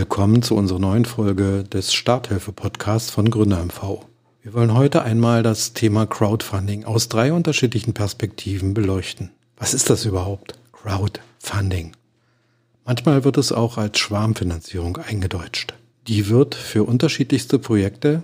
Willkommen 0.00 0.40
zu 0.40 0.56
unserer 0.56 0.78
neuen 0.78 1.04
Folge 1.04 1.62
des 1.62 1.92
Starthilfe-Podcasts 1.92 3.10
von 3.10 3.30
GründerMV. 3.30 4.06
Wir 4.42 4.54
wollen 4.54 4.72
heute 4.72 5.02
einmal 5.02 5.42
das 5.42 5.74
Thema 5.74 6.06
Crowdfunding 6.06 6.86
aus 6.86 7.10
drei 7.10 7.34
unterschiedlichen 7.34 7.92
Perspektiven 7.92 8.72
beleuchten. 8.72 9.30
Was 9.58 9.74
ist 9.74 9.90
das 9.90 10.06
überhaupt? 10.06 10.58
Crowdfunding. 10.72 11.92
Manchmal 12.86 13.24
wird 13.24 13.36
es 13.36 13.52
auch 13.52 13.76
als 13.76 13.98
Schwarmfinanzierung 13.98 14.96
eingedeutscht. 14.96 15.74
Die 16.06 16.30
wird 16.30 16.54
für 16.54 16.84
unterschiedlichste 16.84 17.58
Projekte, 17.58 18.22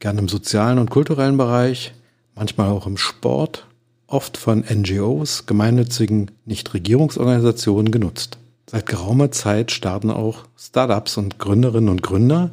gern 0.00 0.18
im 0.18 0.28
sozialen 0.28 0.78
und 0.78 0.90
kulturellen 0.90 1.38
Bereich, 1.38 1.94
manchmal 2.34 2.68
auch 2.68 2.86
im 2.86 2.98
Sport, 2.98 3.66
oft 4.08 4.36
von 4.36 4.62
NGOs, 4.70 5.46
gemeinnützigen 5.46 6.32
Nichtregierungsorganisationen 6.44 7.90
genutzt. 7.90 8.36
Seit 8.70 8.84
geraumer 8.84 9.30
Zeit 9.30 9.72
starten 9.72 10.10
auch 10.10 10.44
Startups 10.58 11.16
und 11.16 11.38
Gründerinnen 11.38 11.88
und 11.88 12.02
Gründer, 12.02 12.50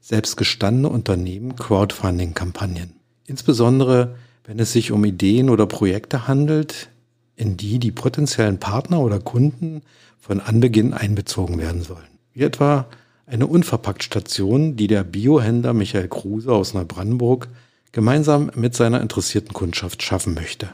selbst 0.00 0.38
gestandene 0.38 0.88
Unternehmen, 0.88 1.56
Crowdfunding-Kampagnen. 1.56 2.94
Insbesondere, 3.26 4.16
wenn 4.44 4.58
es 4.58 4.72
sich 4.72 4.92
um 4.92 5.04
Ideen 5.04 5.50
oder 5.50 5.66
Projekte 5.66 6.26
handelt, 6.26 6.88
in 7.36 7.58
die 7.58 7.78
die 7.78 7.92
potenziellen 7.92 8.58
Partner 8.58 9.00
oder 9.00 9.20
Kunden 9.20 9.82
von 10.18 10.40
Anbeginn 10.40 10.94
einbezogen 10.94 11.58
werden 11.58 11.82
sollen. 11.82 12.08
Wie 12.32 12.44
etwa 12.44 12.86
eine 13.26 13.46
Unverpackt-Station, 13.46 14.76
die 14.76 14.86
der 14.86 15.04
Biohändler 15.04 15.74
Michael 15.74 16.08
Kruse 16.08 16.50
aus 16.50 16.72
Neubrandenburg 16.72 17.48
gemeinsam 17.92 18.50
mit 18.54 18.74
seiner 18.74 19.02
interessierten 19.02 19.52
Kundschaft 19.52 20.02
schaffen 20.02 20.32
möchte. 20.32 20.70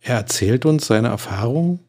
Er 0.00 0.14
erzählt 0.14 0.66
uns 0.66 0.86
seine 0.86 1.08
Erfahrungen 1.08 1.80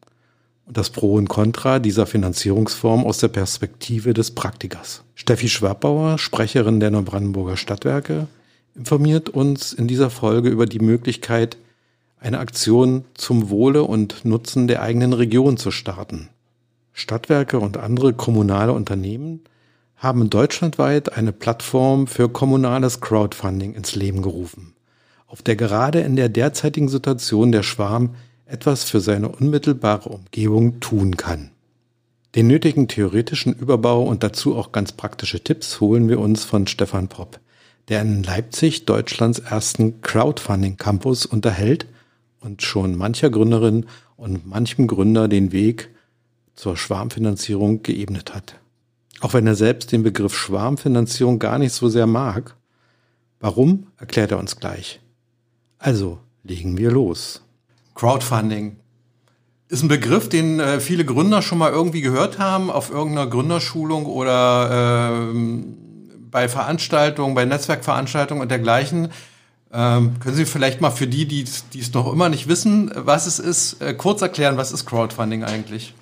das 0.72 0.90
Pro 0.90 1.14
und 1.14 1.28
Contra 1.28 1.78
dieser 1.78 2.06
Finanzierungsform 2.06 3.04
aus 3.04 3.18
der 3.18 3.28
Perspektive 3.28 4.14
des 4.14 4.30
Praktikers. 4.30 5.02
Steffi 5.14 5.48
Schwabbauer, 5.48 6.18
Sprecherin 6.18 6.80
der 6.80 6.90
Neubrandenburger 6.90 7.56
Stadtwerke, 7.56 8.26
informiert 8.74 9.28
uns 9.28 9.72
in 9.72 9.86
dieser 9.86 10.10
Folge 10.10 10.48
über 10.48 10.66
die 10.66 10.78
Möglichkeit, 10.78 11.58
eine 12.18 12.38
Aktion 12.38 13.04
zum 13.14 13.50
Wohle 13.50 13.82
und 13.82 14.24
Nutzen 14.24 14.68
der 14.68 14.82
eigenen 14.82 15.12
Region 15.12 15.56
zu 15.56 15.70
starten. 15.70 16.28
Stadtwerke 16.92 17.58
und 17.58 17.76
andere 17.76 18.12
kommunale 18.12 18.72
Unternehmen 18.72 19.40
haben 19.96 20.30
deutschlandweit 20.30 21.16
eine 21.16 21.32
Plattform 21.32 22.06
für 22.06 22.28
kommunales 22.28 23.00
Crowdfunding 23.00 23.74
ins 23.74 23.94
Leben 23.94 24.22
gerufen, 24.22 24.74
auf 25.26 25.42
der 25.42 25.56
gerade 25.56 26.00
in 26.00 26.16
der 26.16 26.28
derzeitigen 26.28 26.88
Situation 26.88 27.52
der 27.52 27.62
Schwarm 27.62 28.14
etwas 28.52 28.84
für 28.84 29.00
seine 29.00 29.30
unmittelbare 29.30 30.10
Umgebung 30.10 30.80
tun 30.80 31.16
kann. 31.16 31.50
Den 32.34 32.46
nötigen 32.46 32.86
theoretischen 32.86 33.54
Überbau 33.54 34.02
und 34.02 34.22
dazu 34.22 34.56
auch 34.56 34.72
ganz 34.72 34.92
praktische 34.92 35.42
Tipps 35.42 35.80
holen 35.80 36.08
wir 36.08 36.20
uns 36.20 36.44
von 36.44 36.66
Stefan 36.66 37.08
Popp, 37.08 37.40
der 37.88 38.02
in 38.02 38.22
Leipzig 38.22 38.84
Deutschlands 38.84 39.38
ersten 39.38 40.02
Crowdfunding 40.02 40.76
Campus 40.76 41.26
unterhält 41.26 41.86
und 42.40 42.62
schon 42.62 42.96
mancher 42.96 43.30
Gründerin 43.30 43.86
und 44.16 44.46
manchem 44.46 44.86
Gründer 44.86 45.28
den 45.28 45.52
Weg 45.52 45.90
zur 46.54 46.76
Schwarmfinanzierung 46.76 47.82
geebnet 47.82 48.34
hat. 48.34 48.56
Auch 49.20 49.34
wenn 49.34 49.46
er 49.46 49.54
selbst 49.54 49.92
den 49.92 50.02
Begriff 50.02 50.36
Schwarmfinanzierung 50.36 51.38
gar 51.38 51.58
nicht 51.58 51.72
so 51.72 51.88
sehr 51.88 52.06
mag. 52.06 52.56
Warum, 53.40 53.86
erklärt 53.98 54.30
er 54.30 54.38
uns 54.38 54.56
gleich. 54.56 55.00
Also, 55.78 56.18
legen 56.44 56.76
wir 56.76 56.90
los. 56.90 57.42
Crowdfunding 57.94 58.76
ist 59.68 59.82
ein 59.82 59.88
Begriff, 59.88 60.28
den 60.28 60.60
äh, 60.60 60.80
viele 60.80 61.04
Gründer 61.04 61.40
schon 61.40 61.56
mal 61.56 61.70
irgendwie 61.70 62.02
gehört 62.02 62.38
haben, 62.38 62.70
auf 62.70 62.90
irgendeiner 62.90 63.26
Gründerschulung 63.26 64.04
oder 64.04 65.30
äh, 65.32 65.64
bei 66.30 66.48
Veranstaltungen, 66.48 67.34
bei 67.34 67.46
Netzwerkveranstaltungen 67.46 68.42
und 68.42 68.50
dergleichen. 68.50 69.08
Ähm, 69.72 70.20
können 70.20 70.36
Sie 70.36 70.44
vielleicht 70.44 70.82
mal 70.82 70.90
für 70.90 71.06
die, 71.06 71.26
die 71.26 71.42
es 71.42 71.94
noch 71.94 72.12
immer 72.12 72.28
nicht 72.28 72.48
wissen, 72.48 72.90
was 72.94 73.26
es 73.26 73.38
ist, 73.38 73.80
äh, 73.80 73.94
kurz 73.94 74.20
erklären, 74.20 74.58
was 74.58 74.72
ist 74.72 74.84
Crowdfunding 74.84 75.42
eigentlich? 75.42 75.94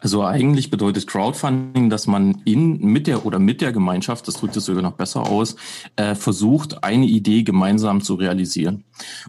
Also 0.00 0.24
eigentlich 0.24 0.70
bedeutet 0.70 1.06
Crowdfunding, 1.06 1.90
dass 1.90 2.06
man 2.06 2.40
in 2.44 2.78
mit 2.80 3.06
der 3.06 3.26
oder 3.26 3.38
mit 3.38 3.60
der 3.60 3.72
Gemeinschaft, 3.72 4.28
das 4.28 4.34
drückt 4.34 4.56
es 4.56 4.64
sogar 4.64 4.82
noch 4.82 4.92
besser 4.92 5.26
aus, 5.26 5.56
äh, 5.96 6.14
versucht, 6.14 6.84
eine 6.84 7.06
Idee 7.06 7.42
gemeinsam 7.42 8.00
zu 8.02 8.14
realisieren. 8.14 8.84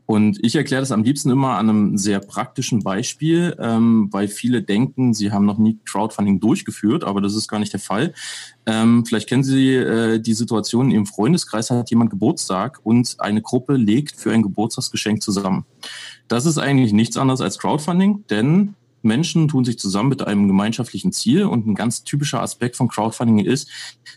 Und 0.06 0.38
ich 0.44 0.56
erkläre 0.56 0.82
das 0.82 0.92
am 0.92 1.04
liebsten 1.04 1.32
immer 1.32 1.58
an 1.58 1.70
einem 1.70 1.98
sehr 1.98 2.20
praktischen 2.20 2.84
Beispiel, 2.84 3.56
ähm, 3.60 4.10
weil 4.12 4.28
viele 4.28 4.62
denken, 4.62 5.14
sie 5.14 5.32
haben 5.32 5.46
noch 5.46 5.58
nie 5.58 5.80
Crowdfunding 5.86 6.40
durchgeführt, 6.40 7.04
aber 7.04 7.22
das 7.22 7.36
ist 7.36 7.48
gar 7.48 7.60
nicht 7.60 7.74
der 7.74 7.80
Fall. 7.80 8.14
Ähm, 8.66 9.06
vielleicht 9.06 9.28
kennen 9.28 9.44
Sie 9.44 9.74
äh, 9.74 10.20
die 10.20 10.34
Situation, 10.34 10.92
im 10.92 11.08
Freundeskreis 11.08 11.72
hat 11.72 11.90
jemand 11.90 12.12
Geburtstag 12.12 12.80
und 12.84 13.16
eine 13.20 13.42
Gruppe 13.42 13.74
legt 13.74 14.16
für 14.16 14.32
ein 14.32 14.44
Geburtstagsgeschenk 14.44 15.24
zusammen. 15.24 15.66
Das 16.28 16.46
ist 16.46 16.60
eigentlich 16.60 16.94
nichts 16.94 17.18
anderes 17.18 17.42
als 17.42 17.58
Crowdfunding, 17.58 18.26
denn 18.30 18.76
Menschen 19.02 19.48
tun 19.48 19.66
sich 19.66 19.80
zusammen 19.80 20.10
mit 20.10 20.22
einem 20.26 20.48
gemeinschaftlichen 20.48 21.12
Ziel 21.12 21.46
und 21.46 21.68
ein 21.68 21.76
ganz 21.76 22.04
typischer 22.04 22.42
Aspekt 22.42 22.76
von 22.76 22.88
Crowdfunding 22.88 23.40
ist, 23.40 23.70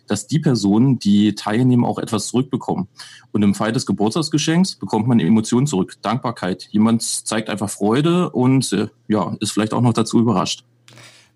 dass 0.07 0.27
die 0.27 0.39
Personen, 0.39 0.99
die 0.99 1.35
teilnehmen, 1.35 1.85
auch 1.85 1.99
etwas 1.99 2.29
zurückbekommen. 2.29 2.89
Und 3.33 3.43
im 3.43 3.55
Fall 3.55 3.73
des 3.73 3.87
Geburtstagsgeschenks 3.87 4.77
bekommt 4.77 5.07
man 5.07 5.21
Emotionen 5.21 5.67
zurück, 5.67 5.97
Dankbarkeit. 6.03 6.69
Jemand 6.71 7.03
zeigt 7.03 7.49
einfach 7.49 7.71
Freude 7.71 8.31
und 8.31 8.73
äh, 8.73 8.89
ja, 9.09 9.37
ist 9.41 9.53
vielleicht 9.53 9.75
auch 9.75 9.81
noch 9.81 9.95
dazu 9.95 10.21
überrascht. 10.21 10.65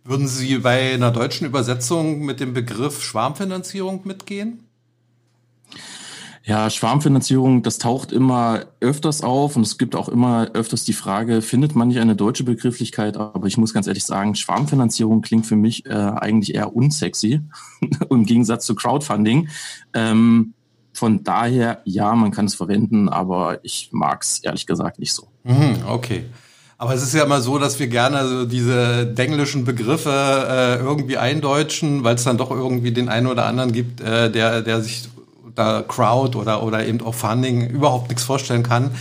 Würden 0.04 0.28
Sie 0.28 0.58
bei 0.58 0.94
einer 0.94 1.10
deutschen 1.10 1.46
Übersetzung 1.46 2.24
mit 2.24 2.38
dem 2.38 2.54
Begriff 2.54 3.02
Schwarmfinanzierung 3.02 4.02
mitgehen? 4.04 4.60
Ja, 6.48 6.70
Schwarmfinanzierung, 6.70 7.64
das 7.64 7.78
taucht 7.78 8.12
immer 8.12 8.66
öfters 8.78 9.24
auf 9.24 9.56
und 9.56 9.62
es 9.62 9.78
gibt 9.78 9.96
auch 9.96 10.08
immer 10.08 10.50
öfters 10.54 10.84
die 10.84 10.92
Frage, 10.92 11.42
findet 11.42 11.74
man 11.74 11.88
nicht 11.88 11.98
eine 11.98 12.14
deutsche 12.14 12.44
Begrifflichkeit? 12.44 13.16
Aber 13.16 13.48
ich 13.48 13.56
muss 13.56 13.74
ganz 13.74 13.88
ehrlich 13.88 14.04
sagen, 14.04 14.36
Schwarmfinanzierung 14.36 15.22
klingt 15.22 15.44
für 15.44 15.56
mich 15.56 15.86
äh, 15.86 15.92
eigentlich 15.94 16.54
eher 16.54 16.76
unsexy 16.76 17.40
im 18.10 18.24
Gegensatz 18.26 18.64
zu 18.64 18.76
Crowdfunding. 18.76 19.48
Ähm, 19.92 20.54
von 20.92 21.24
daher, 21.24 21.82
ja, 21.84 22.14
man 22.14 22.30
kann 22.30 22.44
es 22.44 22.54
verwenden, 22.54 23.08
aber 23.08 23.58
ich 23.64 23.88
mag 23.90 24.22
es 24.22 24.38
ehrlich 24.44 24.68
gesagt 24.68 25.00
nicht 25.00 25.14
so. 25.14 25.26
Mhm, 25.42 25.78
okay. 25.88 26.26
Aber 26.78 26.94
es 26.94 27.02
ist 27.02 27.12
ja 27.12 27.24
immer 27.24 27.40
so, 27.40 27.58
dass 27.58 27.80
wir 27.80 27.88
gerne 27.88 28.28
so 28.28 28.46
diese 28.46 29.04
denglischen 29.04 29.64
Begriffe 29.64 30.10
äh, 30.10 30.76
irgendwie 30.76 31.16
eindeutschen, 31.16 32.04
weil 32.04 32.14
es 32.14 32.22
dann 32.22 32.38
doch 32.38 32.52
irgendwie 32.52 32.92
den 32.92 33.08
einen 33.08 33.26
oder 33.26 33.46
anderen 33.46 33.72
gibt, 33.72 34.00
äh, 34.00 34.30
der, 34.30 34.62
der 34.62 34.80
sich 34.80 35.08
da 35.56 35.82
Crowd 35.82 36.36
oder, 36.38 36.62
oder 36.62 36.86
eben 36.86 37.00
auch 37.00 37.14
Funding 37.14 37.68
überhaupt 37.68 38.08
nichts 38.08 38.22
vorstellen 38.22 38.62
kann. 38.62 38.92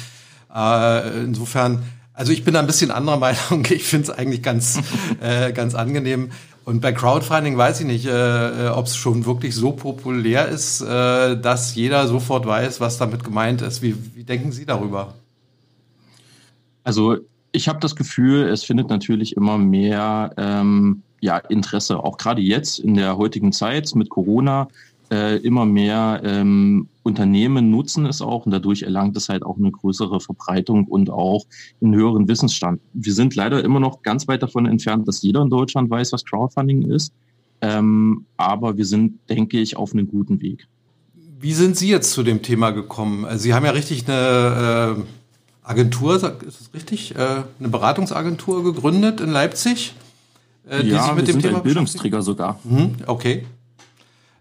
Äh, 0.53 1.23
insofern, 1.23 1.83
also 2.13 2.31
ich 2.31 2.43
bin 2.43 2.53
da 2.53 2.61
ein 2.61 2.67
bisschen 2.67 2.91
anderer 2.91 3.17
Meinung. 3.49 3.65
Ich 3.69 3.83
finde 3.83 4.11
es 4.11 4.17
eigentlich 4.17 4.41
ganz, 4.41 4.79
äh, 5.21 5.51
ganz 5.51 5.75
angenehm. 5.75 6.31
Und 6.63 6.81
bei 6.81 6.91
Crowdfunding 6.93 7.57
weiß 7.57 7.81
ich 7.81 7.85
nicht, 7.85 8.07
äh, 8.07 8.69
ob 8.73 8.87
es 8.87 8.95
schon 8.95 9.25
wirklich 9.25 9.53
so 9.53 9.73
populär 9.73 10.47
ist, 10.47 10.81
äh, 10.81 11.39
dass 11.39 11.75
jeder 11.75 12.07
sofort 12.07 12.47
weiß, 12.47 12.81
was 12.81 12.97
damit 12.97 13.23
gemeint 13.23 13.61
ist. 13.61 13.83
Wie, 13.83 13.95
wie 14.15 14.23
denken 14.23 14.51
Sie 14.51 14.65
darüber? 14.65 15.13
Also 16.83 17.17
ich 17.51 17.67
habe 17.67 17.79
das 17.79 17.95
Gefühl, 17.95 18.47
es 18.47 18.63
findet 18.63 18.89
natürlich 18.89 19.35
immer 19.37 19.59
mehr 19.59 20.31
ähm, 20.37 21.03
ja, 21.21 21.37
Interesse, 21.37 22.03
auch 22.03 22.17
gerade 22.17 22.41
jetzt 22.41 22.79
in 22.79 22.95
der 22.95 23.17
heutigen 23.17 23.51
Zeit 23.51 23.93
mit 23.95 24.09
Corona 24.09 24.67
äh, 25.11 25.37
immer 25.37 25.65
mehr 25.65 26.21
ähm, 26.23 26.87
Unternehmen 27.03 27.69
nutzen 27.69 28.05
es 28.05 28.21
auch 28.21 28.45
und 28.45 28.51
dadurch 28.51 28.83
erlangt 28.83 29.15
es 29.15 29.29
halt 29.29 29.43
auch 29.43 29.57
eine 29.57 29.71
größere 29.71 30.19
Verbreitung 30.19 30.85
und 30.85 31.09
auch 31.09 31.45
einen 31.81 31.93
höheren 31.93 32.27
Wissensstand. 32.27 32.81
Wir 32.93 33.13
sind 33.13 33.35
leider 33.35 33.63
immer 33.63 33.79
noch 33.79 34.01
ganz 34.01 34.27
weit 34.27 34.41
davon 34.41 34.65
entfernt, 34.65 35.07
dass 35.07 35.21
jeder 35.21 35.41
in 35.41 35.49
Deutschland 35.49 35.89
weiß, 35.89 36.13
was 36.13 36.25
Crowdfunding 36.25 36.83
ist. 36.91 37.13
Ähm, 37.61 38.25
aber 38.37 38.77
wir 38.77 38.85
sind, 38.85 39.19
denke 39.29 39.59
ich, 39.59 39.77
auf 39.77 39.93
einem 39.93 40.07
guten 40.07 40.41
Weg. 40.41 40.67
Wie 41.39 41.53
sind 41.53 41.77
Sie 41.77 41.89
jetzt 41.89 42.11
zu 42.11 42.23
dem 42.23 42.41
Thema 42.41 42.71
gekommen? 42.71 43.25
Also 43.25 43.43
Sie 43.43 43.53
haben 43.53 43.65
ja 43.65 43.71
richtig 43.71 44.07
eine 44.07 44.97
äh, 44.97 45.01
Agentur, 45.61 46.15
ist 46.15 46.23
das 46.23 46.73
richtig? 46.73 47.15
Äh, 47.15 47.43
eine 47.59 47.69
Beratungsagentur 47.69 48.63
gegründet 48.63 49.21
in 49.21 49.29
Leipzig, 49.29 49.93
äh, 50.67 50.83
die 50.83 50.89
ja, 50.89 51.03
sich 51.03 51.13
mit 51.13 51.17
wir 51.17 51.23
dem 51.25 51.33
sind 51.33 51.41
Thema 51.43 51.57
ein 51.57 51.63
Bildungsträger 51.63 52.21
sogar. 52.21 52.59
Mhm, 52.63 52.95
okay. 53.05 53.45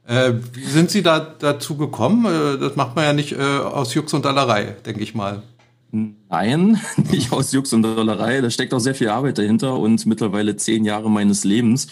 Äh, 0.06 0.34
sind 0.54 0.90
Sie 0.90 1.02
da 1.02 1.18
dazu 1.20 1.76
gekommen? 1.76 2.26
Äh, 2.26 2.58
das 2.58 2.76
macht 2.76 2.94
man 2.94 3.04
ja 3.04 3.12
nicht 3.12 3.32
äh, 3.32 3.36
aus 3.40 3.94
Jux 3.94 4.12
und 4.12 4.24
Dollerei, 4.24 4.76
denke 4.84 5.00
ich 5.02 5.14
mal. 5.14 5.42
Nein, 5.90 6.80
nicht 7.10 7.32
aus 7.32 7.52
Jux 7.52 7.72
und 7.72 7.82
Dollerei. 7.82 8.40
Da 8.40 8.50
steckt 8.50 8.74
auch 8.74 8.80
sehr 8.80 8.94
viel 8.94 9.08
Arbeit 9.08 9.38
dahinter 9.38 9.78
und 9.78 10.04
mittlerweile 10.06 10.56
zehn 10.56 10.84
Jahre 10.84 11.10
meines 11.10 11.44
Lebens. 11.44 11.86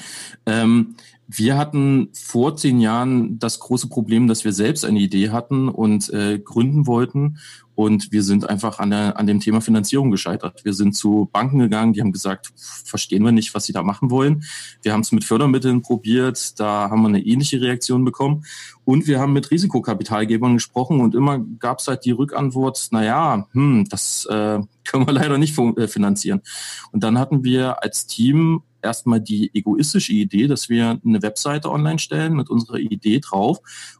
Ähm, 0.44 0.96
Wir 1.28 1.56
hatten 1.56 2.10
vor 2.12 2.56
zehn 2.56 2.80
Jahren 2.80 3.38
das 3.38 3.60
große 3.60 3.88
Problem, 3.88 4.28
dass 4.28 4.44
wir 4.44 4.52
selbst 4.52 4.84
eine 4.84 4.98
Idee 4.98 5.30
hatten 5.30 5.68
und 5.70 6.10
äh, 6.12 6.38
gründen 6.38 6.86
wollten. 6.86 7.38
Und 7.74 8.12
wir 8.12 8.22
sind 8.22 8.48
einfach 8.48 8.78
an, 8.78 8.90
der, 8.90 9.18
an 9.18 9.26
dem 9.26 9.40
Thema 9.40 9.60
Finanzierung 9.60 10.10
gescheitert. 10.10 10.64
Wir 10.64 10.74
sind 10.74 10.94
zu 10.94 11.28
Banken 11.32 11.58
gegangen, 11.58 11.92
die 11.92 12.00
haben 12.00 12.12
gesagt, 12.12 12.52
verstehen 12.56 13.24
wir 13.24 13.32
nicht, 13.32 13.54
was 13.54 13.64
sie 13.64 13.72
da 13.72 13.82
machen 13.82 14.10
wollen. 14.10 14.44
Wir 14.82 14.92
haben 14.92 15.00
es 15.00 15.12
mit 15.12 15.24
Fördermitteln 15.24 15.82
probiert, 15.82 16.58
da 16.60 16.90
haben 16.90 17.02
wir 17.02 17.08
eine 17.08 17.24
ähnliche 17.24 17.60
Reaktion 17.60 18.04
bekommen. 18.04 18.44
Und 18.84 19.06
wir 19.06 19.20
haben 19.20 19.32
mit 19.32 19.50
Risikokapitalgebern 19.50 20.54
gesprochen 20.54 21.00
und 21.00 21.14
immer 21.14 21.38
gab 21.60 21.78
es 21.78 21.88
halt 21.88 22.04
die 22.04 22.10
Rückantwort, 22.10 22.88
na 22.90 23.04
ja, 23.04 23.46
hm, 23.52 23.86
das 23.88 24.26
äh, 24.26 24.60
können 24.84 25.06
wir 25.06 25.12
leider 25.12 25.38
nicht 25.38 25.58
äh, 25.58 25.88
finanzieren. 25.88 26.42
Und 26.90 27.02
dann 27.04 27.18
hatten 27.18 27.44
wir 27.44 27.82
als 27.82 28.06
Team 28.06 28.62
erstmal 28.82 29.20
die 29.20 29.50
egoistische 29.54 30.12
Idee, 30.12 30.46
dass 30.46 30.68
wir 30.68 31.00
eine 31.04 31.22
Webseite 31.22 31.70
online 31.70 31.98
stellen 31.98 32.34
mit 32.34 32.50
unserer 32.50 32.78
Idee 32.78 33.20
drauf 33.20 33.58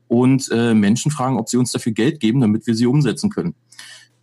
und 0.09 0.51
äh, 0.53 0.75
Menschen 0.75 1.11
fragen, 1.11 1.39
ob 1.39 1.49
sie 1.49 1.57
uns 1.57 1.73
dafür 1.73 1.93
Geld 1.93 2.21
geben, 2.21 2.41
damit 2.41 2.67
wir 2.67 2.75
sie 2.75 2.87
umsetzen 2.87 3.31
können. 3.31 3.55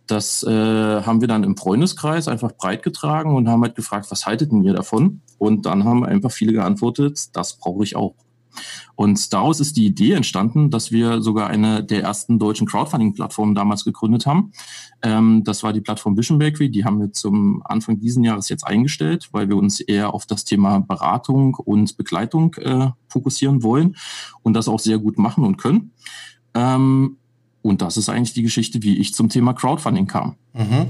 Das 0.06 0.42
äh, 0.42 0.50
haben 0.50 1.20
wir 1.20 1.28
dann 1.28 1.44
im 1.44 1.56
Freundeskreis 1.56 2.26
einfach 2.26 2.52
breit 2.52 2.82
getragen 2.82 3.36
und 3.36 3.48
haben 3.48 3.62
halt 3.62 3.76
gefragt, 3.76 4.10
was 4.10 4.26
haltet 4.26 4.50
ihr 4.52 4.74
davon? 4.74 5.22
Und 5.38 5.66
dann 5.66 5.84
haben 5.84 6.04
einfach 6.04 6.32
viele 6.32 6.52
geantwortet, 6.52 7.28
das 7.36 7.58
brauche 7.58 7.84
ich 7.84 7.94
auch. 7.94 8.14
Und 8.94 9.32
daraus 9.32 9.60
ist 9.60 9.76
die 9.76 9.86
Idee 9.86 10.12
entstanden, 10.12 10.70
dass 10.70 10.92
wir 10.92 11.22
sogar 11.22 11.48
eine 11.48 11.82
der 11.82 12.02
ersten 12.02 12.38
deutschen 12.38 12.66
Crowdfunding-Plattformen 12.66 13.54
damals 13.54 13.84
gegründet 13.84 14.26
haben. 14.26 14.52
Ähm, 15.02 15.42
das 15.44 15.62
war 15.62 15.72
die 15.72 15.80
Plattform 15.80 16.16
Vision 16.16 16.38
Bakery. 16.38 16.70
Die 16.70 16.84
haben 16.84 17.00
wir 17.00 17.12
zum 17.12 17.62
Anfang 17.64 17.98
diesen 17.98 18.24
Jahres 18.24 18.48
jetzt 18.48 18.66
eingestellt, 18.66 19.28
weil 19.32 19.48
wir 19.48 19.56
uns 19.56 19.80
eher 19.80 20.12
auf 20.12 20.26
das 20.26 20.44
Thema 20.44 20.80
Beratung 20.80 21.54
und 21.54 21.96
Begleitung 21.96 22.54
äh, 22.56 22.88
fokussieren 23.08 23.62
wollen 23.62 23.96
und 24.42 24.54
das 24.54 24.68
auch 24.68 24.80
sehr 24.80 24.98
gut 24.98 25.18
machen 25.18 25.44
und 25.44 25.56
können. 25.56 25.92
Ähm, 26.54 27.16
und 27.62 27.82
das 27.82 27.96
ist 27.96 28.08
eigentlich 28.08 28.34
die 28.34 28.42
Geschichte, 28.42 28.82
wie 28.82 28.98
ich 28.98 29.14
zum 29.14 29.28
Thema 29.28 29.52
Crowdfunding 29.52 30.06
kam. 30.06 30.36
Mhm. 30.52 30.86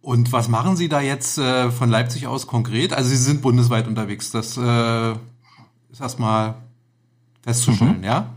Und 0.00 0.32
was 0.32 0.48
machen 0.48 0.76
Sie 0.76 0.88
da 0.88 1.00
jetzt 1.00 1.38
äh, 1.38 1.70
von 1.70 1.88
Leipzig 1.88 2.26
aus 2.26 2.46
konkret? 2.46 2.92
Also 2.92 3.08
Sie 3.08 3.16
sind 3.16 3.40
bundesweit 3.40 3.88
unterwegs. 3.88 4.30
Das 4.30 4.56
äh 4.56 5.14
ist 5.94 6.00
erstmal 6.00 6.56
festzustellen, 7.42 7.98
mhm. 7.98 8.04
ja? 8.04 8.30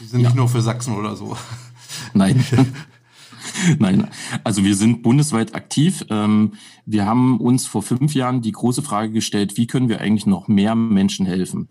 Die 0.00 0.06
sind 0.06 0.20
ja. 0.20 0.28
nicht 0.28 0.36
nur 0.36 0.48
für 0.48 0.62
Sachsen 0.62 0.96
oder 0.96 1.16
so. 1.16 1.36
Nein. 2.14 2.42
Nein, 3.78 4.08
also 4.44 4.64
wir 4.64 4.74
sind 4.74 5.02
bundesweit 5.02 5.54
aktiv. 5.54 6.04
Ähm, 6.10 6.52
wir 6.86 7.04
haben 7.04 7.40
uns 7.40 7.66
vor 7.66 7.82
fünf 7.82 8.14
Jahren 8.14 8.40
die 8.40 8.52
große 8.52 8.82
Frage 8.82 9.12
gestellt, 9.12 9.56
wie 9.56 9.66
können 9.66 9.88
wir 9.88 10.00
eigentlich 10.00 10.26
noch 10.26 10.48
mehr 10.48 10.74
Menschen 10.74 11.26
helfen? 11.26 11.68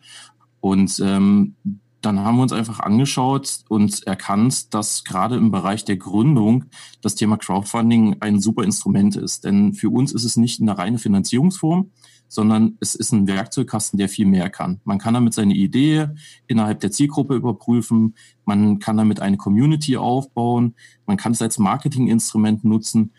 Und 0.59 1.01
ähm, 1.03 1.55
dann 2.01 2.19
haben 2.19 2.35
wir 2.35 2.43
uns 2.43 2.53
einfach 2.53 2.79
angeschaut 2.79 3.61
und 3.69 4.05
erkannt, 4.05 4.73
dass 4.73 5.03
gerade 5.03 5.35
im 5.35 5.49
Bereich 5.49 5.83
der 5.85 5.97
Gründung 5.97 6.65
das 7.01 7.15
Thema 7.15 7.37
Crowdfunding 7.37 8.17
ein 8.19 8.39
super 8.39 8.63
Instrument 8.63 9.15
ist. 9.15 9.45
Denn 9.45 9.73
für 9.73 9.89
uns 9.89 10.11
ist 10.11 10.25
es 10.25 10.37
nicht 10.37 10.61
eine 10.61 10.77
reine 10.77 10.99
Finanzierungsform, 10.99 11.89
sondern 12.27 12.77
es 12.79 12.95
ist 12.95 13.11
ein 13.11 13.27
Werkzeugkasten, 13.27 13.97
der 13.97 14.09
viel 14.09 14.25
mehr 14.25 14.49
kann. 14.49 14.81
Man 14.83 14.97
kann 14.97 15.13
damit 15.13 15.33
seine 15.33 15.53
Idee 15.53 16.07
innerhalb 16.47 16.79
der 16.79 16.91
Zielgruppe 16.91 17.35
überprüfen, 17.35 18.15
man 18.45 18.79
kann 18.79 18.97
damit 18.97 19.19
eine 19.19 19.37
Community 19.37 19.97
aufbauen, 19.97 20.75
man 21.05 21.17
kann 21.17 21.31
es 21.31 21.41
als 21.41 21.57
Marketinginstrument 21.57 22.63
nutzen 22.63 23.11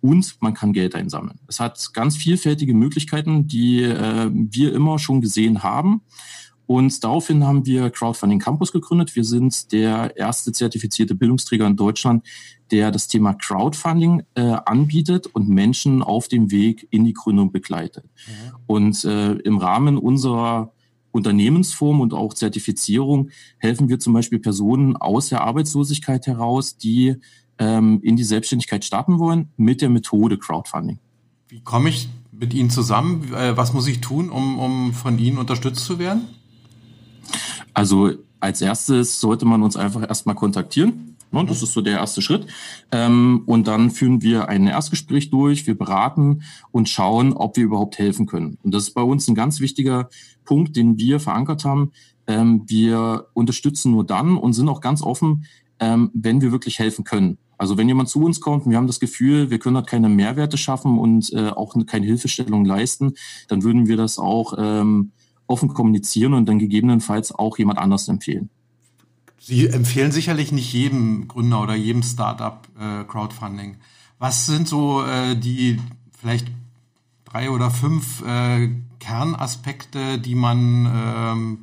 und 0.00 0.36
man 0.40 0.54
kann 0.54 0.72
Geld 0.72 0.94
einsammeln. 0.94 1.40
Es 1.48 1.60
hat 1.60 1.92
ganz 1.92 2.16
vielfältige 2.16 2.74
Möglichkeiten, 2.74 3.46
die 3.48 3.82
äh, 3.82 4.30
wir 4.32 4.72
immer 4.72 4.98
schon 4.98 5.20
gesehen 5.20 5.62
haben. 5.62 6.02
Und 6.68 7.02
daraufhin 7.02 7.44
haben 7.44 7.64
wir 7.64 7.88
Crowdfunding 7.88 8.40
Campus 8.40 8.72
gegründet. 8.72 9.16
Wir 9.16 9.24
sind 9.24 9.72
der 9.72 10.14
erste 10.18 10.52
zertifizierte 10.52 11.14
Bildungsträger 11.14 11.66
in 11.66 11.76
Deutschland, 11.76 12.26
der 12.70 12.90
das 12.90 13.08
Thema 13.08 13.32
Crowdfunding 13.32 14.24
äh, 14.34 14.42
anbietet 14.66 15.28
und 15.28 15.48
Menschen 15.48 16.02
auf 16.02 16.28
dem 16.28 16.50
Weg 16.50 16.86
in 16.90 17.06
die 17.06 17.14
Gründung 17.14 17.52
begleitet. 17.52 18.04
Mhm. 18.04 18.56
Und 18.66 19.04
äh, 19.06 19.32
im 19.32 19.56
Rahmen 19.56 19.96
unserer 19.96 20.70
Unternehmensform 21.10 22.02
und 22.02 22.12
auch 22.12 22.34
Zertifizierung 22.34 23.30
helfen 23.56 23.88
wir 23.88 23.98
zum 23.98 24.12
Beispiel 24.12 24.38
Personen 24.38 24.94
aus 24.94 25.30
der 25.30 25.40
Arbeitslosigkeit 25.40 26.26
heraus, 26.26 26.76
die 26.76 27.16
ähm, 27.58 28.00
in 28.02 28.16
die 28.16 28.24
Selbstständigkeit 28.24 28.84
starten 28.84 29.18
wollen 29.18 29.48
mit 29.56 29.80
der 29.80 29.88
Methode 29.88 30.36
Crowdfunding. 30.36 30.98
Wie 31.48 31.60
komme 31.60 31.88
ich 31.88 32.10
mit 32.30 32.52
Ihnen 32.52 32.68
zusammen? 32.68 33.32
Äh, 33.32 33.56
was 33.56 33.72
muss 33.72 33.86
ich 33.86 34.02
tun, 34.02 34.28
um, 34.28 34.58
um 34.58 34.92
von 34.92 35.18
Ihnen 35.18 35.38
unterstützt 35.38 35.86
zu 35.86 35.98
werden? 35.98 36.28
Also 37.74 38.12
als 38.40 38.60
erstes 38.60 39.20
sollte 39.20 39.44
man 39.44 39.62
uns 39.62 39.76
einfach 39.76 40.06
erstmal 40.08 40.34
kontaktieren. 40.34 41.16
Ne, 41.30 41.44
das 41.44 41.62
ist 41.62 41.74
so 41.74 41.82
der 41.82 41.98
erste 41.98 42.22
Schritt. 42.22 42.46
Ähm, 42.90 43.42
und 43.44 43.66
dann 43.66 43.90
führen 43.90 44.22
wir 44.22 44.48
ein 44.48 44.66
Erstgespräch 44.66 45.28
durch, 45.30 45.66
wir 45.66 45.76
beraten 45.76 46.42
und 46.70 46.88
schauen, 46.88 47.34
ob 47.34 47.56
wir 47.56 47.64
überhaupt 47.64 47.98
helfen 47.98 48.26
können. 48.26 48.56
Und 48.62 48.72
das 48.72 48.84
ist 48.84 48.94
bei 48.94 49.02
uns 49.02 49.28
ein 49.28 49.34
ganz 49.34 49.60
wichtiger 49.60 50.08
Punkt, 50.44 50.74
den 50.76 50.96
wir 50.96 51.20
verankert 51.20 51.64
haben. 51.64 51.92
Ähm, 52.26 52.62
wir 52.66 53.26
unterstützen 53.34 53.92
nur 53.92 54.06
dann 54.06 54.38
und 54.38 54.54
sind 54.54 54.68
auch 54.68 54.80
ganz 54.80 55.02
offen, 55.02 55.44
ähm, 55.80 56.10
wenn 56.14 56.40
wir 56.40 56.50
wirklich 56.50 56.78
helfen 56.78 57.04
können. 57.04 57.36
Also 57.58 57.76
wenn 57.76 57.88
jemand 57.88 58.08
zu 58.08 58.22
uns 58.22 58.40
kommt 58.40 58.64
und 58.64 58.70
wir 58.70 58.78
haben 58.78 58.86
das 58.86 59.00
Gefühl, 59.00 59.50
wir 59.50 59.58
können 59.58 59.74
dort 59.74 59.88
keine 59.88 60.08
Mehrwerte 60.08 60.56
schaffen 60.56 60.98
und 60.98 61.32
äh, 61.32 61.48
auch 61.48 61.74
keine 61.86 62.06
Hilfestellung 62.06 62.64
leisten, 62.64 63.14
dann 63.48 63.64
würden 63.64 63.86
wir 63.88 63.96
das 63.96 64.18
auch 64.18 64.54
offen 65.48 65.68
kommunizieren 65.74 66.34
und 66.34 66.46
dann 66.46 66.58
gegebenenfalls 66.58 67.32
auch 67.32 67.58
jemand 67.58 67.78
anders 67.78 68.08
empfehlen. 68.08 68.50
Sie 69.40 69.66
empfehlen 69.66 70.12
sicherlich 70.12 70.52
nicht 70.52 70.72
jedem 70.72 71.26
Gründer 71.26 71.62
oder 71.62 71.74
jedem 71.74 72.02
Startup 72.02 72.68
äh, 72.78 73.04
Crowdfunding. 73.04 73.76
Was 74.18 74.46
sind 74.46 74.68
so 74.68 75.04
äh, 75.04 75.36
die 75.36 75.78
vielleicht 76.20 76.48
drei 77.24 77.50
oder 77.50 77.70
fünf 77.70 78.22
äh, 78.26 78.70
Kernaspekte, 78.98 80.18
die 80.18 80.34
man 80.34 80.86
ähm, 80.86 81.58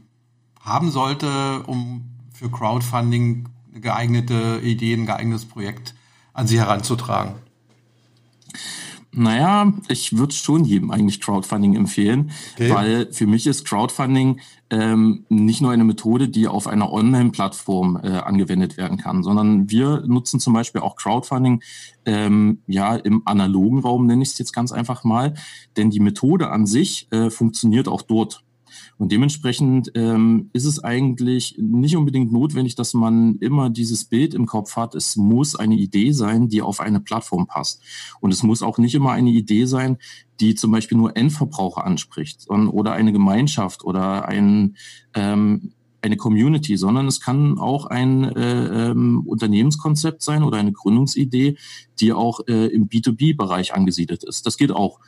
haben 0.62 0.90
sollte, 0.90 1.64
um 1.64 2.06
für 2.34 2.50
Crowdfunding 2.50 3.50
eine 3.72 3.82
geeignete 3.82 4.62
Idee, 4.64 4.94
ein 4.94 5.06
geeignetes 5.06 5.46
Projekt 5.46 5.96
an 6.34 6.48
Sie 6.48 6.60
heranzutragen? 6.60 7.36
Naja, 9.18 9.74
ich 9.88 10.18
würde 10.18 10.34
schon 10.34 10.66
jedem 10.66 10.92
eigentlich 10.92 11.22
Crowdfunding 11.22 11.76
empfehlen, 11.76 12.32
okay. 12.54 12.70
weil 12.70 13.14
für 13.14 13.28
mich 13.28 13.48
ist 13.48 13.66
Crowdfunding 13.66 14.42
ähm, 14.70 15.26
nicht 15.30 15.62
nur 15.62 15.72
eine 15.72 15.84
Methode, 15.84 16.28
die 16.28 16.48
auf 16.48 16.68
einer 16.68 16.92
Online-Plattform 16.92 18.00
äh, 18.04 18.10
angewendet 18.10 18.78
werden 18.78 18.98
kann, 18.98 19.24
sondern 19.24 19.70
wir 19.70 20.04
nutzen 20.08 20.40
zum 20.40 20.54
Beispiel 20.54 20.82
auch 20.82 20.96
Crowdfunding 20.96 21.62
ähm, 22.06 22.60
ja 22.68 22.96
im 22.96 23.22
analogen 23.26 23.80
Raum, 23.80 24.06
nenne 24.06 24.24
ich 24.24 24.30
es 24.30 24.38
jetzt 24.38 24.54
ganz 24.54 24.72
einfach 24.72 25.04
mal, 25.04 25.36
denn 25.78 25.92
die 25.92 26.00
Methode 26.00 26.50
an 26.50 26.66
sich 26.66 27.08
äh, 27.12 27.30
funktioniert 27.30 27.88
auch 27.88 28.02
dort. 28.02 28.44
Und 28.98 29.12
dementsprechend 29.12 29.92
ähm, 29.96 30.50
ist 30.54 30.66
es 30.66 30.84
eigentlich 30.84 31.56
nicht 31.60 31.98
unbedingt 31.98 32.32
notwendig, 32.32 32.76
dass 32.76 32.94
man 32.94 33.38
immer 33.40 33.70
dieses 33.70 34.06
Bild 34.06 34.34
im 34.34 34.46
Kopf 34.46 34.78
hat. 34.78 34.96
Es 34.96 35.18
muss 35.18 35.56
eine 35.56 35.76
Idee 35.76 36.12
sein, 36.12 36.48
die 36.48 36.62
auf 36.62 36.80
eine 36.80 37.02
Plattform 37.02 37.46
passt. 37.46 37.82
Und 38.22 38.32
es 38.32 38.42
muss 38.42 38.62
auch 38.62 38.78
nicht 38.78 38.96
immer 38.96 39.12
eine 39.12 39.32
Idee 39.32 39.66
sein, 39.66 39.98
die 40.40 40.56
zum 40.56 40.72
Beispiel 40.72 40.98
nur 40.98 41.16
Endverbraucher 41.18 41.86
anspricht 41.86 42.50
oder 42.50 42.94
eine 42.94 43.12
Gemeinschaft 43.12 43.84
oder 43.84 44.28
ein 44.28 44.76
ähm, 45.14 45.74
eine 46.06 46.18
Community, 46.18 46.78
sondern 46.78 47.08
es 47.08 47.20
kann 47.20 47.58
auch 47.58 47.88
ein 47.88 48.24
äh, 48.24 48.90
ähm, 48.92 49.24
Unternehmenskonzept 49.26 50.22
sein 50.22 50.44
oder 50.44 50.58
eine 50.58 50.72
Gründungsidee, 50.72 51.58
die 52.00 52.14
auch 52.14 52.42
äh, 52.48 52.68
im 52.68 52.88
B2B-Bereich 52.88 53.74
angesiedelt 53.74 54.24
ist. 54.24 54.46
Das 54.46 54.58
geht 54.58 54.72
auch. 54.72 55.00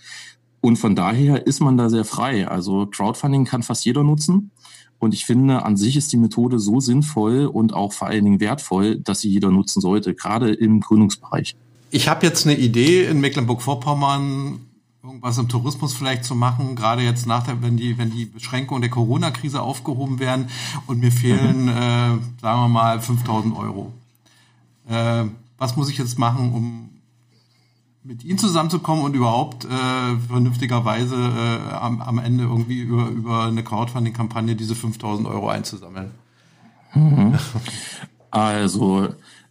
Und 0.68 0.76
von 0.76 0.98
daher 0.98 1.48
ist 1.48 1.62
man 1.62 1.78
da 1.78 1.90
sehr 1.90 2.04
frei. 2.04 2.46
Also 2.46 2.88
Crowdfunding 2.88 3.46
kann 3.46 3.64
fast 3.64 3.86
jeder 3.86 4.04
nutzen. 4.04 4.52
Und 5.00 5.14
ich 5.14 5.24
finde, 5.24 5.64
an 5.64 5.78
sich 5.78 5.96
ist 5.96 6.12
die 6.12 6.18
Methode 6.18 6.60
so 6.60 6.82
sinnvoll 6.82 7.46
und 7.46 7.74
auch 7.74 7.94
vor 7.94 8.10
allen 8.10 8.26
Dingen 8.26 8.42
wertvoll, 8.42 8.98
dass 8.98 9.22
sie 9.22 9.30
jeder 9.30 9.50
nutzen 9.50 9.80
sollte, 9.80 10.14
gerade 10.14 10.52
im 10.52 10.82
Gründungsbereich. 10.82 11.56
Ich 11.90 12.10
habe 12.10 12.26
jetzt 12.26 12.46
eine 12.46 12.58
Idee 12.58 13.06
in 13.06 13.22
Mecklenburg-Vorpommern, 13.22 14.60
irgendwas 15.02 15.38
im 15.38 15.48
Tourismus 15.48 15.94
vielleicht 15.94 16.26
zu 16.26 16.36
machen, 16.36 16.76
gerade 16.76 17.02
jetzt 17.02 17.28
nach 17.28 17.44
der, 17.44 17.62
wenn 17.62 17.78
die, 17.78 17.98
wenn 17.98 18.12
die 18.12 18.26
Beschränkungen 18.26 18.82
der 18.82 18.92
Corona-Krise 18.92 19.62
aufgehoben 19.62 20.20
werden 20.20 20.50
und 20.86 21.00
mir 21.00 21.14
fehlen, 21.14 21.64
mhm. 21.64 21.70
äh, 21.70 22.42
sagen 22.42 22.60
wir 22.60 22.68
mal, 22.68 23.00
5000 23.00 23.56
Euro. 23.56 23.94
Äh, 24.90 25.28
was 25.58 25.78
muss 25.78 25.90
ich 25.90 25.98
jetzt 25.98 26.20
machen, 26.20 26.54
um, 26.54 26.87
mit 28.08 28.24
ihnen 28.24 28.38
zusammenzukommen 28.38 29.04
und 29.04 29.16
überhaupt 29.16 29.66
äh, 29.66 30.16
vernünftigerweise 30.30 31.16
äh, 31.16 31.74
am, 31.74 32.02
am 32.02 32.20
Ende 32.20 32.46
irgendwie 32.46 32.80
über, 32.80 33.10
über 33.10 33.44
eine 33.44 33.64
Crowdfunding-Kampagne 33.64 34.56
diese 34.56 34.76
5000 34.76 35.28
Euro 35.28 35.50
einzusammeln? 35.50 36.12
Mhm. 36.94 37.34
Also 38.32 39.10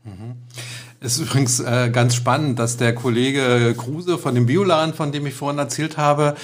Mhm. 0.04 0.36
Ist 1.00 1.18
übrigens 1.20 1.60
äh, 1.60 1.90
ganz 1.92 2.16
spannend, 2.16 2.58
dass 2.58 2.76
der 2.76 2.94
Kollege 2.94 3.74
Kruse 3.78 4.18
von 4.18 4.34
dem 4.34 4.46
Bioladen, 4.46 4.94
von 4.94 5.12
dem 5.12 5.26
ich 5.26 5.34
vorhin 5.34 5.58
erzählt 5.58 5.96
habe, 5.96 6.34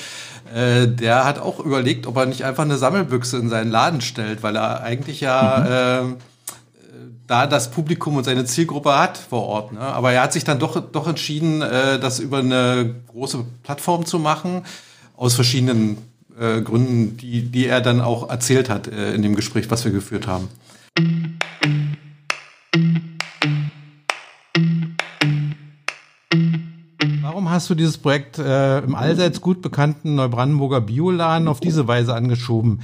äh, 0.54 0.86
der 0.86 1.24
hat 1.24 1.40
auch 1.40 1.58
überlegt, 1.58 2.06
ob 2.06 2.16
er 2.16 2.26
nicht 2.26 2.44
einfach 2.44 2.62
eine 2.62 2.78
Sammelbüchse 2.78 3.36
in 3.38 3.48
seinen 3.48 3.70
Laden 3.70 4.00
stellt, 4.00 4.44
weil 4.44 4.54
er 4.56 4.82
eigentlich 4.82 5.20
ja 5.20 6.02
mhm. 6.04 6.12
äh, 6.12 6.16
da 7.26 7.46
das 7.46 7.70
Publikum 7.70 8.16
und 8.16 8.24
seine 8.24 8.44
Zielgruppe 8.44 8.96
hat 8.96 9.18
vor 9.18 9.44
Ort. 9.44 9.72
Ne? 9.72 9.80
Aber 9.80 10.12
er 10.12 10.22
hat 10.22 10.32
sich 10.32 10.44
dann 10.44 10.58
doch, 10.58 10.80
doch 10.80 11.08
entschieden, 11.08 11.62
äh, 11.62 11.98
das 11.98 12.20
über 12.20 12.38
eine 12.38 12.94
große 13.08 13.44
Plattform 13.62 14.06
zu 14.06 14.18
machen, 14.18 14.62
aus 15.16 15.34
verschiedenen 15.34 15.98
äh, 16.38 16.60
Gründen, 16.60 17.16
die, 17.16 17.42
die 17.42 17.66
er 17.66 17.80
dann 17.80 18.00
auch 18.00 18.30
erzählt 18.30 18.68
hat 18.68 18.88
äh, 18.88 19.14
in 19.14 19.22
dem 19.22 19.34
Gespräch, 19.34 19.70
was 19.70 19.84
wir 19.84 19.92
geführt 19.92 20.26
haben. 20.26 20.48
Hast 27.54 27.70
du 27.70 27.74
dieses 27.74 27.96
Projekt 27.96 28.38
äh, 28.38 28.80
im 28.80 28.94
allseits 28.94 29.40
gut 29.40 29.62
bekannten 29.62 30.16
Neubrandenburger 30.16 30.80
Bioladen 30.80 31.48
auf 31.48 31.60
diese 31.60 31.88
Weise 31.88 32.14
angeschoben? 32.14 32.80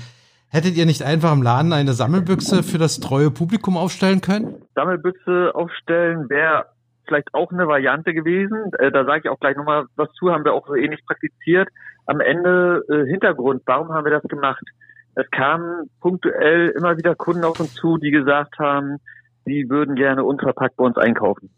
Hättet 0.48 0.76
ihr 0.76 0.86
nicht 0.86 1.02
einfach 1.02 1.32
im 1.32 1.42
Laden 1.42 1.72
eine 1.72 1.92
Sammelbüchse 1.92 2.62
für 2.62 2.78
das 2.78 3.00
treue 3.00 3.30
Publikum 3.30 3.76
aufstellen 3.76 4.20
können? 4.20 4.62
Sammelbüchse 4.74 5.54
aufstellen 5.54 6.30
wäre 6.30 6.66
vielleicht 7.06 7.34
auch 7.34 7.52
eine 7.52 7.66
Variante 7.66 8.14
gewesen. 8.14 8.72
Äh, 8.78 8.90
da 8.90 9.04
sage 9.04 9.22
ich 9.24 9.28
auch 9.28 9.40
gleich 9.40 9.56
nochmal 9.56 9.86
was 9.96 10.10
zu, 10.12 10.30
haben 10.30 10.44
wir 10.44 10.54
auch 10.54 10.66
so 10.66 10.74
ähnlich 10.74 11.04
praktiziert. 11.04 11.68
Am 12.06 12.20
Ende 12.20 12.84
äh, 12.88 13.10
Hintergrund, 13.10 13.62
warum 13.66 13.92
haben 13.92 14.04
wir 14.04 14.12
das 14.12 14.22
gemacht? 14.22 14.64
Es 15.16 15.28
kamen 15.30 15.90
punktuell 16.00 16.68
immer 16.70 16.96
wieder 16.96 17.14
Kunden 17.14 17.44
auf 17.44 17.58
uns 17.58 17.74
zu, 17.74 17.98
die 17.98 18.10
gesagt 18.10 18.58
haben, 18.58 18.98
sie 19.44 19.68
würden 19.68 19.96
gerne 19.96 20.24
unverpackt 20.24 20.76
bei 20.76 20.84
uns 20.84 20.96
einkaufen. 20.96 21.50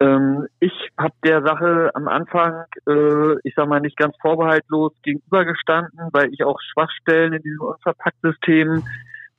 Ähm, 0.00 0.46
ich 0.60 0.72
habe 0.96 1.14
der 1.24 1.42
Sache 1.42 1.90
am 1.94 2.08
Anfang, 2.08 2.64
äh, 2.88 3.34
ich 3.42 3.54
sag 3.56 3.68
mal, 3.68 3.80
nicht 3.80 3.96
ganz 3.96 4.14
vorbehaltlos 4.20 4.92
gegenübergestanden, 5.02 6.10
weil 6.12 6.32
ich 6.32 6.44
auch 6.44 6.58
Schwachstellen 6.72 7.32
in 7.32 7.42
diesem 7.42 7.62
Unverpackt-System 7.62 8.84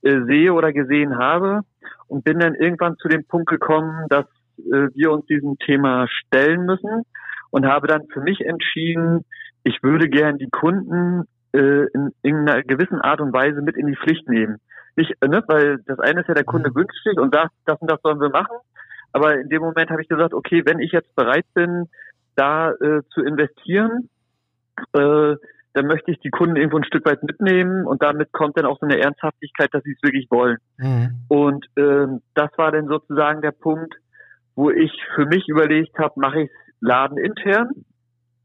äh, 0.01 0.21
sehe 0.25 0.53
oder 0.53 0.73
gesehen 0.73 1.17
habe 1.17 1.61
und 2.07 2.23
bin 2.23 2.39
dann 2.39 2.55
irgendwann 2.55 2.97
zu 2.97 3.07
dem 3.07 3.25
Punkt 3.25 3.49
gekommen, 3.49 4.05
dass 4.09 4.25
äh, 4.57 4.89
wir 4.93 5.11
uns 5.11 5.25
diesem 5.27 5.57
Thema 5.59 6.07
stellen 6.07 6.65
müssen 6.65 7.03
und 7.51 7.65
habe 7.65 7.87
dann 7.87 8.07
für 8.13 8.21
mich 8.21 8.41
entschieden, 8.41 9.25
ich 9.63 9.81
würde 9.81 10.09
gern 10.09 10.37
die 10.37 10.49
Kunden 10.49 11.23
äh, 11.53 11.85
in, 11.93 12.11
in 12.21 12.35
einer 12.37 12.63
gewissen 12.63 13.01
Art 13.01 13.21
und 13.21 13.33
Weise 13.33 13.61
mit 13.61 13.77
in 13.77 13.87
die 13.87 13.95
Pflicht 13.95 14.27
nehmen. 14.27 14.57
Nicht, 14.95 15.13
ne, 15.21 15.43
weil 15.47 15.79
das 15.85 15.99
eine 15.99 16.21
ist 16.21 16.27
ja 16.27 16.33
der 16.33 16.43
Kunde 16.43 16.69
mhm. 16.69 16.75
wünscht 16.75 17.03
sich 17.03 17.17
und 17.17 17.33
sagt, 17.33 17.51
das 17.65 17.79
und 17.79 17.89
das 17.89 18.01
sollen 18.01 18.19
wir 18.19 18.29
machen. 18.29 18.57
Aber 19.11 19.39
in 19.39 19.49
dem 19.49 19.61
Moment 19.61 19.89
habe 19.89 20.01
ich 20.01 20.07
gesagt, 20.07 20.33
okay, 20.33 20.63
wenn 20.65 20.79
ich 20.79 20.91
jetzt 20.91 21.13
bereit 21.15 21.45
bin, 21.53 21.87
da 22.35 22.71
äh, 22.71 23.01
zu 23.13 23.21
investieren, 23.21 24.09
äh, 24.93 25.35
dann 25.73 25.85
möchte 25.85 26.11
ich 26.11 26.19
die 26.19 26.29
Kunden 26.29 26.55
irgendwo 26.55 26.77
ein 26.77 26.83
Stück 26.83 27.05
weit 27.05 27.23
mitnehmen 27.23 27.85
und 27.85 28.01
damit 28.01 28.31
kommt 28.31 28.57
dann 28.57 28.65
auch 28.65 28.79
so 28.79 28.85
eine 28.85 28.99
Ernsthaftigkeit, 28.99 29.69
dass 29.71 29.83
sie 29.83 29.91
es 29.91 30.01
wirklich 30.01 30.29
wollen. 30.31 30.57
Mhm. 30.77 31.25
Und 31.27 31.67
ähm, 31.77 32.21
das 32.33 32.49
war 32.57 32.71
dann 32.71 32.87
sozusagen 32.87 33.41
der 33.41 33.51
Punkt, 33.51 33.93
wo 34.55 34.71
ich 34.71 34.91
für 35.15 35.25
mich 35.25 35.47
überlegt 35.47 35.97
habe, 35.99 36.19
mache 36.19 36.41
ich 36.41 36.49
es 36.49 36.55
ladenintern 36.81 37.85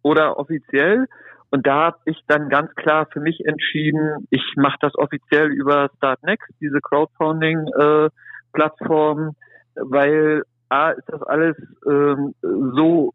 oder 0.03 0.39
offiziell? 0.39 1.07
Und 1.51 1.67
da 1.67 1.87
habe 1.87 1.99
ich 2.05 2.21
dann 2.27 2.49
ganz 2.49 2.73
klar 2.75 3.07
für 3.13 3.21
mich 3.21 3.45
entschieden, 3.47 4.27
ich 4.31 4.43
mache 4.57 4.77
das 4.81 4.95
offiziell 4.97 5.53
über 5.53 5.91
Startnext, 5.97 6.49
diese 6.61 6.81
Crowdfunding-Plattform, 6.81 9.29
äh, 9.29 9.33
weil 9.77 10.43
A, 10.75 10.91
ist 10.91 11.09
das 11.09 11.23
alles 11.23 11.57
ähm, 11.87 12.35
so 12.43 13.15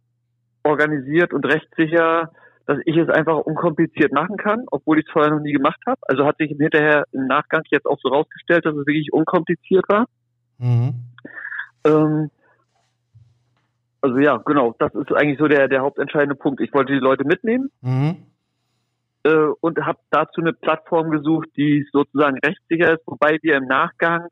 organisiert 0.63 1.33
und 1.33 1.45
rechtssicher, 1.45 2.31
dass 2.65 2.79
ich 2.85 2.95
es 2.97 3.09
einfach 3.09 3.37
unkompliziert 3.39 4.13
machen 4.13 4.37
kann, 4.37 4.65
obwohl 4.71 4.99
ich 4.99 5.05
es 5.07 5.11
vorher 5.11 5.31
noch 5.31 5.41
nie 5.41 5.53
gemacht 5.53 5.81
habe. 5.87 5.99
Also 6.03 6.25
hat 6.25 6.37
sich 6.37 6.49
hinterher 6.49 7.05
im 7.11 7.27
Nachgang 7.27 7.63
jetzt 7.71 7.85
auch 7.85 7.97
so 8.01 8.09
rausgestellt, 8.09 8.65
dass 8.65 8.75
es 8.75 8.85
wirklich 8.85 9.11
unkompliziert 9.11 9.85
war. 9.89 10.05
Mhm. 10.59 10.93
Ähm, 11.85 12.29
also 14.01 14.17
ja, 14.17 14.37
genau, 14.37 14.75
das 14.79 14.93
ist 14.93 15.11
eigentlich 15.11 15.39
so 15.39 15.47
der, 15.47 15.67
der 15.67 15.81
hauptentscheidende 15.81 16.35
Punkt. 16.35 16.61
Ich 16.61 16.73
wollte 16.73 16.93
die 16.93 16.99
Leute 16.99 17.25
mitnehmen 17.25 17.69
mhm. 17.81 18.17
äh, 19.23 19.49
und 19.61 19.83
habe 19.85 19.99
dazu 20.11 20.41
eine 20.41 20.53
Plattform 20.53 21.09
gesucht, 21.09 21.49
die 21.57 21.85
sozusagen 21.91 22.37
rechtssicher 22.45 22.93
ist, 22.93 23.05
wobei 23.05 23.39
wir 23.41 23.57
im 23.57 23.65
Nachgang 23.65 24.27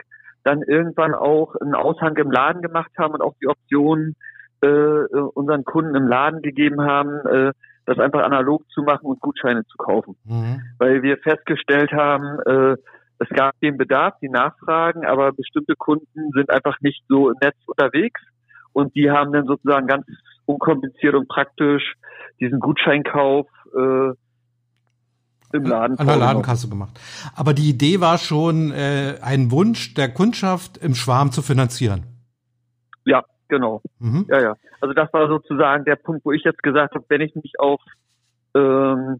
dann 0.48 0.62
irgendwann 0.62 1.14
auch 1.14 1.56
einen 1.56 1.76
Aushang 1.76 2.16
im 2.16 2.32
Laden 2.32 2.62
gemacht 2.62 2.92
haben 2.98 3.14
und 3.14 3.22
auch 3.22 3.36
die 3.42 3.48
Option 3.48 4.16
äh, 4.62 4.68
unseren 5.34 5.66
Kunden 5.66 5.94
im 5.94 6.08
Laden 6.08 6.42
gegeben 6.42 6.82
haben, 6.82 7.20
äh, 7.28 7.52
das 7.86 8.00
einfach 8.00 8.24
analog 8.24 8.64
zu 8.70 8.82
machen 8.82 9.08
und 9.08 9.20
Gutscheine 9.20 9.66
zu 9.66 9.78
kaufen. 9.78 10.16
Mhm. 10.24 10.62
Weil 10.78 11.04
wir 11.04 11.18
festgestellt 11.18 11.92
haben, 11.92 12.40
äh, 12.46 12.78
es 13.20 13.30
gab 13.30 13.60
den 13.60 13.78
Bedarf, 13.78 14.14
die 14.22 14.30
Nachfragen, 14.30 15.06
aber 15.06 15.34
bestimmte 15.34 15.76
Kunden 15.76 16.32
sind 16.34 16.50
einfach 16.50 16.80
nicht 16.80 17.04
so 17.10 17.30
im 17.30 17.36
Netz 17.42 17.58
unterwegs 17.66 18.22
und 18.72 18.96
die 18.96 19.12
haben 19.12 19.34
dann 19.34 19.48
sozusagen 19.48 19.88
ganz 19.88 20.06
unkompliziert 20.46 21.14
und 21.14 21.28
praktisch 21.28 21.96
diesen 22.40 22.60
Gutscheinkauf 22.60 23.48
äh, 23.76 24.12
im 25.54 25.64
Laden. 25.64 25.98
An 25.98 26.08
der 26.08 26.18
Ladenkasse 26.18 26.70
gemacht. 26.70 27.00
Aber 27.36 27.54
die 27.54 27.70
Idee 27.70 28.02
war 28.02 28.18
schon, 28.18 28.72
äh, 28.72 29.16
einen 29.22 29.52
Wunsch 29.52 29.94
der 29.94 30.10
Kundschaft 30.10 30.78
im 30.78 30.96
Schwarm 30.96 31.32
zu 31.32 31.42
finanzieren. 31.42 32.04
Ja, 33.06 33.24
genau. 33.48 33.82
Mhm. 34.00 34.26
Ja, 34.30 34.42
ja. 34.42 34.54
Also 34.82 34.94
das 34.94 35.12
war 35.14 35.28
sozusagen 35.28 35.86
der 35.86 35.96
Punkt, 35.96 36.26
wo 36.26 36.32
ich 36.32 36.44
jetzt 36.44 36.62
gesagt 36.62 36.96
habe, 36.96 37.06
wenn 37.10 37.22
ich 37.22 37.34
mich 37.36 37.54
auf, 37.60 37.82
ähm, 38.56 39.20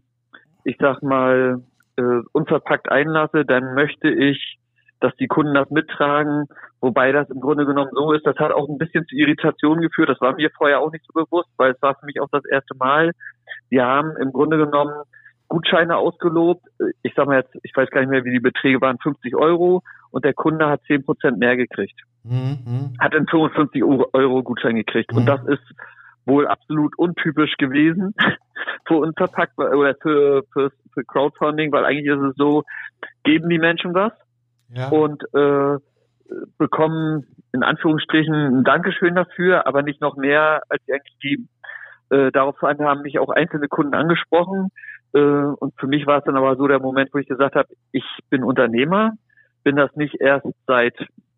ich 0.64 0.76
sag 0.78 1.02
mal, 1.02 1.62
äh, 1.96 2.22
unverpackt 2.32 2.90
einlasse, 2.90 3.44
dann 3.44 3.74
möchte 3.74 4.08
ich, 4.08 4.58
dass 5.00 5.14
die 5.16 5.28
Kunden 5.28 5.54
das 5.54 5.70
mittragen, 5.70 6.46
wobei 6.80 7.12
das 7.12 7.30
im 7.30 7.40
Grunde 7.40 7.66
genommen 7.66 7.90
so 7.94 8.12
ist, 8.12 8.26
das 8.26 8.36
hat 8.36 8.52
auch 8.52 8.68
ein 8.68 8.78
bisschen 8.78 9.06
zu 9.06 9.14
Irritation 9.16 9.80
geführt. 9.80 10.08
Das 10.08 10.20
war 10.20 10.34
mir 10.34 10.50
vorher 10.56 10.80
auch 10.80 10.92
nicht 10.92 11.04
so 11.06 11.12
bewusst, 11.24 11.48
weil 11.56 11.72
es 11.72 11.82
war 11.82 11.94
für 11.94 12.06
mich 12.06 12.20
auch 12.20 12.28
das 12.30 12.44
erste 12.44 12.76
Mal. 12.76 13.12
Wir 13.68 13.84
haben 13.84 14.16
im 14.20 14.32
Grunde 14.32 14.58
genommen 14.58 14.94
Gutscheine 15.48 15.96
ausgelobt. 15.96 16.64
Ich 17.02 17.14
sag 17.16 17.26
mal 17.26 17.38
jetzt, 17.38 17.54
ich 17.62 17.72
weiß 17.74 17.90
gar 17.90 18.00
nicht 18.00 18.10
mehr, 18.10 18.24
wie 18.24 18.32
die 18.32 18.40
Beträge 18.40 18.80
waren, 18.80 18.98
50 18.98 19.34
Euro 19.34 19.82
und 20.10 20.24
der 20.24 20.34
Kunde 20.34 20.68
hat 20.68 20.82
10 20.84 21.04
Prozent 21.04 21.38
mehr 21.38 21.56
gekriegt. 21.56 22.00
Mhm. 22.24 22.94
Hat 22.98 23.14
einen 23.14 23.26
55 23.26 23.82
Euro 23.82 24.42
Gutschein 24.42 24.76
gekriegt. 24.76 25.12
Mhm. 25.12 25.18
Und 25.18 25.26
das 25.26 25.44
ist 25.46 25.74
wohl 26.26 26.46
absolut 26.46 26.96
untypisch 26.98 27.56
gewesen 27.56 28.14
für 28.86 28.96
uns 28.96 29.14
verpackt 29.16 29.58
oder 29.58 29.94
für, 30.02 30.42
für, 30.52 30.70
für 30.92 31.04
Crowdfunding, 31.04 31.72
weil 31.72 31.86
eigentlich 31.86 32.06
ist 32.06 32.22
es 32.22 32.36
so, 32.36 32.64
geben 33.24 33.48
die 33.48 33.58
Menschen 33.58 33.94
was 33.94 34.12
ja. 34.68 34.88
und 34.88 35.22
äh, 35.34 35.78
bekommen 36.58 37.26
in 37.52 37.62
Anführungsstrichen 37.62 38.34
ein 38.34 38.64
Dankeschön 38.64 39.14
dafür, 39.14 39.66
aber 39.66 39.82
nicht 39.82 40.02
noch 40.02 40.16
mehr, 40.16 40.62
als 40.68 40.82
sie 40.84 40.92
eigentlich 40.92 41.18
geben. 41.20 41.48
Äh, 42.10 42.30
daraufhin 42.32 42.80
haben 42.80 43.02
mich 43.02 43.18
auch 43.18 43.30
einzelne 43.30 43.68
Kunden 43.68 43.94
angesprochen, 43.94 44.70
äh, 45.12 45.18
und 45.18 45.74
für 45.78 45.86
mich 45.86 46.06
war 46.06 46.18
es 46.18 46.24
dann 46.24 46.36
aber 46.36 46.56
so 46.56 46.66
der 46.66 46.80
Moment, 46.80 47.10
wo 47.12 47.18
ich 47.18 47.28
gesagt 47.28 47.54
habe, 47.54 47.68
ich 47.92 48.04
bin 48.30 48.42
Unternehmer, 48.42 49.12
bin 49.64 49.76
das 49.76 49.94
nicht 49.96 50.20
erst 50.20 50.46
seit 50.66 50.94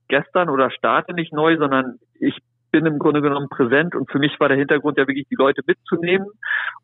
gestern 0.09 0.49
oder 0.49 0.71
starte 0.71 1.15
nicht 1.15 1.33
neu, 1.33 1.57
sondern 1.57 1.99
ich 2.19 2.39
bin 2.71 2.87
im 2.87 2.99
Grunde 2.99 3.23
genommen 3.23 3.49
präsent. 3.49 3.95
Und 3.95 4.11
für 4.11 4.19
mich 4.19 4.39
war 4.39 4.49
der 4.49 4.59
Hintergrund 4.59 4.99
ja 4.99 5.07
wirklich 5.07 5.27
die 5.29 5.37
Leute 5.37 5.63
mitzunehmen 5.67 6.29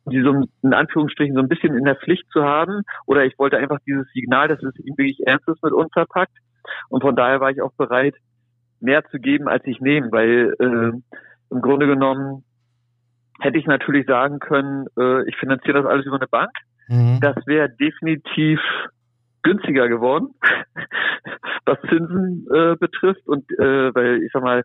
und 0.04 0.12
die 0.12 0.22
so 0.22 0.44
in 0.62 0.74
Anführungsstrichen 0.74 1.34
so 1.34 1.40
ein 1.40 1.48
bisschen 1.48 1.76
in 1.76 1.84
der 1.84 1.96
Pflicht 1.96 2.28
zu 2.30 2.42
haben. 2.42 2.82
Oder 3.06 3.24
ich 3.24 3.38
wollte 3.38 3.58
einfach 3.58 3.78
dieses 3.86 4.06
Signal, 4.12 4.48
dass 4.48 4.62
es 4.62 4.74
wirklich 4.84 5.20
ernst 5.26 5.48
ist 5.48 5.62
mit 5.62 5.72
uns 5.72 5.92
verpackt. 5.92 6.36
Und 6.88 7.02
von 7.02 7.14
daher 7.14 7.40
war 7.40 7.50
ich 7.50 7.62
auch 7.62 7.72
bereit, 7.74 8.14
mehr 8.80 9.04
zu 9.10 9.18
geben, 9.18 9.48
als 9.48 9.64
ich 9.66 9.80
nehme, 9.80 10.10
weil 10.10 10.54
äh, 10.58 11.54
im 11.54 11.60
Grunde 11.62 11.86
genommen 11.86 12.44
hätte 13.40 13.58
ich 13.58 13.66
natürlich 13.66 14.06
sagen 14.06 14.38
können, 14.38 14.86
äh, 14.98 15.28
ich 15.28 15.36
finanziere 15.36 15.82
das 15.82 15.86
alles 15.86 16.06
über 16.06 16.16
eine 16.16 16.26
Bank 16.26 16.50
Mhm. 16.88 17.18
Das 17.20 17.36
wäre 17.46 17.68
definitiv 17.68 18.60
günstiger 19.42 19.88
geworden, 19.88 20.34
was 21.66 21.78
Zinsen 21.88 22.46
äh, 22.52 22.76
betrifft. 22.76 23.26
Und 23.26 23.50
äh, 23.58 23.94
weil 23.94 24.22
ich 24.22 24.32
sag 24.32 24.42
mal, 24.42 24.62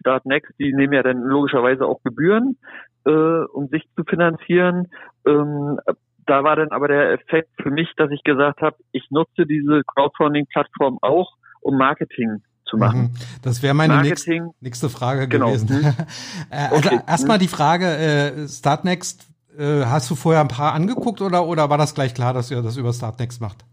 Startnext, 0.00 0.52
die 0.58 0.72
nehmen 0.74 0.92
ja 0.92 1.02
dann 1.02 1.22
logischerweise 1.22 1.86
auch 1.86 2.02
Gebühren, 2.02 2.58
äh, 3.06 3.10
um 3.10 3.68
sich 3.68 3.84
zu 3.96 4.04
finanzieren. 4.04 4.88
Ähm, 5.26 5.78
da 6.26 6.42
war 6.44 6.56
dann 6.56 6.70
aber 6.70 6.88
der 6.88 7.12
Effekt 7.12 7.50
für 7.62 7.70
mich, 7.70 7.88
dass 7.96 8.10
ich 8.10 8.22
gesagt 8.22 8.60
habe, 8.60 8.76
ich 8.92 9.06
nutze 9.10 9.46
diese 9.46 9.82
Crowdfunding-Plattform 9.86 10.98
auch, 11.02 11.32
um 11.60 11.76
Marketing 11.76 12.42
zu 12.66 12.76
machen. 12.76 13.02
Mhm. 13.02 13.10
Das 13.42 13.62
wäre 13.62 13.74
meine 13.74 14.00
nächste, 14.02 14.50
nächste 14.60 14.88
Frage 14.88 15.28
genau. 15.28 15.48
gewesen. 15.48 15.82
Mhm. 15.82 15.92
Äh, 16.50 16.68
also 16.70 16.88
okay. 16.88 17.00
erstmal 17.06 17.38
die 17.38 17.48
Frage, 17.48 17.86
äh, 17.86 18.48
Startnext, 18.48 19.26
äh, 19.58 19.84
hast 19.84 20.10
du 20.10 20.14
vorher 20.14 20.40
ein 20.40 20.48
paar 20.48 20.74
angeguckt 20.74 21.20
oder, 21.20 21.46
oder 21.46 21.70
war 21.70 21.78
das 21.78 21.94
gleich 21.94 22.14
klar, 22.14 22.34
dass 22.34 22.50
ihr 22.50 22.62
das 22.62 22.76
über 22.76 22.92
Startnext 22.92 23.40
macht? 23.40 23.64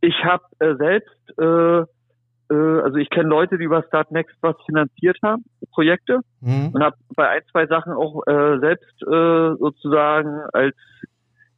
Ich 0.00 0.24
habe 0.24 0.44
äh, 0.58 0.74
selbst, 0.76 1.38
äh, 1.38 2.54
äh, 2.54 2.80
also 2.82 2.96
ich 2.96 3.08
kenne 3.10 3.28
Leute, 3.28 3.58
die 3.58 3.64
über 3.64 3.82
Startnext 3.84 4.36
was 4.40 4.56
finanziert 4.66 5.18
haben, 5.22 5.44
Projekte, 5.70 6.20
mhm. 6.40 6.70
und 6.72 6.82
habe 6.82 6.96
bei 7.14 7.28
ein, 7.28 7.42
zwei 7.50 7.66
Sachen 7.66 7.92
auch 7.92 8.26
äh, 8.26 8.58
selbst 8.58 9.02
äh, 9.02 9.54
sozusagen 9.58 10.40
als 10.52 10.74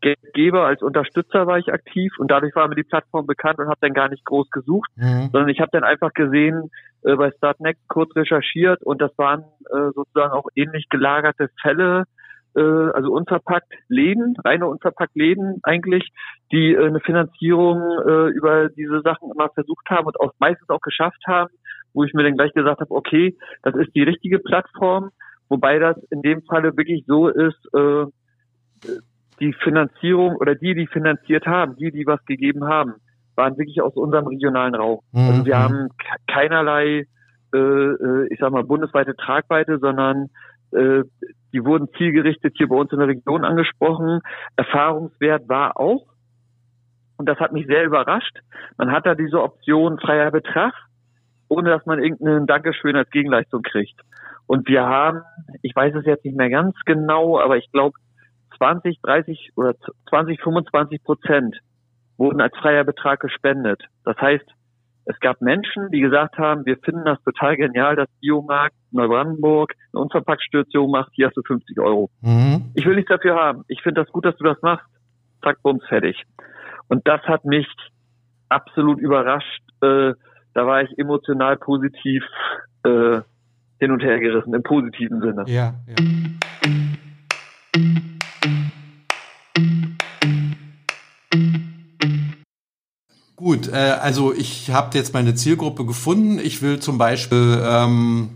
Geldgeber, 0.04 0.66
als 0.66 0.82
Unterstützer 0.82 1.46
war 1.46 1.58
ich 1.58 1.72
aktiv 1.72 2.12
und 2.18 2.30
dadurch 2.30 2.54
war 2.54 2.68
mir 2.68 2.74
die 2.74 2.82
Plattform 2.82 3.26
bekannt 3.26 3.58
und 3.58 3.68
habe 3.68 3.78
dann 3.80 3.94
gar 3.94 4.10
nicht 4.10 4.24
groß 4.26 4.50
gesucht, 4.50 4.90
mhm. 4.96 5.30
sondern 5.32 5.48
ich 5.48 5.60
habe 5.60 5.70
dann 5.72 5.82
einfach 5.82 6.12
gesehen, 6.12 6.70
äh, 7.04 7.16
bei 7.16 7.30
Startnext 7.30 7.82
kurz 7.88 8.14
recherchiert 8.14 8.82
und 8.82 9.00
das 9.00 9.16
waren 9.16 9.44
äh, 9.72 9.92
sozusagen 9.94 10.32
auch 10.32 10.48
ähnlich 10.54 10.88
gelagerte 10.90 11.48
Fälle, 11.62 12.04
äh, 12.56 12.60
also 12.60 13.12
unverpackt 13.12 13.72
Läden, 13.88 14.36
reine 14.44 14.66
unverpackt 14.66 15.14
Läden 15.14 15.60
eigentlich, 15.62 16.10
die 16.52 16.72
äh, 16.74 16.86
eine 16.86 17.00
Finanzierung 17.00 17.80
äh, 18.06 18.28
über 18.30 18.68
diese 18.68 19.00
Sachen 19.02 19.30
immer 19.30 19.48
versucht 19.50 19.88
haben 19.90 20.06
und 20.06 20.20
auch 20.20 20.32
meistens 20.38 20.68
auch 20.68 20.80
geschafft 20.80 21.22
haben, 21.26 21.52
wo 21.92 22.04
ich 22.04 22.12
mir 22.14 22.24
dann 22.24 22.36
gleich 22.36 22.52
gesagt 22.52 22.80
habe, 22.80 22.90
okay, 22.90 23.36
das 23.62 23.74
ist 23.76 23.94
die 23.94 24.02
richtige 24.02 24.38
Plattform, 24.38 25.10
wobei 25.48 25.78
das 25.78 25.96
in 26.10 26.22
dem 26.22 26.42
Falle 26.42 26.76
wirklich 26.76 27.04
so 27.06 27.28
ist, 27.28 27.74
äh, 27.74 28.06
die 29.40 29.52
Finanzierung 29.52 30.36
oder 30.36 30.54
die, 30.54 30.74
die 30.74 30.86
finanziert 30.86 31.46
haben, 31.46 31.76
die, 31.76 31.90
die 31.90 32.06
was 32.06 32.24
gegeben 32.24 32.64
haben, 32.64 32.94
waren 33.36 33.58
wirklich 33.58 33.80
aus 33.82 33.94
unserem 33.96 34.26
regionalen 34.26 34.74
Raum. 34.74 35.00
Mhm. 35.12 35.28
Also 35.28 35.46
wir 35.46 35.58
haben 35.58 35.88
keinerlei, 36.28 37.06
äh, 37.52 37.58
äh, 37.58 38.28
ich 38.30 38.38
sag 38.38 38.52
mal, 38.52 38.64
bundesweite 38.64 39.16
Tragweite, 39.16 39.78
sondern 39.78 40.30
äh, 40.74 41.04
die 41.52 41.64
wurden 41.64 41.88
zielgerichtet 41.96 42.54
hier 42.56 42.68
bei 42.68 42.76
uns 42.76 42.92
in 42.92 42.98
der 42.98 43.08
Region 43.08 43.44
angesprochen. 43.44 44.20
Erfahrungswert 44.56 45.48
war 45.48 45.78
auch, 45.78 46.06
und 47.16 47.28
das 47.28 47.38
hat 47.38 47.52
mich 47.52 47.66
sehr 47.66 47.84
überrascht, 47.84 48.38
man 48.76 48.90
hat 48.90 49.06
da 49.06 49.14
diese 49.14 49.40
Option 49.40 49.98
freier 50.00 50.30
Betrag, 50.30 50.74
ohne 51.48 51.70
dass 51.70 51.86
man 51.86 52.02
irgendeinen 52.02 52.46
Dankeschön 52.46 52.96
als 52.96 53.10
Gegenleistung 53.10 53.62
kriegt. 53.62 54.00
Und 54.46 54.68
wir 54.68 54.84
haben, 54.84 55.22
ich 55.62 55.74
weiß 55.74 55.94
es 55.94 56.06
jetzt 56.06 56.24
nicht 56.24 56.36
mehr 56.36 56.50
ganz 56.50 56.74
genau, 56.84 57.38
aber 57.38 57.56
ich 57.56 57.70
glaube, 57.70 57.96
20, 58.58 59.00
30 59.00 59.52
oder 59.56 59.74
20, 60.08 60.42
25 60.42 61.02
Prozent 61.02 61.56
wurden 62.16 62.40
als 62.40 62.56
freier 62.56 62.84
Betrag 62.84 63.20
gespendet. 63.20 63.82
Das 64.04 64.16
heißt, 64.18 64.44
es 65.06 65.18
gab 65.20 65.40
Menschen, 65.40 65.90
die 65.90 66.00
gesagt 66.00 66.38
haben, 66.38 66.64
wir 66.64 66.76
finden 66.78 67.04
das 67.04 67.22
total 67.22 67.56
genial, 67.56 67.96
dass 67.96 68.08
Biomarkt 68.20 68.74
Neubrandenburg 68.90 69.74
eine 69.92 70.02
Unverpacktstürzung 70.02 70.90
macht, 70.90 71.10
hier 71.14 71.26
hast 71.26 71.36
du 71.36 71.42
50 71.42 71.78
Euro. 71.80 72.10
Mhm. 72.22 72.70
Ich 72.74 72.86
will 72.86 72.96
nichts 72.96 73.10
dafür 73.10 73.34
haben. 73.34 73.64
Ich 73.68 73.82
finde 73.82 74.02
das 74.02 74.10
gut, 74.12 74.24
dass 74.24 74.36
du 74.36 74.44
das 74.44 74.60
machst. 74.62 74.86
Zack, 75.42 75.62
bums, 75.62 75.84
fertig. 75.88 76.22
Und 76.88 77.06
das 77.06 77.20
hat 77.22 77.44
mich 77.44 77.66
absolut 78.48 78.98
überrascht. 78.98 79.62
Äh, 79.82 80.14
da 80.54 80.66
war 80.66 80.82
ich 80.82 80.98
emotional 80.98 81.56
positiv 81.56 82.22
äh, 82.84 83.20
hin 83.78 83.90
und 83.90 84.02
her 84.02 84.18
gerissen, 84.20 84.54
im 84.54 84.62
positiven 84.62 85.20
Sinne. 85.20 85.44
Ja, 85.46 85.74
ja. 85.86 85.94
Gut, 93.54 93.68
äh, 93.68 93.76
also 93.76 94.34
ich 94.34 94.70
habe 94.70 94.98
jetzt 94.98 95.14
meine 95.14 95.36
Zielgruppe 95.36 95.86
gefunden. 95.86 96.40
Ich 96.40 96.60
will 96.60 96.80
zum 96.80 96.98
Beispiel 96.98 97.62
ähm, 97.64 98.30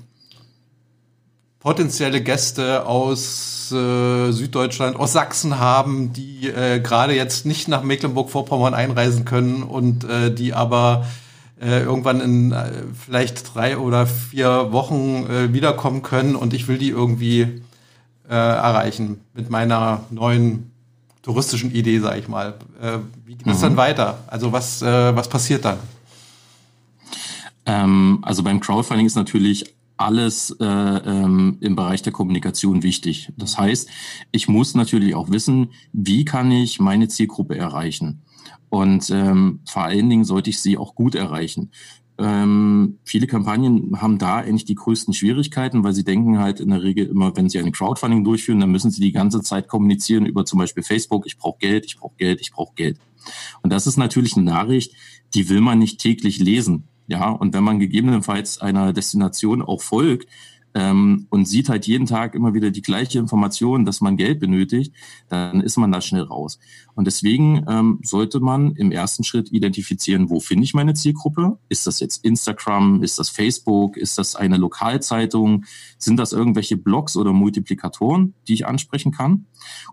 potenzielle 1.59 2.22
Gäste 2.22 2.87
aus 2.87 3.72
äh, 3.72 4.31
Süddeutschland, 4.31 4.94
aus 4.94 5.12
Sachsen 5.14 5.59
haben, 5.59 6.12
die 6.12 6.46
äh, 6.46 6.78
gerade 6.78 7.14
jetzt 7.14 7.46
nicht 7.46 7.66
nach 7.66 7.83
Mecklenburg-Vorpommern 7.83 8.74
einreisen 8.74 9.24
können 9.24 9.64
und 9.64 10.04
äh, 10.04 10.33
die 10.33 10.54
aber 10.54 11.04
äh, 11.61 11.83
irgendwann 11.83 12.20
in 12.20 12.52
äh, 12.52 12.70
vielleicht 13.04 13.57
drei 13.57 13.76
oder 13.76 14.07
vier 14.07 14.70
Wochen 14.70 15.26
äh, 15.28 15.52
wiederkommen 15.52 16.02
können 16.02 16.37
und 16.37 16.54
ich 16.54 16.68
will 16.68 16.78
die 16.78 16.90
irgendwie 16.90 17.61
äh, 18.31 18.35
erreichen 18.35 19.20
mit 19.35 19.50
meiner 19.50 20.04
neuen 20.11 20.70
touristischen 21.22 21.74
Idee, 21.74 21.98
sage 21.98 22.20
ich 22.20 22.28
mal. 22.28 22.54
Äh, 22.81 22.98
wie 23.26 23.35
geht 23.35 23.46
es 23.46 23.59
mhm. 23.59 23.62
dann 23.62 23.76
weiter? 23.76 24.18
Also 24.26 24.52
was, 24.52 24.83
äh, 24.83 25.16
was 25.16 25.28
passiert 25.28 25.64
dann? 25.64 25.78
Ähm, 27.66 28.20
also 28.22 28.42
beim 28.42 28.61
Crowdfunding 28.61 29.07
ist 29.07 29.14
natürlich 29.14 29.74
alles 29.98 30.57
äh, 30.61 30.64
ähm, 30.64 31.59
im 31.61 31.76
Bereich 31.76 32.02
der 32.02 32.12
Kommunikation 32.12 32.83
wichtig. 32.83 33.33
Das 33.37 33.59
heißt, 33.59 33.88
ich 34.31 34.48
muss 34.48 34.74
natürlich 34.74 35.14
auch 35.14 35.31
wissen, 35.31 35.70
wie 35.92 36.24
kann 36.24 36.50
ich 36.50 36.81
meine 36.81 37.09
Zielgruppe 37.09 37.59
erreichen. 37.59 38.22
Und 38.70 39.11
ähm, 39.11 39.61
vor 39.66 39.83
allen 39.83 40.09
Dingen 40.09 40.24
sollte 40.24 40.50
ich 40.50 40.61
sie 40.61 40.78
auch 40.78 40.94
gut 40.94 41.14
erreichen. 41.14 41.70
Ähm, 42.18 42.98
viele 43.04 43.28
Kampagnen 43.28 44.00
haben 44.00 44.18
da 44.18 44.37
eigentlich 44.37 44.64
die 44.64 44.74
größten 44.74 45.14
Schwierigkeiten, 45.14 45.85
weil 45.85 45.92
sie 45.92 46.02
denken 46.02 46.38
halt 46.40 46.59
in 46.59 46.70
der 46.70 46.83
Regel 46.83 47.07
immer, 47.07 47.37
wenn 47.37 47.48
sie 47.48 47.61
eine 47.61 47.70
Crowdfunding 47.70 48.24
durchführen, 48.24 48.59
dann 48.59 48.72
müssen 48.72 48.90
sie 48.90 49.00
die 49.00 49.12
ganze 49.12 49.40
Zeit 49.40 49.68
kommunizieren 49.68 50.26
über 50.26 50.44
zum 50.44 50.59
Beispiel 50.59 50.83
Facebook, 50.83 51.26
ich 51.26 51.38
brauche 51.38 51.59
Geld, 51.59 51.87
ich 51.87 51.96
brauche 51.96 52.16
Geld, 52.16 52.40
ich 52.40 52.50
brauche 52.50 52.74
Geld. 52.74 52.98
Und 53.62 53.72
das 53.72 53.87
ist 53.87 53.96
natürlich 53.96 54.37
eine 54.37 54.46
Nachricht, 54.46 54.94
die 55.35 55.48
will 55.48 55.61
man 55.61 55.78
nicht 55.78 56.00
täglich 56.00 56.38
lesen. 56.38 56.85
Ja, 57.07 57.31
und 57.31 57.54
wenn 57.54 57.64
man 57.64 57.78
gegebenenfalls 57.78 58.61
einer 58.61 58.92
Destination 58.92 59.62
auch 59.62 59.81
folgt, 59.81 60.28
ähm, 60.74 61.26
und 61.31 61.46
sieht 61.46 61.68
halt 61.68 61.87
jeden 61.87 62.07
Tag 62.07 62.35
immer 62.35 62.54
wieder 62.54 62.70
die 62.70 62.83
gleiche 62.83 63.18
Information, 63.18 63.85
dass 63.85 64.00
man 64.00 64.16
Geld 64.16 64.40
benötigt, 64.40 64.94
dann 65.28 65.61
ist 65.61 65.76
man 65.76 65.90
da 65.90 66.00
schnell 66.00 66.22
raus. 66.22 66.59
Und 66.94 67.07
deswegen 67.07 67.64
ähm, 67.68 68.00
sollte 68.02 68.40
man 68.40 68.72
im 68.76 68.92
ersten 68.92 69.24
Schritt 69.24 69.50
identifizieren, 69.52 70.31
wo 70.31 70.40
finde 70.40 70.64
ich 70.64 70.74
meine 70.74 70.94
Zielgruppe? 70.94 71.59
Ist 71.68 71.87
das 71.87 72.00
jetzt 72.00 72.24
Instagram? 72.24 73.02
Ist 73.02 73.18
das 73.18 73.28
Facebook? 73.28 73.96
Ist 73.96 74.18
das 74.18 74.37
eine 74.37 74.57
Lokalzeitung? 74.57 75.64
Sind 75.98 76.18
das 76.18 76.33
irgendwelche 76.33 76.76
Blogs 76.76 77.16
oder 77.16 77.33
Multiplikatoren, 77.33 78.35
die 78.46 78.54
ich 78.54 78.66
ansprechen 78.66 79.12
kann? 79.12 79.46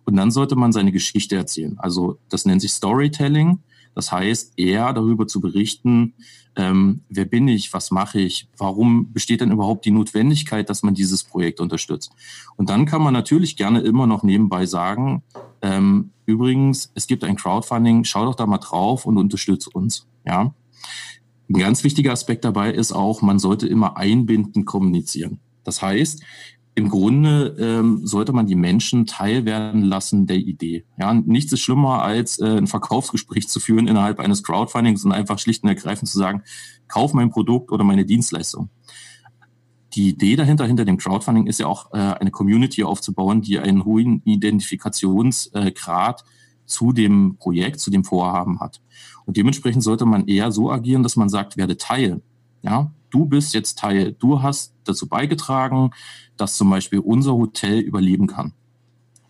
Und 0.04 0.16
dann 0.16 0.32
sollte 0.32 0.56
man 0.56 0.72
seine 0.72 0.92
Geschichte 0.92 1.36
erzählen. 1.36 1.78
Also 1.80 2.20
das 2.30 2.46
nennt 2.46 2.62
sich 2.62 2.72
Storytelling. 2.72 3.60
Das 3.96 4.12
heißt, 4.12 4.54
eher 4.58 4.94
darüber 4.94 5.26
zu 5.26 5.40
berichten, 5.40 6.14
ähm, 6.58 7.02
wer 7.10 7.26
bin 7.26 7.48
ich, 7.48 7.74
was 7.74 7.92
mache 7.92 8.20
ich, 8.20 8.48
warum 8.58 9.12
besteht 9.12 9.42
denn 9.42 9.52
überhaupt 9.52 9.86
die 9.86 9.92
Notwendigkeit, 9.92 10.70
dass 10.70 10.84
man 10.84 10.94
dieses 10.94 11.24
Projekt 11.24 11.60
unterstützt. 11.60 12.12
Und 12.56 12.70
dann 12.70 12.86
kann 12.86 13.02
man 13.02 13.14
natürlich 13.14 13.56
gerne 13.58 13.80
immer 13.82 14.06
noch 14.06 14.24
nebenbei 14.24 14.66
sagen, 14.66 15.24
ähm, 15.62 16.12
übrigens, 16.26 16.92
es 16.94 17.08
gibt 17.08 17.24
ein 17.24 17.36
Crowdfunding, 17.36 18.04
schau 18.04 18.26
doch 18.26 18.36
da 18.36 18.46
mal 18.46 18.58
drauf 18.58 19.06
und 19.06 19.18
unterstütze 19.18 19.70
uns. 19.72 20.08
Ja. 20.26 20.54
Ein 21.50 21.60
ganz 21.60 21.84
wichtiger 21.84 22.12
Aspekt 22.12 22.44
dabei 22.44 22.72
ist 22.72 22.92
auch, 22.92 23.22
man 23.22 23.40
sollte 23.40 23.68
immer 23.68 23.98
einbindend 23.98 24.66
kommunizieren. 24.66 25.40
Das 25.64 25.82
heißt, 25.82 26.22
im 26.78 26.90
Grunde 26.90 27.56
ähm, 27.58 28.06
sollte 28.06 28.34
man 28.34 28.48
die 28.48 28.56
Menschen 28.56 29.06
teilwerden 29.06 29.82
lassen 29.82 30.28
der 30.28 30.38
Idee. 30.38 30.84
Ja, 31.00 31.14
nichts 31.14 31.54
ist 31.54 31.62
schlimmer 31.62 32.04
als 32.04 32.38
äh, 32.40 32.58
ein 32.58 32.68
Verkaufsgespräch 32.68 33.48
zu 33.48 33.62
führen 33.62 33.88
innerhalb 33.88 34.20
eines 34.20 34.44
Crowdfundings 34.44 35.06
und 35.06 35.14
einfach 35.14 35.40
schlicht 35.40 35.64
und 35.64 35.70
ergreifend 35.70 36.10
zu 36.10 36.18
sagen, 36.18 36.44
kauf 36.90 37.14
mein 37.14 37.30
Produkt 37.30 37.72
oder 37.72 37.86
meine 37.86 38.06
Dienstleistung. 38.06 38.70
Die 39.94 40.10
Idee 40.10 40.36
dahinter, 40.36 40.66
hinter 40.66 40.84
dem 40.84 40.98
Crowdfunding 40.98 41.48
ist 41.48 41.62
ja 41.62 41.68
auch 41.68 41.94
äh, 41.94 41.98
eine 41.98 42.32
Community 42.32 42.84
aufzubauen, 42.84 43.42
die 43.42 43.58
einen 43.58 43.86
hohen 43.86 44.22
Identifikationsgrad 44.26 46.26
zu 46.66 46.92
dem 46.92 47.38
Projekt, 47.38 47.80
zu 47.80 47.90
dem 47.90 48.04
Vorhaben 48.04 48.60
hat. 48.60 48.82
Und 49.26 49.38
dementsprechend 49.38 49.84
sollte 49.84 50.06
man 50.06 50.28
eher 50.28 50.52
so 50.52 50.70
agieren, 50.70 51.04
dass 51.04 51.16
man 51.16 51.30
sagt, 51.30 51.56
werde 51.56 51.78
Teil. 51.78 52.22
Ja, 52.62 52.92
du 53.16 53.26
bist 53.26 53.54
jetzt 53.54 53.80
Teil, 53.80 54.14
du 54.20 54.42
hast 54.42 54.74
dazu 54.84 55.08
beigetragen, 55.08 55.92
dass 56.36 56.58
zum 56.58 56.70
Beispiel 56.70 57.00
unser 57.00 57.34
Hotel 57.34 57.80
überleben 57.80 58.28
kann. 58.28 58.52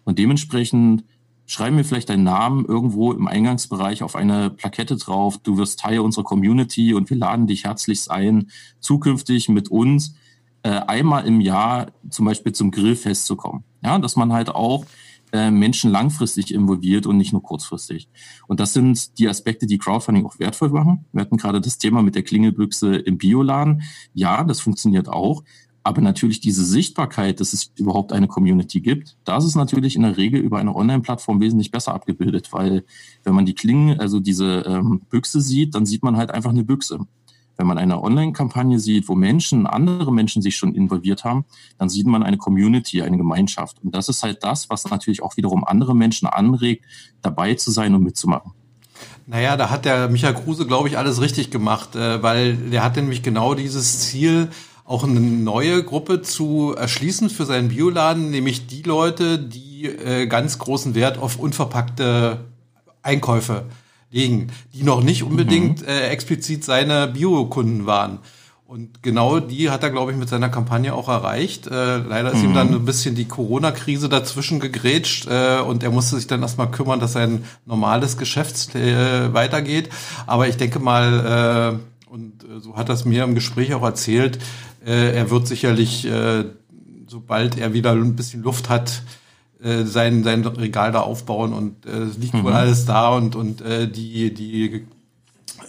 Und 0.03 0.17
dementsprechend 0.17 1.03
schreiben 1.45 1.77
wir 1.77 1.85
vielleicht 1.85 2.09
deinen 2.09 2.23
Namen 2.23 2.65
irgendwo 2.65 3.11
im 3.11 3.27
Eingangsbereich 3.27 4.01
auf 4.01 4.15
eine 4.15 4.49
Plakette 4.49 4.97
drauf. 4.97 5.37
Du 5.37 5.57
wirst 5.57 5.79
Teil 5.79 5.99
unserer 5.99 6.23
Community 6.23 6.95
und 6.95 7.11
wir 7.11 7.17
laden 7.17 7.45
dich 7.45 7.65
herzlichst 7.65 8.09
ein, 8.09 8.49
zukünftig 8.79 9.49
mit 9.49 9.69
uns 9.69 10.15
äh, 10.63 10.69
einmal 10.69 11.27
im 11.27 11.39
Jahr 11.39 11.91
zum 12.09 12.25
Beispiel 12.25 12.53
zum 12.53 12.71
Grillfest 12.71 13.27
zu 13.27 13.35
kommen. 13.35 13.63
Ja, 13.83 13.99
dass 13.99 14.15
man 14.15 14.33
halt 14.33 14.49
auch 14.49 14.85
äh, 15.35 15.51
Menschen 15.51 15.91
langfristig 15.91 16.53
involviert 16.53 17.05
und 17.05 17.17
nicht 17.17 17.33
nur 17.33 17.43
kurzfristig. 17.43 18.07
Und 18.47 18.59
das 18.59 18.71
sind 18.73 19.19
die 19.19 19.27
Aspekte, 19.27 19.67
die 19.67 19.77
Crowdfunding 19.77 20.25
auch 20.25 20.39
wertvoll 20.39 20.69
machen. 20.69 21.05
Wir 21.11 21.21
hatten 21.21 21.35
gerade 21.35 21.59
das 21.59 21.77
Thema 21.77 22.01
mit 22.01 22.15
der 22.15 22.23
Klingelbüchse 22.23 22.95
im 22.95 23.17
Bioladen. 23.17 23.83
Ja, 24.13 24.43
das 24.45 24.61
funktioniert 24.61 25.09
auch. 25.09 25.43
Aber 25.83 26.01
natürlich 26.01 26.39
diese 26.39 26.65
Sichtbarkeit, 26.65 27.39
dass 27.39 27.53
es 27.53 27.71
überhaupt 27.75 28.11
eine 28.11 28.27
Community 28.27 28.81
gibt, 28.81 29.17
das 29.23 29.45
ist 29.45 29.55
natürlich 29.55 29.95
in 29.95 30.01
der 30.01 30.17
Regel 30.17 30.39
über 30.39 30.57
eine 30.57 30.75
Online-Plattform 30.75 31.41
wesentlich 31.41 31.69
besser 31.69 31.93
abgebildet, 31.93 32.51
weil 32.53 32.85
wenn 33.23 33.35
man 33.35 33.45
die 33.45 33.53
Klingen, 33.53 33.99
also 33.99 34.19
diese 34.19 34.63
ähm, 34.65 35.01
Büchse 35.11 35.41
sieht, 35.41 35.75
dann 35.75 35.85
sieht 35.85 36.01
man 36.01 36.17
halt 36.17 36.31
einfach 36.31 36.49
eine 36.49 36.63
Büchse. 36.63 37.01
Wenn 37.57 37.67
man 37.67 37.77
eine 37.77 38.01
Online-Kampagne 38.01 38.79
sieht, 38.79 39.07
wo 39.07 39.15
Menschen, 39.15 39.65
andere 39.67 40.11
Menschen 40.11 40.41
sich 40.41 40.57
schon 40.57 40.73
involviert 40.75 41.23
haben, 41.23 41.45
dann 41.77 41.89
sieht 41.89 42.07
man 42.07 42.23
eine 42.23 42.37
Community, 42.37 43.01
eine 43.01 43.17
Gemeinschaft. 43.17 43.77
Und 43.83 43.95
das 43.95 44.09
ist 44.09 44.23
halt 44.23 44.43
das, 44.43 44.69
was 44.69 44.89
natürlich 44.89 45.23
auch 45.23 45.37
wiederum 45.37 45.63
andere 45.63 45.95
Menschen 45.95 46.27
anregt, 46.27 46.85
dabei 47.21 47.55
zu 47.55 47.71
sein 47.71 47.95
und 47.95 48.03
mitzumachen. 48.03 48.51
Naja, 49.27 49.57
da 49.57 49.69
hat 49.69 49.85
der 49.85 50.09
Michael 50.09 50.35
Kruse, 50.35 50.67
glaube 50.67 50.87
ich, 50.87 50.97
alles 50.97 51.19
richtig 51.21 51.49
gemacht, 51.49 51.95
äh, 51.95 52.21
weil 52.21 52.55
der 52.55 52.83
hat 52.83 52.95
nämlich 52.95 53.23
genau 53.23 53.55
dieses 53.55 53.99
Ziel, 53.99 54.49
auch 54.85 55.03
eine 55.03 55.19
neue 55.19 55.83
Gruppe 55.83 56.21
zu 56.21 56.75
erschließen 56.77 57.31
für 57.31 57.45
seinen 57.45 57.69
Bioladen, 57.69 58.29
nämlich 58.29 58.67
die 58.67 58.83
Leute, 58.83 59.39
die 59.39 59.87
äh, 59.87 60.27
ganz 60.27 60.59
großen 60.59 60.93
Wert 60.93 61.17
auf 61.17 61.39
unverpackte 61.39 62.45
Einkäufe 63.01 63.65
legen, 64.15 64.47
die 64.73 64.83
noch 64.83 65.03
nicht 65.03 65.23
unbedingt 65.23 65.81
mhm. 65.81 65.87
äh, 65.87 66.07
explizit 66.07 66.63
seine 66.63 67.07
Biokunden 67.07 67.85
waren. 67.85 68.19
Und 68.67 69.03
genau 69.03 69.39
die 69.39 69.69
hat 69.69 69.83
er, 69.83 69.91
glaube 69.91 70.11
ich, 70.11 70.17
mit 70.17 70.27
seiner 70.27 70.49
Kampagne 70.49 70.95
auch 70.95 71.07
erreicht. 71.07 71.67
Äh, 71.67 71.97
leider 71.97 72.31
ist 72.31 72.39
mhm. 72.39 72.45
ihm 72.45 72.53
dann 72.55 72.73
ein 72.73 72.85
bisschen 72.85 73.13
die 73.13 73.25
Corona-Krise 73.25 74.09
dazwischen 74.09 74.59
gegrätscht 74.59 75.27
äh, 75.27 75.59
und 75.59 75.83
er 75.83 75.91
musste 75.91 76.15
sich 76.15 76.25
dann 76.25 76.41
erstmal 76.41 76.71
kümmern, 76.71 76.99
dass 76.99 77.13
sein 77.13 77.43
normales 77.65 78.17
Geschäft 78.17 78.73
äh, 78.73 79.31
weitergeht. 79.33 79.89
Aber 80.25 80.47
ich 80.47 80.57
denke 80.57 80.79
mal, 80.79 81.77
äh, 82.09 82.11
und 82.11 82.43
äh, 82.43 82.59
so 82.59 82.75
hat 82.75 82.89
er 82.89 82.95
es 82.95 83.05
mir 83.05 83.23
im 83.23 83.35
Gespräch 83.35 83.73
auch 83.75 83.83
erzählt, 83.83 84.39
äh, 84.83 85.15
er 85.15 85.29
wird 85.29 85.45
sicherlich, 85.45 86.05
äh, 86.07 86.45
sobald 87.07 87.59
er 87.59 87.73
wieder 87.73 87.91
ein 87.91 88.15
bisschen 88.15 88.41
Luft 88.41 88.69
hat, 88.69 89.03
äh, 89.65 89.83
sein, 89.85 90.23
sein 90.23 90.45
Regal 90.45 90.91
da 90.91 91.01
aufbauen 91.01 91.51
und 91.51 91.87
äh, 91.87 92.03
es 92.03 92.17
liegt 92.17 92.35
mhm. 92.35 92.43
wohl 92.43 92.53
alles 92.53 92.85
da 92.85 93.09
und, 93.09 93.35
und 93.35 93.61
äh, 93.61 93.87
die, 93.87 94.31
die 94.31 94.85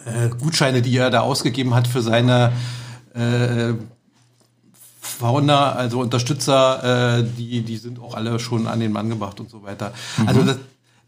äh, 0.04 0.28
Gutscheine, 0.38 0.82
die 0.82 0.96
er 0.98 1.10
da 1.10 1.20
ausgegeben 1.20 1.74
hat 1.74 1.88
für 1.88 2.02
seine 2.02 2.52
äh, 3.14 3.72
Fauna, 5.00 5.72
also 5.72 6.00
Unterstützer, 6.00 7.20
äh, 7.20 7.24
die, 7.38 7.62
die 7.62 7.76
sind 7.78 7.98
auch 7.98 8.14
alle 8.14 8.38
schon 8.38 8.66
an 8.66 8.80
den 8.80 8.92
Mann 8.92 9.08
gebracht 9.08 9.40
und 9.40 9.48
so 9.48 9.62
weiter. 9.62 9.94
Mhm. 10.18 10.28
Also 10.28 10.42
das, 10.42 10.56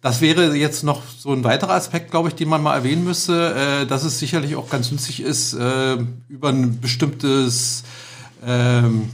das 0.00 0.20
wäre 0.22 0.56
jetzt 0.56 0.82
noch 0.82 1.02
so 1.18 1.32
ein 1.32 1.44
weiterer 1.44 1.74
Aspekt, 1.74 2.10
glaube 2.10 2.28
ich, 2.28 2.36
den 2.36 2.48
man 2.48 2.62
mal 2.62 2.74
erwähnen 2.74 3.04
müsste, 3.04 3.82
äh, 3.82 3.86
dass 3.86 4.02
es 4.04 4.18
sicherlich 4.18 4.56
auch 4.56 4.70
ganz 4.70 4.90
nützlich 4.90 5.20
ist, 5.20 5.52
äh, 5.52 5.98
über 6.28 6.48
ein 6.48 6.80
bestimmtes 6.80 7.84
ähm, 8.46 9.10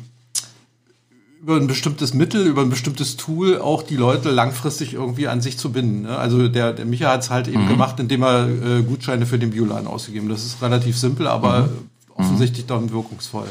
über 1.44 1.57
ein 1.57 1.66
bestimmtes 1.66 2.14
Mittel, 2.14 2.46
über 2.46 2.62
ein 2.62 2.70
bestimmtes 2.70 3.16
Tool 3.16 3.61
auch 3.61 3.83
die 3.83 3.96
Leute 3.96 4.30
langfristig 4.30 4.94
irgendwie 4.94 5.28
an 5.28 5.42
sich 5.42 5.59
zu 5.59 5.72
binden. 5.72 6.02
Ne? 6.02 6.16
Also 6.16 6.48
der, 6.48 6.72
der 6.72 6.87
Micha 6.87 7.11
hat 7.11 7.22
es 7.22 7.30
halt 7.30 7.48
eben 7.48 7.64
mhm. 7.64 7.68
gemacht, 7.68 8.00
indem 8.00 8.22
er 8.22 8.48
äh, 8.48 8.83
Gutscheine 8.83 9.26
für 9.26 9.38
den 9.38 9.50
Bioladen 9.50 9.87
ausgegeben. 9.87 10.28
Das 10.30 10.44
ist 10.44 10.62
relativ 10.62 10.96
simpel, 10.96 11.26
aber 11.26 11.62
mhm. 11.62 11.90
offensichtlich 12.16 12.66
dann 12.66 12.90
wirkungsvoll. 12.90 13.48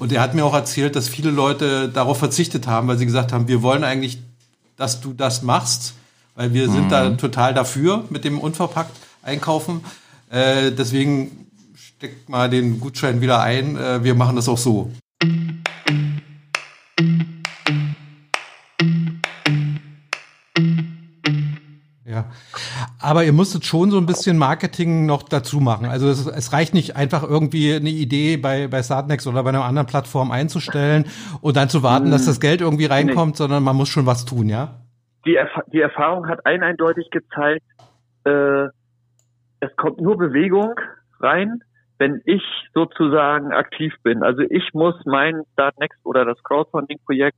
Und 0.00 0.12
er 0.12 0.20
hat 0.20 0.34
mir 0.34 0.44
auch 0.44 0.54
erzählt, 0.54 0.96
dass 0.96 1.08
viele 1.08 1.30
Leute 1.30 1.88
darauf 1.88 2.18
verzichtet 2.18 2.66
haben, 2.66 2.88
weil 2.88 2.98
sie 2.98 3.06
gesagt 3.06 3.32
haben, 3.32 3.46
wir 3.46 3.62
wollen 3.62 3.84
eigentlich, 3.84 4.18
dass 4.76 5.00
du 5.00 5.12
das 5.12 5.42
machst 5.42 5.94
weil 6.38 6.54
wir 6.54 6.68
mhm. 6.68 6.72
sind 6.72 6.92
da 6.92 7.10
mhm. 7.10 7.18
total 7.18 7.52
dafür 7.52 8.04
mit 8.10 8.24
dem 8.24 8.38
unverpackt 8.38 8.96
einkaufen. 9.22 9.80
Äh, 10.30 10.70
deswegen 10.70 11.48
steckt 11.74 12.28
mal 12.28 12.48
den 12.48 12.78
Gutschein 12.78 13.20
wieder 13.20 13.40
ein. 13.40 13.76
Äh, 13.76 14.04
wir 14.04 14.14
machen 14.14 14.36
das 14.36 14.48
auch 14.48 14.56
so. 14.56 14.92
Aber 23.08 23.24
ihr 23.24 23.32
musstet 23.32 23.64
schon 23.64 23.90
so 23.90 23.98
ein 23.98 24.06
bisschen 24.06 24.36
Marketing 24.36 25.06
noch 25.06 25.22
dazu 25.22 25.60
machen. 25.60 25.86
Also 25.86 26.08
es, 26.08 26.26
es, 26.26 26.52
reicht 26.52 26.74
nicht 26.74 26.96
einfach 26.96 27.22
irgendwie 27.22 27.74
eine 27.74 27.88
Idee 27.88 28.36
bei, 28.36 28.68
bei 28.68 28.82
Startnext 28.82 29.26
oder 29.26 29.42
bei 29.42 29.48
einer 29.50 29.64
anderen 29.64 29.86
Plattform 29.86 30.30
einzustellen 30.30 31.06
und 31.40 31.56
dann 31.56 31.68
zu 31.68 31.82
warten, 31.82 32.10
dass 32.10 32.22
mhm. 32.22 32.26
das 32.26 32.40
Geld 32.40 32.60
irgendwie 32.60 32.86
reinkommt, 32.86 33.32
nee. 33.32 33.36
sondern 33.38 33.62
man 33.62 33.76
muss 33.76 33.88
schon 33.88 34.04
was 34.04 34.24
tun, 34.24 34.48
ja? 34.48 34.74
die, 35.28 35.36
Erf 35.36 35.50
die 35.72 35.80
Erfahrung 35.80 36.26
hat 36.28 36.46
ein 36.46 36.62
eindeutig 36.62 37.10
gezeigt, 37.10 37.64
äh, 38.24 38.66
es 39.60 39.76
kommt 39.76 40.00
nur 40.00 40.16
Bewegung 40.16 40.74
rein, 41.20 41.60
wenn 41.98 42.22
ich 42.24 42.42
sozusagen 42.74 43.52
aktiv 43.52 43.92
bin. 44.02 44.22
Also 44.22 44.42
ich 44.42 44.72
muss 44.72 44.94
mein 45.04 45.42
Startnext 45.52 45.98
oder 46.04 46.24
das 46.24 46.42
Crowdfunding-Projekt 46.44 47.36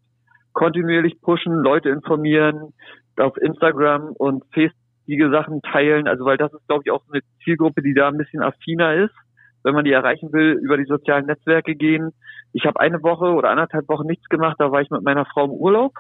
kontinuierlich 0.53 1.21
pushen, 1.21 1.55
Leute 1.63 1.89
informieren, 1.89 2.75
auf 3.17 3.37
Instagram 3.39 4.13
und 4.13 4.45
Facebook 4.53 4.80
die 5.17 5.31
Sachen 5.31 5.63
teilen. 5.63 6.09
Also 6.09 6.25
weil 6.25 6.37
das 6.37 6.53
ist, 6.53 6.67
glaube 6.67 6.83
ich, 6.85 6.91
auch 6.91 7.03
eine 7.11 7.23
Zielgruppe, 7.45 7.83
die 7.83 7.95
da 7.95 8.09
ein 8.09 8.19
bisschen 8.19 8.43
affiner 8.43 8.95
ist, 8.95 9.15
wenn 9.63 9.75
man 9.75 9.85
die 9.85 9.93
erreichen 9.93 10.33
will, 10.33 10.59
über 10.63 10.77
die 10.77 10.85
sozialen 10.85 11.27
Netzwerke 11.27 11.75
gehen. 11.75 12.13
Ich 12.53 12.67
habe 12.67 12.81
eine 12.81 13.03
Woche 13.03 13.27
oder 13.27 13.51
anderthalb 13.51 13.89
Wochen 13.89 14.07
nichts 14.07 14.29
gemacht, 14.29 14.57
da 14.59 14.73
war 14.73 14.81
ich 14.81 14.91
mit 14.91 15.03
meiner 15.03 15.25
Frau 15.27 15.45
im 15.45 15.53
Urlaub 15.53 15.93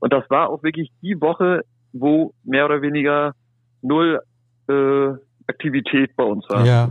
und 0.00 0.12
das 0.12 0.28
war 0.30 0.50
auch 0.50 0.62
wirklich 0.62 0.90
die 1.02 1.20
Woche, 1.20 1.62
wo 1.92 2.34
mehr 2.42 2.66
oder 2.66 2.82
weniger 2.82 3.34
null 3.82 4.20
äh, 4.68 5.08
Aktivität 5.46 6.16
bei 6.16 6.24
uns 6.24 6.48
war. 6.48 6.64
Ja. 6.66 6.90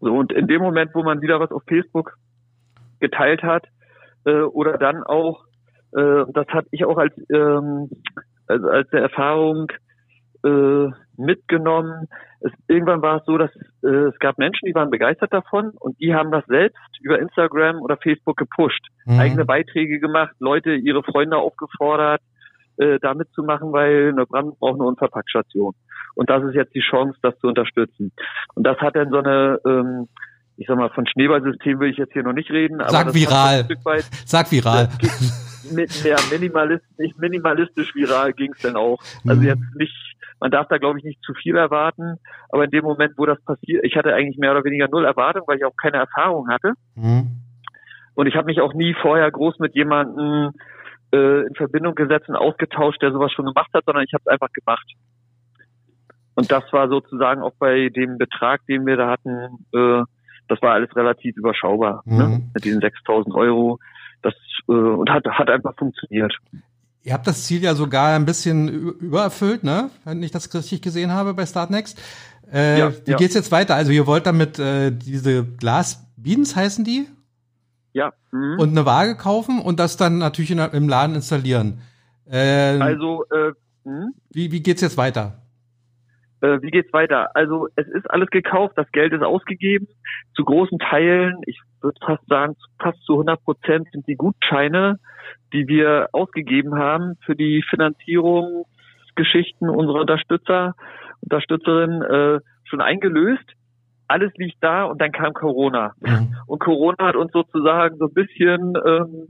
So, 0.00 0.14
und 0.14 0.32
in 0.32 0.46
dem 0.46 0.62
Moment, 0.62 0.94
wo 0.94 1.02
man 1.02 1.22
wieder 1.22 1.40
was 1.40 1.50
auf 1.50 1.62
Facebook 1.66 2.16
geteilt 3.00 3.42
hat, 3.42 3.66
äh, 4.24 4.40
oder 4.40 4.76
dann 4.78 5.02
auch, 5.04 5.44
äh, 5.92 6.24
das 6.32 6.46
hatte 6.48 6.68
ich 6.70 6.84
auch 6.84 6.98
als, 6.98 7.14
ähm, 7.32 7.88
also 8.46 8.68
als 8.68 8.92
eine 8.92 9.02
Erfahrung 9.02 9.68
äh, 10.46 10.90
mitgenommen. 11.16 12.08
Es, 12.40 12.52
irgendwann 12.68 13.02
war 13.02 13.18
es 13.18 13.24
so, 13.26 13.36
dass 13.38 13.50
äh, 13.82 13.88
es 13.88 14.18
gab 14.18 14.38
Menschen, 14.38 14.66
die 14.66 14.74
waren 14.74 14.90
begeistert 14.90 15.32
davon 15.32 15.70
und 15.78 15.98
die 16.00 16.14
haben 16.14 16.30
das 16.30 16.44
selbst 16.46 16.78
über 17.00 17.18
Instagram 17.18 17.80
oder 17.80 17.96
Facebook 17.96 18.36
gepusht, 18.36 18.86
mhm. 19.06 19.18
eigene 19.18 19.44
Beiträge 19.44 19.98
gemacht, 19.98 20.34
Leute, 20.38 20.74
ihre 20.74 21.02
Freunde 21.02 21.36
aufgefordert, 21.38 22.20
äh, 22.76 22.98
da 23.00 23.14
mitzumachen, 23.14 23.72
weil 23.72 24.12
Neubrandenburg 24.12 24.58
braucht 24.60 24.80
eine 24.80 24.88
Unverpackstation. 24.88 25.74
Und 26.14 26.30
das 26.30 26.44
ist 26.44 26.54
jetzt 26.54 26.74
die 26.74 26.80
Chance, 26.80 27.18
das 27.22 27.38
zu 27.38 27.48
unterstützen. 27.48 28.12
Und 28.54 28.64
das 28.64 28.78
hat 28.78 28.96
dann 28.96 29.10
so 29.10 29.18
eine, 29.18 29.58
ähm, 29.66 30.08
ich 30.56 30.66
sag 30.66 30.76
mal, 30.76 30.90
von 30.90 31.06
Schneeballsystem 31.06 31.78
will 31.80 31.90
ich 31.90 31.98
jetzt 31.98 32.12
hier 32.12 32.22
noch 32.22 32.32
nicht 32.32 32.50
reden. 32.50 32.80
Aber 32.80 32.90
Sag 32.90 33.14
viral. 33.14 33.68
Weit, 33.84 34.04
Sag 34.24 34.50
viral. 34.50 34.88
Mit, 35.72 36.04
ja, 36.04 36.16
minimalistisch, 36.30 37.12
minimalistisch 37.18 37.94
viral 37.94 38.32
ging 38.32 38.52
es 38.52 38.62
dann 38.62 38.76
auch. 38.76 39.02
Also 39.26 39.40
mhm. 39.40 39.48
jetzt 39.48 39.74
nicht 39.74 40.15
man 40.40 40.50
darf 40.50 40.68
da, 40.68 40.78
glaube 40.78 40.98
ich, 40.98 41.04
nicht 41.04 41.22
zu 41.22 41.34
viel 41.34 41.56
erwarten. 41.56 42.18
Aber 42.50 42.64
in 42.64 42.70
dem 42.70 42.84
Moment, 42.84 43.14
wo 43.16 43.26
das 43.26 43.42
passiert, 43.44 43.84
ich 43.84 43.96
hatte 43.96 44.14
eigentlich 44.14 44.38
mehr 44.38 44.52
oder 44.52 44.64
weniger 44.64 44.88
null 44.88 45.04
Erwartung, 45.04 45.42
weil 45.46 45.58
ich 45.58 45.64
auch 45.64 45.76
keine 45.80 45.98
Erfahrung 45.98 46.48
hatte. 46.48 46.74
Mhm. 46.94 47.42
Und 48.14 48.26
ich 48.26 48.34
habe 48.34 48.46
mich 48.46 48.60
auch 48.60 48.74
nie 48.74 48.94
vorher 49.00 49.30
groß 49.30 49.58
mit 49.58 49.74
jemandem 49.74 50.52
äh, 51.12 51.46
in 51.46 51.54
Verbindung 51.54 51.94
gesetzt 51.94 52.28
und 52.28 52.36
ausgetauscht, 52.36 53.00
der 53.02 53.12
sowas 53.12 53.32
schon 53.32 53.46
gemacht 53.46 53.70
hat, 53.74 53.84
sondern 53.84 54.04
ich 54.04 54.12
habe 54.12 54.22
es 54.24 54.32
einfach 54.32 54.52
gemacht. 54.52 54.86
Und 56.34 56.50
das 56.50 56.64
war 56.72 56.88
sozusagen 56.88 57.42
auch 57.42 57.54
bei 57.58 57.88
dem 57.88 58.18
Betrag, 58.18 58.60
den 58.66 58.86
wir 58.86 58.96
da 58.96 59.10
hatten, 59.10 59.66
äh, 59.72 60.02
das 60.48 60.62
war 60.62 60.74
alles 60.74 60.94
relativ 60.94 61.36
überschaubar 61.36 62.02
ne? 62.04 62.14
mhm. 62.14 62.30
ne? 62.30 62.50
mit 62.54 62.64
diesen 62.64 62.80
6.000 62.80 63.34
Euro. 63.34 63.78
Das 64.22 64.34
äh, 64.68 64.72
und 64.72 65.10
hat 65.10 65.26
hat 65.26 65.50
einfach 65.50 65.74
funktioniert. 65.76 66.34
Ihr 67.06 67.12
habt 67.12 67.28
das 67.28 67.44
Ziel 67.44 67.62
ja 67.62 67.76
sogar 67.76 68.16
ein 68.16 68.26
bisschen 68.26 68.66
übererfüllt, 68.98 69.62
ne? 69.62 69.90
Wenn 70.04 70.24
ich 70.24 70.32
das 70.32 70.52
richtig 70.52 70.82
gesehen 70.82 71.12
habe 71.12 71.34
bei 71.34 71.46
Startnext. 71.46 71.96
Äh, 72.52 72.80
ja, 72.80 72.92
wie 73.04 73.12
ja. 73.12 73.16
geht's 73.16 73.36
jetzt 73.36 73.52
weiter? 73.52 73.76
Also 73.76 73.92
ihr 73.92 74.08
wollt 74.08 74.26
damit 74.26 74.58
äh, 74.58 74.90
diese 74.90 75.44
Glasbeans 75.44 76.56
heißen 76.56 76.84
die? 76.84 77.06
Ja. 77.92 78.12
Mhm. 78.32 78.58
Und 78.58 78.70
eine 78.70 78.86
Waage 78.86 79.14
kaufen 79.14 79.60
und 79.60 79.78
das 79.78 79.96
dann 79.96 80.18
natürlich 80.18 80.50
in, 80.50 80.58
im 80.58 80.88
Laden 80.88 81.14
installieren. 81.14 81.80
Äh, 82.28 82.80
also 82.80 83.24
äh, 83.30 83.52
mh? 83.84 84.08
wie, 84.32 84.50
wie 84.50 84.60
geht's 84.60 84.80
jetzt 84.80 84.96
weiter? 84.96 85.44
Äh, 86.40 86.60
wie 86.60 86.72
geht's 86.72 86.92
weiter? 86.92 87.36
Also 87.36 87.68
es 87.76 87.86
ist 87.86 88.10
alles 88.10 88.30
gekauft, 88.30 88.76
das 88.76 88.90
Geld 88.90 89.12
ist 89.12 89.22
ausgegeben. 89.22 89.86
Zu 90.34 90.44
großen 90.44 90.80
Teilen, 90.80 91.36
ich 91.46 91.60
würde 91.82 91.98
fast 92.04 92.26
sagen, 92.26 92.56
fast 92.80 93.02
zu 93.04 93.14
100 93.14 93.42
Prozent 93.42 93.88
sind 93.92 94.06
die 94.06 94.16
Gutscheine 94.16 94.98
die 95.52 95.68
wir 95.68 96.08
ausgegeben 96.12 96.76
haben 96.76 97.16
für 97.24 97.36
die 97.36 97.62
Finanzierungsgeschichten 97.68 99.68
unserer 99.68 100.00
Unterstützer, 100.00 100.74
Unterstützerinnen 101.22 102.02
äh, 102.02 102.40
schon 102.64 102.80
eingelöst. 102.80 103.44
Alles 104.08 104.32
liegt 104.36 104.62
da 104.62 104.84
und 104.84 105.00
dann 105.00 105.10
kam 105.12 105.32
Corona. 105.32 105.94
Mhm. 106.00 106.36
Und 106.46 106.58
Corona 106.60 107.06
hat 107.06 107.16
uns 107.16 107.32
sozusagen 107.32 107.96
so 107.98 108.06
ein 108.06 108.14
bisschen 108.14 108.74
ähm, 108.86 109.28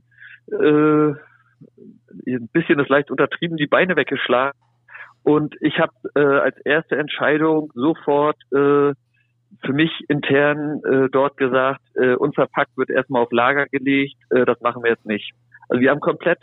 äh, 0.50 1.14
ein 2.28 2.48
bisschen 2.52 2.78
ist 2.78 2.90
leicht 2.90 3.10
untertrieben, 3.10 3.56
die 3.56 3.66
Beine 3.66 3.96
weggeschlagen. 3.96 4.58
Und 5.22 5.56
ich 5.60 5.78
habe 5.78 5.92
äh, 6.14 6.20
als 6.20 6.58
erste 6.64 6.96
Entscheidung 6.96 7.72
sofort 7.74 8.36
äh, 8.52 8.92
mich 9.76 9.92
intern 10.08 10.80
äh, 10.84 11.08
dort 11.10 11.36
gesagt, 11.36 11.80
äh, 11.94 12.14
unser 12.14 12.46
Pack 12.46 12.68
wird 12.76 12.90
erstmal 12.90 13.22
auf 13.22 13.32
Lager 13.32 13.66
gelegt, 13.66 14.16
äh, 14.30 14.44
das 14.44 14.60
machen 14.60 14.82
wir 14.82 14.90
jetzt 14.90 15.06
nicht. 15.06 15.32
Also 15.68 15.80
wir 15.80 15.90
haben 15.90 16.00
komplett 16.00 16.40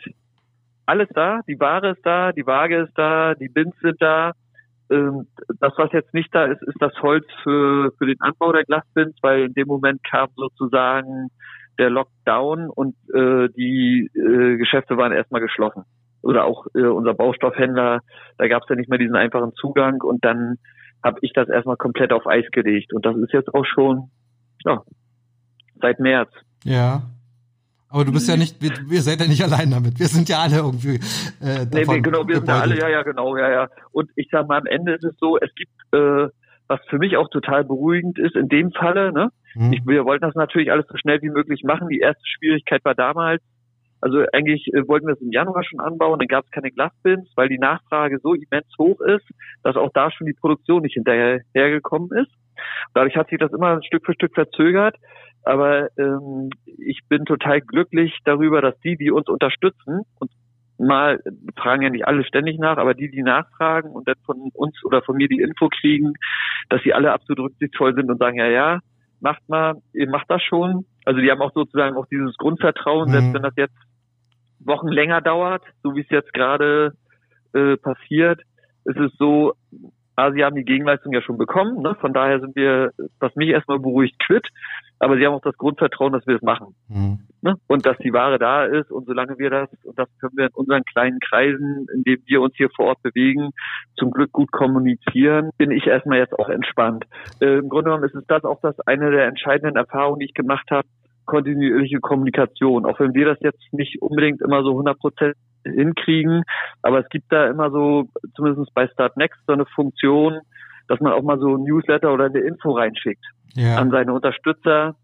alles 0.86 1.10
da, 1.14 1.42
die 1.48 1.60
Ware 1.60 1.92
ist 1.92 2.06
da, 2.06 2.32
die 2.32 2.46
Waage 2.46 2.84
ist 2.84 2.94
da, 2.98 3.36
die 3.36 3.50
Bins 3.50 3.76
sind 3.82 4.02
da. 4.02 4.34
Ähm, 4.90 5.28
das, 5.60 5.74
was 5.78 5.92
jetzt 5.94 6.14
nicht 6.14 6.34
da 6.36 6.46
ist, 6.46 6.62
ist 6.64 6.82
das 6.82 6.94
Holz 7.02 7.26
für, 7.42 7.92
für 7.98 8.06
den 8.06 8.20
Anbau 8.20 8.52
der 8.52 8.66
Glasbins, 8.66 9.16
weil 9.22 9.46
in 9.46 9.54
dem 9.54 9.68
Moment 9.68 10.04
kam 10.04 10.30
sozusagen 10.36 11.30
der 11.80 11.90
Lockdown 11.90 12.70
und 12.70 12.96
äh, 13.14 13.50
die 13.50 14.10
äh, 14.14 14.58
Geschäfte 14.58 14.98
waren 14.98 15.12
erstmal 15.12 15.42
geschlossen. 15.42 15.84
Oder 16.22 16.46
auch 16.46 16.68
äh, 16.76 16.82
unser 16.82 17.14
Baustoffhändler, 17.14 18.02
da 18.38 18.48
gab 18.48 18.64
es 18.64 18.70
ja 18.70 18.76
nicht 18.76 18.90
mehr 18.90 19.00
diesen 19.00 19.16
einfachen 19.16 19.54
Zugang 19.56 20.02
und 20.02 20.24
dann 20.24 20.58
habe 21.04 21.20
ich 21.22 21.34
das 21.34 21.50
erstmal 21.50 21.78
komplett 21.78 22.14
auf 22.14 22.28
Eis 22.28 22.46
gelegt. 22.52 22.94
Und 22.94 23.06
das 23.06 23.16
ist 23.18 23.34
jetzt 23.34 23.54
auch 23.54 23.66
schon 23.66 24.10
ja, 24.66 24.82
seit 25.82 26.00
März. 26.00 26.32
Ja. 26.64 27.04
Aber 27.90 28.06
du 28.06 28.12
bist 28.12 28.28
ja 28.28 28.38
nicht, 28.38 28.60
wir, 28.60 28.72
wir 28.90 29.02
seid 29.04 29.20
ja 29.20 29.28
nicht 29.28 29.44
allein 29.44 29.70
damit. 29.70 30.00
Wir 30.00 30.08
sind 30.08 30.28
ja 30.28 30.40
alle 30.40 30.58
irgendwie. 30.58 30.96
Äh, 31.40 31.68
davon 31.68 31.70
nee, 31.72 31.86
nee, 31.88 32.02
genau, 32.02 32.28
wir 32.28 32.38
sind 32.38 32.48
ja 32.48 32.60
alle, 32.60 32.80
ja, 32.80 32.90
ja, 32.90 33.04
genau, 33.04 33.38
ja, 33.38 33.52
ja. 33.52 33.68
Und 33.92 34.10
ich 34.16 34.30
sag 34.32 34.48
mal, 34.48 34.58
am 34.58 34.66
Ende 34.66 34.94
ist 34.94 35.04
es 35.04 35.16
so, 35.20 35.38
es 35.38 35.54
gibt, 35.54 35.72
äh, 35.92 36.28
was 36.68 36.80
für 36.90 36.98
mich 36.98 37.18
auch 37.18 37.30
total 37.30 37.64
beruhigend 37.64 38.18
ist, 38.18 38.36
in 38.36 38.50
dem 38.50 38.72
Falle, 38.72 39.12
ne? 39.14 39.30
Mhm. 39.54 39.74
Ich, 39.74 39.86
wir 39.86 40.06
wollten 40.06 40.26
das 40.26 40.34
natürlich 40.34 40.72
alles 40.72 40.88
so 40.90 40.98
schnell 40.98 41.22
wie 41.22 41.30
möglich 41.30 41.62
machen. 41.64 41.88
Die 41.88 42.00
erste 42.00 42.24
Schwierigkeit 42.26 42.84
war 42.84 42.96
damals, 42.96 43.44
also 44.04 44.26
eigentlich 44.34 44.68
äh, 44.74 44.86
wollten 44.86 45.08
wir 45.08 45.14
es 45.14 45.22
im 45.22 45.32
Januar 45.32 45.64
schon 45.64 45.80
anbauen, 45.80 46.20
dann 46.20 46.28
gab 46.28 46.44
es 46.44 46.52
keine 46.52 46.72
Glasbins, 46.72 47.32
weil 47.38 47.48
die 47.48 47.58
Nachfrage 47.58 48.20
so 48.22 48.34
immens 48.34 48.68
hoch 48.78 49.00
ist, 49.00 49.26
dass 49.64 49.78
auch 49.78 49.92
da 49.94 50.12
schon 50.12 50.28
die 50.28 50.34
Produktion 50.34 50.82
nicht 50.82 50.96
hinterhergekommen 50.96 52.12
ist. 52.12 52.32
Dadurch 52.94 53.16
hat 53.16 53.30
sich 53.30 53.40
das 53.40 53.54
immer 53.54 53.82
Stück 53.82 54.06
für 54.06 54.14
Stück 54.14 54.34
verzögert. 54.36 54.98
Aber 55.46 55.88
ähm, 55.98 56.50
ich 56.66 57.00
bin 57.08 57.24
total 57.24 57.62
glücklich 57.62 58.18
darüber, 58.26 58.62
dass 58.62 58.78
die, 58.82 58.98
die 58.98 59.10
uns 59.10 59.28
unterstützen, 59.30 60.02
und 60.20 60.32
mal 60.78 61.22
fragen 61.56 61.84
ja 61.84 61.90
nicht 61.90 62.06
alle 62.06 62.26
ständig 62.26 62.60
nach, 62.60 62.78
aber 62.78 62.94
die, 62.94 63.10
die 63.10 63.24
nachfragen 63.24 63.92
und 63.92 64.08
dann 64.08 64.16
von 64.26 64.52
uns 64.54 64.84
oder 64.84 65.02
von 65.02 65.16
mir 65.16 65.30
die 65.30 65.40
Info 65.40 65.70
kriegen, 65.70 66.14
dass 66.68 66.82
sie 66.84 66.94
alle 66.94 67.14
absolut 67.14 67.52
rücksichtsvoll 67.52 67.94
sind 67.96 68.10
und 68.10 68.20
sagen, 68.20 68.38
ja, 68.38 68.48
ja, 68.48 68.80
macht 69.22 69.48
mal, 69.48 69.76
ihr 69.94 70.10
macht 70.10 70.30
das 70.30 70.44
schon. 70.44 70.86
Also 71.06 71.22
die 71.22 71.32
haben 71.32 71.42
auch 71.42 71.54
sozusagen 71.54 71.96
auch 71.96 72.08
dieses 72.08 72.36
Grundvertrauen, 72.36 73.08
mhm. 73.08 73.12
selbst 73.14 73.34
wenn 73.34 73.44
das 73.44 73.56
jetzt 73.56 73.78
Wochen 74.66 74.88
länger 74.88 75.22
dauert, 75.22 75.64
so 75.82 75.96
wie 75.96 76.02
es 76.02 76.10
jetzt 76.10 76.34
gerade 76.34 76.94
äh, 77.54 77.78
passiert, 77.78 78.42
ist 78.86 78.98
es 78.98 79.12
so, 79.18 79.54
ah, 80.16 80.32
sie 80.32 80.44
haben 80.44 80.56
die 80.56 80.66
Gegenleistung 80.66 81.14
ja 81.14 81.22
schon 81.22 81.38
bekommen, 81.38 81.82
ne? 81.82 81.96
von 81.96 82.14
daher 82.14 82.40
sind 82.40 82.56
wir, 82.56 82.92
was 83.20 83.36
mich 83.36 83.50
erstmal 83.50 83.80
beruhigt, 83.80 84.20
quitt, 84.20 84.48
aber 85.00 85.18
sie 85.18 85.26
haben 85.26 85.34
auch 85.34 85.42
das 85.42 85.58
Grundvertrauen, 85.58 86.14
dass 86.14 86.26
wir 86.28 86.36
es 86.36 86.42
machen. 86.42 86.76
Mhm. 86.88 87.20
Ne? 87.42 87.56
Und 87.68 87.86
dass 87.86 87.98
die 87.98 88.14
Ware 88.14 88.40
da 88.40 88.64
ist 88.64 88.90
und 88.90 89.06
solange 89.06 89.38
wir 89.38 89.50
das, 89.50 89.70
und 89.84 90.00
das 90.00 90.08
können 90.20 90.38
wir 90.38 90.46
in 90.46 90.54
unseren 90.54 90.84
kleinen 90.84 91.20
Kreisen, 91.20 91.88
in 91.94 92.04
denen 92.04 92.24
wir 92.26 92.42
uns 92.42 92.56
hier 92.56 92.70
vor 92.76 92.86
Ort 92.88 93.02
bewegen, 93.04 93.52
zum 93.98 94.12
Glück 94.12 94.32
gut 94.32 94.52
kommunizieren, 94.52 95.50
bin 95.58 95.72
ich 95.72 95.88
erstmal 95.88 96.20
jetzt 96.20 96.34
auch 96.40 96.50
entspannt. 96.50 97.06
Äh, 97.42 97.58
Im 97.58 97.70
Grunde 97.70 97.86
genommen 97.86 98.06
ist 98.06 98.16
es 98.16 98.26
das 98.28 98.46
auch 98.46 98.62
das 98.62 98.80
eine 98.82 99.12
der 99.12 99.28
entscheidenden 99.28 99.76
Erfahrungen, 99.76 100.20
die 100.20 100.26
ich 100.26 100.34
gemacht 100.34 100.70
habe, 100.72 100.88
kontinuierliche 101.26 102.00
Kommunikation. 102.00 102.86
Auch 102.86 103.00
wenn 103.00 103.14
wir 103.14 103.26
das 103.26 103.38
jetzt 103.42 103.62
nicht 103.72 104.02
unbedingt 104.02 104.42
immer 104.42 104.64
so 104.64 104.72
100 104.72 105.00
Prozent 105.00 105.36
hinkriegen, 105.64 106.44
aber 106.82 107.00
es 107.00 107.10
gibt 107.10 107.32
da 107.32 107.48
immer 107.48 107.72
so, 107.72 108.10
zumindest 108.36 108.74
bei 108.74 108.88
Start 108.88 109.18
Next, 109.18 109.40
so 109.48 109.54
eine 109.54 109.66
Funktion, 109.66 110.40
dass 110.88 111.00
man 111.00 111.14
auch 111.14 111.24
mal 111.24 111.40
so 111.40 111.56
ein 111.56 111.64
Newsletter 111.64 112.14
oder 112.14 112.26
eine 112.26 112.40
Info 112.40 112.72
reinschickt 112.72 113.26
ja. 113.56 113.78
an 113.78 113.92
seine 113.92 114.14
Unterstützer, 114.14 114.96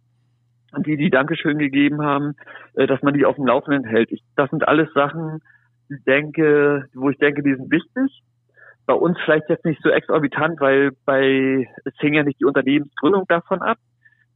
an 0.71 0.83
die, 0.83 0.97
die 0.97 1.09
Dankeschön 1.09 1.57
gegeben 1.57 2.01
haben, 2.01 2.35
äh, 2.75 2.87
dass 2.87 3.01
man 3.01 3.13
die 3.13 3.25
auf 3.25 3.35
dem 3.35 3.47
Laufenden 3.47 3.85
hält. 3.85 4.11
Ich, 4.11 4.21
das 4.35 4.49
sind 4.49 4.67
alles 4.67 4.91
Sachen, 4.93 5.41
die 5.89 6.01
denke, 6.05 6.85
wo 6.93 7.09
ich 7.09 7.17
denke, 7.17 7.41
die 7.41 7.55
sind 7.55 7.71
wichtig. 7.71 8.23
Bei 8.85 8.93
uns 8.93 9.17
vielleicht 9.23 9.49
jetzt 9.49 9.65
nicht 9.65 9.81
so 9.83 9.89
exorbitant, 9.89 10.59
weil 10.59 10.91
bei, 11.05 11.67
es 11.85 11.93
hängt 11.99 12.15
ja 12.15 12.23
nicht 12.23 12.39
die 12.39 12.45
Unternehmensgründung 12.45 13.25
davon 13.27 13.61
ab, 13.61 13.77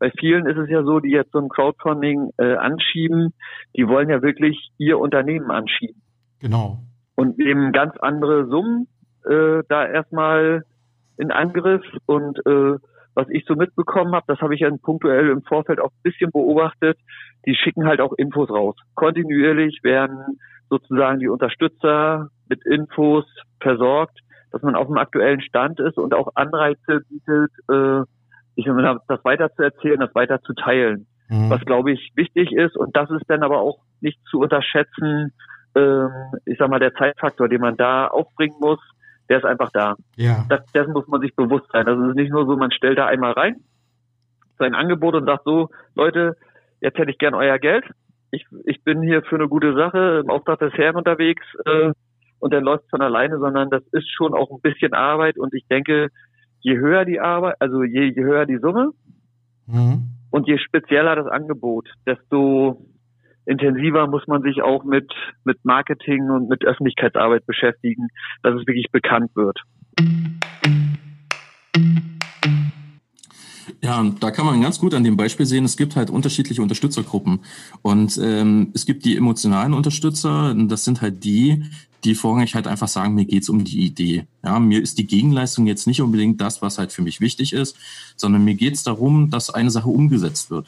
bei 0.03 0.11
vielen 0.19 0.47
ist 0.47 0.57
es 0.57 0.69
ja 0.69 0.83
so, 0.83 0.99
die 0.99 1.11
jetzt 1.11 1.31
so 1.31 1.39
ein 1.39 1.47
Crowdfunding 1.47 2.31
äh, 2.37 2.55
anschieben, 2.55 3.33
die 3.73 3.87
wollen 3.87 4.09
ja 4.09 4.21
wirklich 4.21 4.69
ihr 4.77 4.99
Unternehmen 4.99 5.49
anschieben. 5.49 6.01
Genau. 6.41 6.79
Und 7.15 7.37
nehmen 7.37 7.71
ganz 7.71 7.95
andere 8.01 8.47
Summen 8.47 8.89
äh, 9.23 9.63
da 9.69 9.87
erstmal 9.87 10.65
in 11.15 11.31
Angriff. 11.31 11.83
Und 12.05 12.37
äh, 12.45 12.75
was 13.13 13.29
ich 13.29 13.45
so 13.47 13.55
mitbekommen 13.55 14.13
habe, 14.13 14.25
das 14.27 14.41
habe 14.41 14.55
ich 14.55 14.59
ja 14.59 14.69
punktuell 14.75 15.29
im 15.29 15.41
Vorfeld 15.43 15.79
auch 15.79 15.91
ein 15.91 16.03
bisschen 16.03 16.31
beobachtet, 16.31 16.99
die 17.45 17.55
schicken 17.55 17.87
halt 17.87 18.01
auch 18.01 18.11
Infos 18.17 18.49
raus. 18.49 18.75
Kontinuierlich 18.95 19.79
werden 19.83 20.37
sozusagen 20.69 21.19
die 21.19 21.29
Unterstützer 21.29 22.27
mit 22.49 22.65
Infos 22.65 23.23
versorgt, 23.61 24.19
dass 24.51 24.63
man 24.63 24.75
auf 24.75 24.87
dem 24.87 24.97
aktuellen 24.97 25.39
Stand 25.39 25.79
ist 25.79 25.97
und 25.97 26.13
auch 26.13 26.35
Anreize 26.35 27.05
bietet, 27.07 27.51
äh, 27.71 28.03
ich 28.55 28.65
meine, 28.67 28.99
das 29.07 29.23
weiter 29.23 29.53
zu 29.53 29.63
erzählen, 29.63 29.99
das 29.99 30.13
weiter 30.15 30.41
zu 30.41 30.53
teilen, 30.53 31.07
mhm. 31.29 31.49
was 31.49 31.61
glaube 31.61 31.91
ich 31.91 32.11
wichtig 32.15 32.51
ist. 32.51 32.75
Und 32.77 32.95
das 32.95 33.09
ist 33.09 33.23
dann 33.27 33.43
aber 33.43 33.61
auch 33.61 33.79
nicht 34.01 34.19
zu 34.29 34.39
unterschätzen, 34.39 35.33
ähm, 35.75 36.09
ich 36.45 36.57
sag 36.57 36.69
mal, 36.69 36.79
der 36.79 36.93
Zeitfaktor, 36.93 37.49
den 37.49 37.61
man 37.61 37.77
da 37.77 38.07
aufbringen 38.07 38.55
muss, 38.59 38.79
der 39.29 39.37
ist 39.37 39.45
einfach 39.45 39.71
da. 39.71 39.95
Ja. 40.15 40.45
Das, 40.49 40.65
dessen 40.73 40.93
muss 40.93 41.07
man 41.07 41.21
sich 41.21 41.35
bewusst 41.35 41.65
sein. 41.71 41.85
Das 41.85 41.97
ist 41.97 42.15
nicht 42.15 42.31
nur 42.31 42.45
so, 42.45 42.55
man 42.57 42.71
stellt 42.71 42.97
da 42.97 43.07
einmal 43.07 43.31
rein, 43.31 43.63
sein 44.59 44.75
Angebot 44.75 45.15
und 45.15 45.25
sagt 45.25 45.45
so, 45.45 45.69
Leute, 45.95 46.35
jetzt 46.81 46.97
hätte 46.97 47.11
ich 47.11 47.17
gern 47.17 47.33
euer 47.33 47.57
Geld. 47.57 47.85
Ich, 48.31 48.45
ich 48.65 48.83
bin 48.83 49.01
hier 49.01 49.23
für 49.23 49.35
eine 49.35 49.47
gute 49.47 49.73
Sache 49.73 50.21
im 50.23 50.29
Auftrag 50.29 50.59
des 50.59 50.73
Herrn 50.73 50.95
unterwegs 50.95 51.45
äh, 51.65 51.91
und 52.39 52.53
dann 52.53 52.63
läuft 52.63 52.83
es 52.83 52.89
von 52.89 53.01
alleine, 53.01 53.39
sondern 53.39 53.69
das 53.69 53.83
ist 53.91 54.09
schon 54.11 54.33
auch 54.33 54.51
ein 54.51 54.61
bisschen 54.61 54.93
Arbeit 54.93 55.37
und 55.37 55.53
ich 55.53 55.65
denke, 55.67 56.09
je 56.63 56.77
höher 56.77 57.05
die 57.05 57.19
Arbeit, 57.19 57.55
also 57.59 57.83
je, 57.83 58.13
je 58.13 58.23
höher 58.23 58.45
die 58.45 58.57
Summe 58.57 58.91
mhm. 59.67 60.09
und 60.31 60.47
je 60.47 60.57
spezieller 60.57 61.15
das 61.15 61.27
Angebot, 61.27 61.87
desto 62.05 62.85
intensiver 63.45 64.07
muss 64.07 64.25
man 64.27 64.41
sich 64.41 64.61
auch 64.61 64.83
mit, 64.85 65.13
mit 65.43 65.63
Marketing 65.63 66.29
und 66.29 66.49
mit 66.49 66.63
Öffentlichkeitsarbeit 66.63 67.45
beschäftigen, 67.45 68.07
dass 68.41 68.55
es 68.55 68.65
wirklich 68.65 68.89
bekannt 68.91 69.35
wird. 69.35 69.59
Ja, 73.83 74.01
da 74.17 74.31
kann 74.31 74.45
man 74.45 74.61
ganz 74.61 74.79
gut 74.79 74.93
an 74.93 75.03
dem 75.03 75.17
Beispiel 75.17 75.45
sehen, 75.45 75.65
es 75.65 75.75
gibt 75.75 75.97
halt 75.97 76.09
unterschiedliche 76.09 76.61
Unterstützergruppen. 76.61 77.41
Und 77.81 78.17
ähm, 78.23 78.71
es 78.73 78.85
gibt 78.85 79.03
die 79.03 79.17
emotionalen 79.17 79.73
Unterstützer, 79.73 80.55
das 80.55 80.85
sind 80.85 81.01
halt 81.01 81.25
die, 81.25 81.65
die 82.05 82.15
vorrangig 82.15 82.55
halt 82.55 82.65
einfach 82.65 82.87
sagen, 82.87 83.13
mir 83.13 83.25
geht's 83.25 83.49
um 83.49 83.65
die 83.65 83.81
Idee. 83.81 84.25
Ja, 84.41 84.57
mir 84.61 84.81
ist 84.81 84.99
die 84.99 85.05
Gegenleistung 85.05 85.67
jetzt 85.67 85.85
nicht 85.85 86.01
unbedingt 86.01 86.39
das, 86.39 86.61
was 86.61 86.77
halt 86.77 86.93
für 86.93 87.01
mich 87.01 87.19
wichtig 87.19 87.51
ist, 87.51 87.75
sondern 88.15 88.45
mir 88.45 88.55
geht's 88.55 88.83
darum, 88.83 89.29
dass 89.29 89.49
eine 89.49 89.69
Sache 89.69 89.89
umgesetzt 89.89 90.49
wird. 90.49 90.65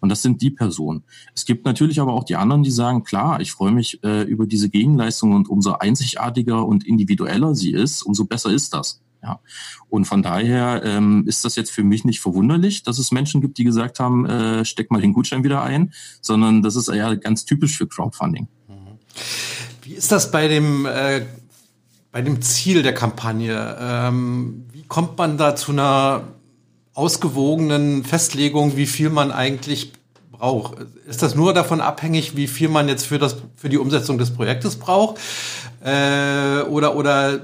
Und 0.00 0.08
das 0.08 0.22
sind 0.22 0.42
die 0.42 0.50
Personen. 0.50 1.04
Es 1.36 1.44
gibt 1.44 1.66
natürlich 1.66 2.00
aber 2.00 2.14
auch 2.14 2.24
die 2.24 2.34
anderen, 2.34 2.64
die 2.64 2.72
sagen, 2.72 3.04
klar, 3.04 3.40
ich 3.40 3.52
freue 3.52 3.70
mich 3.70 4.02
äh, 4.02 4.22
über 4.22 4.44
diese 4.44 4.70
Gegenleistung 4.70 5.34
und 5.34 5.48
umso 5.48 5.74
einzigartiger 5.74 6.66
und 6.66 6.84
individueller 6.84 7.54
sie 7.54 7.70
ist, 7.70 8.02
umso 8.02 8.24
besser 8.24 8.50
ist 8.50 8.74
das. 8.74 9.00
Ja. 9.26 9.40
Und 9.88 10.04
von 10.04 10.22
daher 10.22 10.82
ähm, 10.84 11.24
ist 11.26 11.44
das 11.44 11.56
jetzt 11.56 11.72
für 11.72 11.82
mich 11.82 12.04
nicht 12.04 12.20
verwunderlich, 12.20 12.84
dass 12.84 12.98
es 12.98 13.10
Menschen 13.10 13.40
gibt, 13.40 13.58
die 13.58 13.64
gesagt 13.64 13.98
haben, 13.98 14.24
äh, 14.24 14.64
steck 14.64 14.92
mal 14.92 15.00
den 15.00 15.12
Gutschein 15.12 15.42
wieder 15.42 15.62
ein, 15.62 15.92
sondern 16.20 16.62
das 16.62 16.76
ist 16.76 16.88
ja 16.88 17.12
ganz 17.14 17.44
typisch 17.44 17.76
für 17.76 17.88
Crowdfunding. 17.88 18.46
Mhm. 18.68 18.74
Wie 19.82 19.94
ist 19.94 20.12
das 20.12 20.30
bei 20.30 20.46
dem, 20.46 20.86
äh, 20.86 21.22
bei 22.12 22.22
dem 22.22 22.40
Ziel 22.40 22.84
der 22.84 22.94
Kampagne? 22.94 23.76
Ähm, 23.80 24.66
wie 24.72 24.84
kommt 24.84 25.18
man 25.18 25.38
da 25.38 25.56
zu 25.56 25.72
einer 25.72 26.22
ausgewogenen 26.94 28.04
Festlegung, 28.04 28.76
wie 28.76 28.86
viel 28.86 29.10
man 29.10 29.32
eigentlich 29.32 29.92
braucht? 30.30 30.76
Ist 31.08 31.22
das 31.22 31.34
nur 31.34 31.52
davon 31.52 31.80
abhängig, 31.80 32.36
wie 32.36 32.46
viel 32.46 32.68
man 32.68 32.88
jetzt 32.88 33.06
für, 33.06 33.18
das, 33.18 33.36
für 33.56 33.68
die 33.68 33.78
Umsetzung 33.78 34.18
des 34.18 34.32
Projektes 34.32 34.76
braucht? 34.76 35.18
Äh, 35.84 36.60
oder, 36.62 36.96
oder 36.96 37.40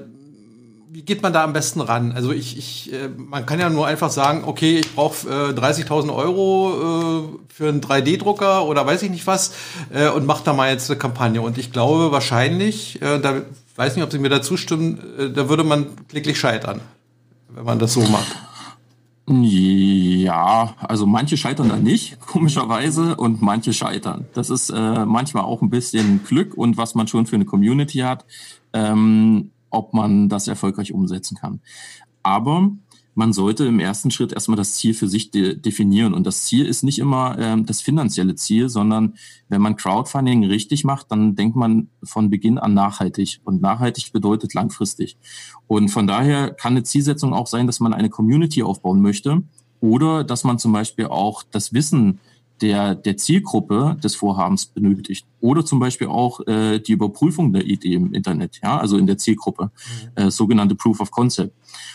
wie 0.92 1.02
geht 1.02 1.22
man 1.22 1.33
da 1.33 1.42
am 1.42 1.55
besten 1.55 1.81
ran? 1.81 2.12
Also 2.12 2.33
ich, 2.33 2.59
ich 2.59 2.92
äh, 2.92 3.09
man 3.16 3.46
kann 3.46 3.59
ja 3.59 3.70
nur 3.70 3.87
einfach 3.87 4.11
sagen, 4.11 4.44
okay, 4.44 4.81
ich 4.81 4.94
brauche 4.94 5.26
äh, 5.26 5.59
30.000 5.59 6.14
Euro 6.14 7.31
äh, 7.31 7.52
für 7.52 7.68
einen 7.68 7.81
3D-Drucker 7.81 8.66
oder 8.66 8.87
weiß 8.87 9.02
ich 9.02 9.11
nicht 9.11 9.26
was 9.26 9.55
äh, 9.92 10.11
und 10.11 10.26
mache 10.26 10.44
da 10.44 10.52
mal 10.52 10.70
jetzt 10.70 10.90
eine 10.90 10.98
Kampagne. 10.98 11.40
Und 11.40 11.57
ich 11.57 11.72
glaube 11.72 12.12
wahrscheinlich, 12.12 13.00
äh, 13.00 13.18
da 13.18 13.42
weiß 13.76 13.96
nicht, 13.96 14.05
ob 14.05 14.12
Sie 14.12 14.18
mir 14.18 14.28
da 14.28 14.42
zustimmen, 14.42 15.00
äh, 15.18 15.31
da 15.31 15.48
würde 15.48 15.64
man 15.64 15.87
kläglich 16.09 16.38
scheitern, 16.38 16.83
wenn 17.48 17.64
man 17.64 17.78
das 17.78 17.94
so 17.94 18.00
macht. 18.00 18.37
Ja, 19.28 20.12
Ja, 20.22 20.74
also 20.78 21.07
manche 21.07 21.37
scheitern 21.37 21.68
da 21.68 21.76
nicht, 21.76 22.20
komischerweise, 22.26 23.16
und 23.16 23.42
manche 23.42 23.72
scheitern. 23.72 24.26
Das 24.35 24.50
ist 24.50 24.70
äh, 24.70 25.05
manchmal 25.05 25.44
auch 25.44 25.62
ein 25.62 25.70
bisschen 25.70 26.22
Glück 26.24 26.55
und 26.55 26.76
was 26.76 26.94
man 26.94 27.09
schon 27.09 27.26
für 27.26 27.37
eine 27.37 27.44
Community 27.44 27.98
hat, 27.98 28.24
ähm, 28.72 29.50
ob 29.73 29.95
man 29.95 30.29
das 30.29 30.49
erfolgreich 30.49 30.93
umsetzen 30.93 31.37
kann. 31.37 31.61
Aber 32.23 32.71
man 33.15 33.33
sollte 33.33 33.67
im 33.67 33.79
ersten 33.79 34.11
Schritt 34.11 34.33
erstmal 34.33 34.57
das 34.57 34.75
Ziel 34.75 34.95
für 34.95 35.07
sich 35.07 35.31
de 35.31 35.55
definieren. 35.55 36.15
Und 36.15 36.27
das 36.27 36.45
Ziel 36.45 36.65
ist 36.65 36.83
nicht 36.83 36.99
immer 36.99 37.37
ähm, 37.39 37.67
das 37.67 37.83
finanzielle 37.83 38.37
Ziel, 38.37 38.69
sondern 38.69 39.15
wenn 39.49 39.61
man 39.61 39.77
Crowdfunding 39.77 40.45
richtig 40.45 40.85
macht, 40.85 41.11
dann 41.11 41.35
denkt 41.35 41.57
man 41.57 41.89
von 42.03 42.31
Beginn 42.31 42.59
an 42.59 42.73
nachhaltig. 42.73 43.41
Und 43.45 43.61
nachhaltig 43.61 44.13
bedeutet 44.13 44.55
langfristig. 44.55 45.19
Und 45.67 45.91
von 45.91 46.07
daher 46.07 46.53
kann 46.53 46.73
eine 46.73 46.85
Zielsetzung 46.85 47.35
auch 47.35 47.47
sein, 47.47 47.67
dass 47.67 47.81
man 47.81 47.93
eine 47.93 48.09
Community 48.09 48.63
aufbauen 48.63 49.03
möchte 49.03 49.43
oder 49.81 50.25
dass 50.25 50.45
man 50.45 50.59
zum 50.59 50.73
Beispiel 50.73 51.07
auch 51.07 51.43
das 51.43 51.75
Wissen 51.75 52.21
der, 52.62 52.94
der 52.94 53.16
Zielgruppe 53.16 53.96
des 54.03 54.14
Vorhabens 54.14 54.66
benötigt. 54.66 55.27
Oder 55.40 55.64
zum 55.64 55.81
Beispiel 55.81 56.07
auch 56.07 56.40
äh, 56.46 56.79
die 56.79 56.92
Überprüfung 56.92 57.53
der 57.53 57.66
Idee 57.66 57.94
im 57.94 58.14
Internet, 58.14 58.61
ja, 58.62 58.79
also 58.79 58.96
in 58.96 59.07
der 59.07 59.18
Zielgruppe, 59.18 59.64
mhm. 59.64 60.22
äh, 60.22 60.31
sogenannte 60.31 60.77
Proof 60.77 61.01
of 61.01 61.11
Concept. 61.11 61.55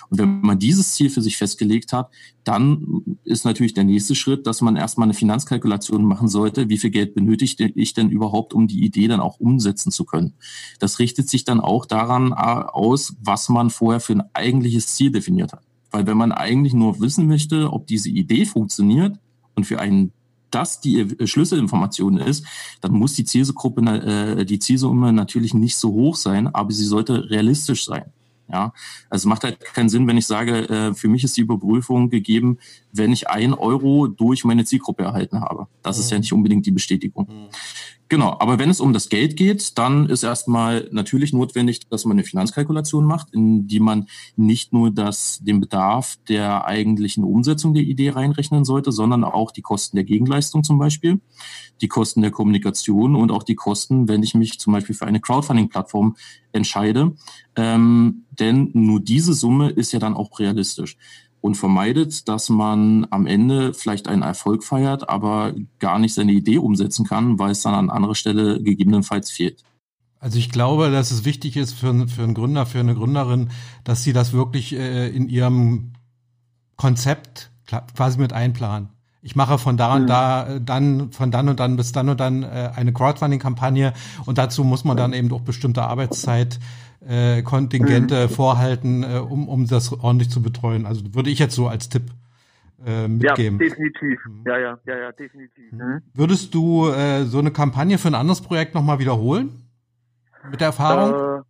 Und 0.09 0.19
wenn 0.19 0.41
man 0.41 0.59
dieses 0.59 0.93
Ziel 0.93 1.09
für 1.09 1.21
sich 1.21 1.37
festgelegt 1.37 1.93
hat, 1.93 2.09
dann 2.43 3.17
ist 3.23 3.45
natürlich 3.45 3.73
der 3.73 3.85
nächste 3.85 4.15
Schritt, 4.15 4.45
dass 4.45 4.61
man 4.61 4.75
erstmal 4.75 5.05
eine 5.05 5.13
Finanzkalkulation 5.13 6.03
machen 6.03 6.27
sollte, 6.27 6.69
wie 6.69 6.77
viel 6.77 6.89
Geld 6.89 7.15
benötige 7.15 7.71
ich 7.75 7.93
denn 7.93 8.09
überhaupt, 8.09 8.53
um 8.53 8.67
die 8.67 8.83
Idee 8.83 9.07
dann 9.07 9.21
auch 9.21 9.39
umsetzen 9.39 9.91
zu 9.91 10.03
können. 10.03 10.33
Das 10.79 10.99
richtet 10.99 11.29
sich 11.29 11.45
dann 11.45 11.61
auch 11.61 11.85
daran 11.85 12.31
äh, 12.31 12.35
aus, 12.35 13.15
was 13.21 13.47
man 13.47 13.69
vorher 13.69 14.01
für 14.01 14.13
ein 14.13 14.23
eigentliches 14.33 14.87
Ziel 14.87 15.11
definiert 15.11 15.53
hat. 15.53 15.63
Weil 15.91 16.05
wenn 16.05 16.17
man 16.17 16.33
eigentlich 16.33 16.73
nur 16.73 16.99
wissen 16.99 17.27
möchte, 17.27 17.71
ob 17.71 17.87
diese 17.87 18.09
Idee 18.09 18.45
funktioniert 18.45 19.17
und 19.55 19.65
für 19.65 19.79
einen 19.79 20.11
das 20.51 20.81
die 20.81 20.99
äh, 20.99 21.27
Schlüsselinformation 21.27 22.17
ist, 22.17 22.45
dann 22.81 22.93
muss 22.93 23.13
die 23.13 23.25
Zielgruppe, 23.25 23.81
äh, 23.81 24.45
die 24.45 24.59
Zielsumme 24.59 25.13
natürlich 25.13 25.53
nicht 25.53 25.77
so 25.77 25.91
hoch 25.91 26.15
sein, 26.15 26.47
aber 26.47 26.71
sie 26.71 26.85
sollte 26.85 27.29
realistisch 27.29 27.85
sein. 27.85 28.05
Ja, 28.49 28.71
also 29.09 29.23
es 29.23 29.25
macht 29.25 29.43
halt 29.43 29.59
keinen 29.59 29.89
Sinn, 29.89 30.07
wenn 30.07 30.17
ich 30.17 30.25
sage, 30.25 30.69
äh, 30.69 30.93
für 30.93 31.09
mich 31.09 31.25
ist 31.25 31.35
die 31.35 31.41
Überprüfung 31.41 32.09
gegeben, 32.09 32.59
wenn 32.93 33.11
ich 33.11 33.29
ein 33.29 33.53
Euro 33.53 34.07
durch 34.07 34.45
meine 34.45 34.63
Zielgruppe 34.63 35.03
erhalten 35.03 35.41
habe. 35.41 35.67
Das 35.83 35.99
ist 35.99 36.11
ja 36.11 36.17
mhm. 36.17 36.21
nicht 36.21 36.33
unbedingt 36.33 36.65
die 36.65 36.71
Bestätigung. 36.71 37.27
Mhm. 37.27 37.49
Genau, 38.09 38.37
aber 38.39 38.57
wenn 38.57 38.69
es 38.69 38.79
um 38.79 38.93
das 38.93 39.09
Geld 39.09 39.35
geht, 39.35 39.77
dann 39.77 40.07
ist 40.07 40.23
erstmal 40.23 40.87
natürlich 40.91 41.33
notwendig, 41.33 41.89
dass 41.89 42.05
man 42.05 42.15
eine 42.15 42.23
Finanzkalkulation 42.23 43.03
macht, 43.03 43.33
in 43.33 43.67
die 43.67 43.81
man 43.81 44.07
nicht 44.37 44.71
nur 44.71 44.91
das, 44.91 45.39
den 45.41 45.59
Bedarf 45.59 46.17
der 46.29 46.65
eigentlichen 46.65 47.25
Umsetzung 47.25 47.73
der 47.73 47.83
Idee 47.83 48.11
reinrechnen 48.11 48.63
sollte, 48.63 48.93
sondern 48.93 49.25
auch 49.25 49.51
die 49.51 49.61
Kosten 49.61 49.97
der 49.97 50.05
Gegenleistung 50.05 50.63
zum 50.63 50.79
Beispiel, 50.79 51.19
die 51.81 51.89
Kosten 51.89 52.21
der 52.21 52.31
Kommunikation 52.31 53.15
und 53.15 53.29
auch 53.29 53.43
die 53.43 53.55
Kosten, 53.55 54.07
wenn 54.07 54.23
ich 54.23 54.33
mich 54.33 54.57
zum 54.57 54.71
Beispiel 54.71 54.95
für 54.95 55.05
eine 55.05 55.19
Crowdfunding-Plattform 55.19 56.15
entscheide. 56.53 57.13
Ähm, 57.57 58.23
denn 58.31 58.69
nur 58.73 59.01
diese 59.01 59.33
Summe 59.33 59.69
ist 59.69 59.91
ja 59.91 59.99
dann 59.99 60.15
auch 60.15 60.39
realistisch 60.39 60.97
und 61.41 61.55
vermeidet, 61.55 62.27
dass 62.27 62.49
man 62.49 63.07
am 63.09 63.25
Ende 63.25 63.73
vielleicht 63.73 64.07
einen 64.07 64.21
Erfolg 64.21 64.63
feiert, 64.63 65.09
aber 65.09 65.53
gar 65.79 65.99
nicht 65.99 66.13
seine 66.13 66.31
Idee 66.31 66.57
umsetzen 66.57 67.05
kann, 67.05 67.39
weil 67.39 67.51
es 67.51 67.61
dann 67.61 67.73
an 67.73 67.89
anderer 67.89 68.15
Stelle 68.15 68.61
gegebenenfalls 68.61 69.31
fehlt. 69.31 69.63
Also 70.19 70.39
ich 70.39 70.49
glaube, 70.49 70.89
dass 70.89 71.11
es 71.11 71.25
wichtig 71.25 71.57
ist 71.57 71.73
für, 71.73 72.07
für 72.07 72.23
einen 72.23 72.33
Gründer, 72.33 72.65
für 72.65 72.79
eine 72.79 72.95
Gründerin, 72.95 73.49
dass 73.83 74.03
sie 74.03 74.13
das 74.13 74.33
wirklich 74.33 74.73
äh, 74.73 75.09
in 75.09 75.29
ihrem 75.29 75.93
Konzept 76.75 77.51
quasi 77.95 78.17
mit 78.17 78.33
einplanen. 78.33 78.89
Ich 79.21 79.35
mache 79.35 79.57
von 79.57 79.77
da 79.77 79.95
und 79.95 80.03
mhm. 80.03 80.07
da 80.07 80.47
äh, 80.47 80.61
dann 80.61 81.11
von 81.11 81.31
dann 81.31 81.49
und 81.49 81.59
dann 81.59 81.75
bis 81.75 81.91
dann 81.91 82.09
und 82.09 82.19
dann 82.19 82.43
äh, 82.43 82.71
eine 82.75 82.93
Crowdfunding-Kampagne 82.93 83.93
und 84.25 84.37
dazu 84.37 84.63
muss 84.63 84.83
man 84.85 84.95
dann 84.95 85.13
eben 85.13 85.31
auch 85.33 85.41
bestimmte 85.41 85.83
Arbeitszeit 85.83 86.59
äh, 87.05 87.41
Kontingente 87.41 88.23
mhm. 88.23 88.29
vorhalten, 88.29 89.03
äh, 89.03 89.19
um, 89.19 89.47
um 89.47 89.67
das 89.67 89.91
ordentlich 89.93 90.29
zu 90.29 90.41
betreuen. 90.41 90.85
Also 90.85 91.13
würde 91.13 91.29
ich 91.29 91.39
jetzt 91.39 91.55
so 91.55 91.67
als 91.67 91.89
Tipp 91.89 92.03
äh, 92.85 93.07
mitgeben. 93.07 93.59
Ja, 93.59 93.65
definitiv. 93.65 94.19
Mhm. 94.25 94.43
Ja, 94.45 94.57
ja, 94.57 94.79
ja, 94.85 94.97
ja, 94.97 95.11
definitiv. 95.11 95.71
Mhm. 95.71 95.79
mhm. 95.79 96.01
Würdest 96.13 96.53
du 96.53 96.89
äh, 96.89 97.23
so 97.23 97.39
eine 97.39 97.51
Kampagne 97.51 97.97
für 97.97 98.07
ein 98.07 98.15
anderes 98.15 98.41
Projekt 98.41 98.75
nochmal 98.75 98.99
wiederholen? 98.99 99.49
Mit 100.49 100.61
der 100.61 100.67
Erfahrung? 100.67 101.43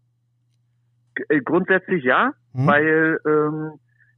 Äh, 1.30 1.42
grundsätzlich 1.42 2.04
ja, 2.04 2.34
mhm. 2.54 2.68
weil 2.68 3.20
ähm, 3.26 3.72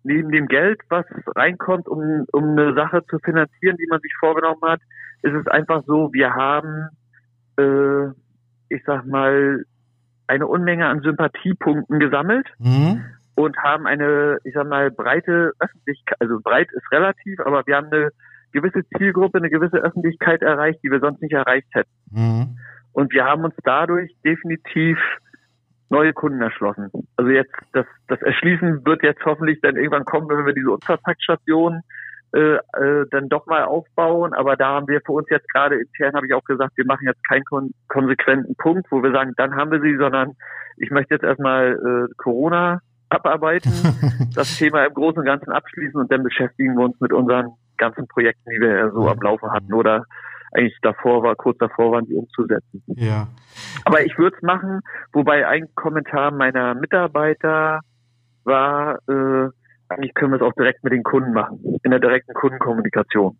neben 0.04 0.32
dem 0.32 0.48
Geld, 0.48 0.82
was 0.90 1.06
reinkommt, 1.36 1.88
um, 1.88 2.26
um 2.32 2.44
eine 2.44 2.74
Sache 2.74 3.04
zu 3.10 3.20
finanzieren, 3.20 3.78
die 3.78 3.88
man 3.90 4.00
sich 4.02 4.14
vorgenommen 4.20 4.62
hat, 4.64 4.82
ist 5.22 5.34
es 5.34 5.48
einfach 5.48 5.84
so, 5.86 6.14
wir 6.14 6.34
haben, 6.34 6.90
äh, 7.58 8.08
ich 8.70 8.82
sag 8.86 9.06
mal, 9.06 9.66
eine 10.30 10.48
Unmenge 10.48 10.86
an 10.88 11.02
Sympathiepunkten 11.02 12.00
gesammelt 12.00 12.48
mhm. 12.60 13.04
und 13.36 13.58
haben 13.58 13.88
eine, 13.88 14.38
ich 14.44 14.54
sag 14.54 14.68
mal, 14.68 14.92
breite 14.92 15.54
Öffentlichkeit, 15.60 16.18
also 16.20 16.40
breit 16.42 16.70
ist 16.72 16.92
relativ, 16.92 17.40
aber 17.40 17.66
wir 17.66 17.76
haben 17.76 17.88
eine 17.92 18.10
gewisse 18.52 18.88
Zielgruppe, 18.98 19.40
eine 19.40 19.50
gewisse 19.50 19.78
Öffentlichkeit 19.78 20.42
erreicht, 20.42 20.80
die 20.84 20.92
wir 20.92 21.00
sonst 21.00 21.22
nicht 21.22 21.34
erreicht 21.34 21.68
hätten. 21.72 21.90
Mhm. 22.12 22.58
Und 22.94 23.12
wir 23.12 23.26
haben 23.26 23.44
uns 23.44 23.56
dadurch 23.64 24.16
definitiv 24.24 24.98
neue 25.90 26.14
Kunden 26.14 26.42
erschlossen. 26.42 26.92
Also 27.16 27.32
jetzt, 27.32 27.54
das, 27.74 27.86
das 28.08 28.22
Erschließen 28.22 28.86
wird 28.86 29.02
jetzt 29.02 29.26
hoffentlich 29.26 29.60
dann 29.62 29.76
irgendwann 29.76 30.06
kommen, 30.06 30.30
wenn 30.30 30.46
wir 30.46 30.54
diese 30.54 30.72
Unverpacktstationen 30.72 31.82
äh, 32.34 32.56
äh, 32.58 33.06
dann 33.12 33.30
doch 33.30 33.46
mal 33.48 33.64
aufbauen. 33.64 34.34
Aber 34.34 34.56
da 34.56 34.76
haben 34.76 34.88
wir 34.88 35.02
für 35.06 35.14
uns 35.14 35.28
jetzt 35.30 35.52
gerade 35.52 35.80
intern, 35.80 36.14
habe 36.14 36.28
ich 36.28 36.34
auch 36.34 36.44
gesagt, 36.44 36.78
wir 36.78 36.86
machen 36.86 37.08
jetzt 37.08 37.28
keinen 37.28 37.44
kon 37.46 37.74
konsequenten 37.88 38.56
Punkt, 38.56 38.88
wo 38.92 39.02
wir 39.02 39.12
sagen, 39.12 39.34
dann 39.38 39.56
haben 39.56 39.72
wir 39.72 39.82
sie, 39.82 39.98
sondern 39.98 40.36
ich 40.78 40.92
möchte 40.92 41.16
jetzt 41.16 41.24
erstmal 41.24 41.74
äh, 41.74 42.14
Corona 42.18 42.82
abarbeiten, 43.10 43.72
das 44.36 44.58
Thema 44.58 44.86
im 44.86 44.94
Großen 44.94 45.20
und 45.20 45.26
Ganzen 45.26 45.52
abschließen 45.52 46.00
und 46.00 46.12
dann 46.12 46.24
beschäftigen 46.24 46.76
wir 46.76 46.86
uns 46.86 47.00
mit 47.00 47.12
unseren 47.14 47.54
ganzen 47.78 48.08
Projekten, 48.08 48.50
die 48.52 48.62
wir 48.62 48.78
ja 48.78 48.92
so 48.92 49.08
am 49.08 49.20
Laufe 49.22 49.52
hatten 49.52 49.74
oder 49.74 50.06
eigentlich 50.52 50.78
davor 50.82 51.24
war, 51.24 51.36
kurz 51.36 51.58
davor 51.58 51.92
waren, 51.94 52.06
die 52.06 52.16
umzusetzen. 52.16 52.84
Ja. 52.88 53.28
Aber 53.86 54.04
ich 54.04 54.18
würde 54.18 54.36
es 54.36 54.44
machen, 54.44 54.82
wobei 55.14 55.48
ein 55.48 55.68
Kommentar 55.76 56.32
meiner 56.32 56.76
Mitarbeiter 56.76 57.82
war, 58.44 59.00
äh, 59.08 59.50
eigentlich 59.90 60.14
können 60.14 60.32
wir 60.32 60.38
es 60.38 60.42
auch 60.42 60.54
direkt 60.54 60.84
mit 60.84 60.94
den 60.94 61.04
Kunden 61.04 61.34
machen, 61.34 61.60
in 61.84 61.92
der 61.92 62.00
direkten 62.00 62.34
Kundenkommunikation. 62.34 63.38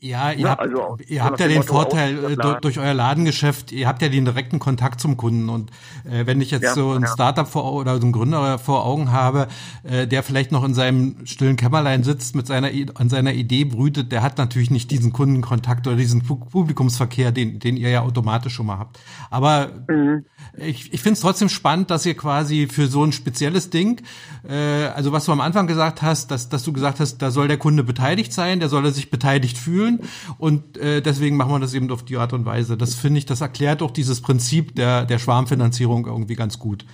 Ja, 0.00 0.30
ihr, 0.30 0.38
ja, 0.38 0.50
habt, 0.50 0.60
also, 0.60 0.96
ihr 1.08 1.24
habt 1.24 1.40
ja 1.40 1.48
den 1.48 1.56
Motto 1.56 1.72
Vorteil 1.72 2.32
äh, 2.32 2.60
durch 2.60 2.78
euer 2.78 2.94
Ladengeschäft, 2.94 3.72
ihr 3.72 3.88
habt 3.88 4.00
ja 4.00 4.08
den 4.08 4.24
direkten 4.24 4.60
Kontakt 4.60 5.00
zum 5.00 5.16
Kunden 5.16 5.48
und 5.48 5.72
äh, 6.08 6.24
wenn 6.24 6.40
ich 6.40 6.52
jetzt 6.52 6.62
ja, 6.62 6.74
so 6.74 6.92
ein 6.92 7.02
ja. 7.02 7.08
Startup 7.08 7.48
vor 7.48 7.72
oder 7.72 7.96
so 7.96 8.02
einen 8.02 8.12
Gründer 8.12 8.60
vor 8.60 8.86
Augen 8.86 9.10
habe, 9.10 9.48
äh, 9.82 10.06
der 10.06 10.22
vielleicht 10.22 10.52
noch 10.52 10.62
in 10.62 10.72
seinem 10.72 11.26
stillen 11.26 11.56
Kämmerlein 11.56 12.04
sitzt, 12.04 12.36
mit 12.36 12.46
seiner 12.46 12.70
an 12.94 13.08
seiner 13.08 13.32
Idee 13.32 13.64
brütet, 13.64 14.12
der 14.12 14.22
hat 14.22 14.38
natürlich 14.38 14.70
nicht 14.70 14.92
diesen 14.92 15.12
Kundenkontakt 15.12 15.88
oder 15.88 15.96
diesen 15.96 16.22
Publikumsverkehr, 16.22 17.32
den 17.32 17.58
den 17.58 17.76
ihr 17.76 17.90
ja 17.90 18.02
automatisch 18.02 18.54
schon 18.54 18.66
mal 18.66 18.78
habt. 18.78 19.00
Aber 19.30 19.72
mhm. 19.88 20.26
ich, 20.58 20.94
ich 20.94 21.02
finde 21.02 21.14
es 21.14 21.20
trotzdem 21.20 21.48
spannend, 21.48 21.90
dass 21.90 22.06
ihr 22.06 22.16
quasi 22.16 22.68
für 22.68 22.86
so 22.86 23.02
ein 23.02 23.10
spezielles 23.10 23.70
Ding, 23.70 24.00
äh, 24.48 24.54
also 24.94 25.10
was 25.10 25.24
du 25.24 25.32
am 25.32 25.40
Anfang 25.40 25.66
gesagt 25.66 26.02
hast, 26.02 26.30
dass 26.30 26.48
dass 26.48 26.62
du 26.62 26.72
gesagt 26.72 27.00
hast, 27.00 27.18
da 27.18 27.32
soll 27.32 27.48
der 27.48 27.58
Kunde 27.58 27.82
beteiligt 27.82 28.32
sein, 28.32 28.60
der 28.60 28.68
soll 28.68 28.84
er 28.84 28.92
sich 28.92 29.10
beteiligt 29.10 29.58
fühlen 29.58 29.87
fühlen. 29.96 30.36
Und 30.38 30.76
äh, 30.78 31.00
deswegen 31.00 31.36
machen 31.36 31.52
wir 31.52 31.60
das 31.60 31.74
eben 31.74 31.90
auf 31.90 32.04
die 32.04 32.16
Art 32.16 32.32
und 32.32 32.44
Weise. 32.44 32.76
Das 32.76 32.94
finde 32.94 33.18
ich, 33.18 33.26
das 33.26 33.40
erklärt 33.40 33.82
auch 33.82 33.90
dieses 33.90 34.20
Prinzip 34.20 34.74
der, 34.74 35.04
der 35.04 35.18
Schwarmfinanzierung 35.18 36.06
irgendwie 36.06 36.36
ganz 36.36 36.58
gut. 36.58 36.84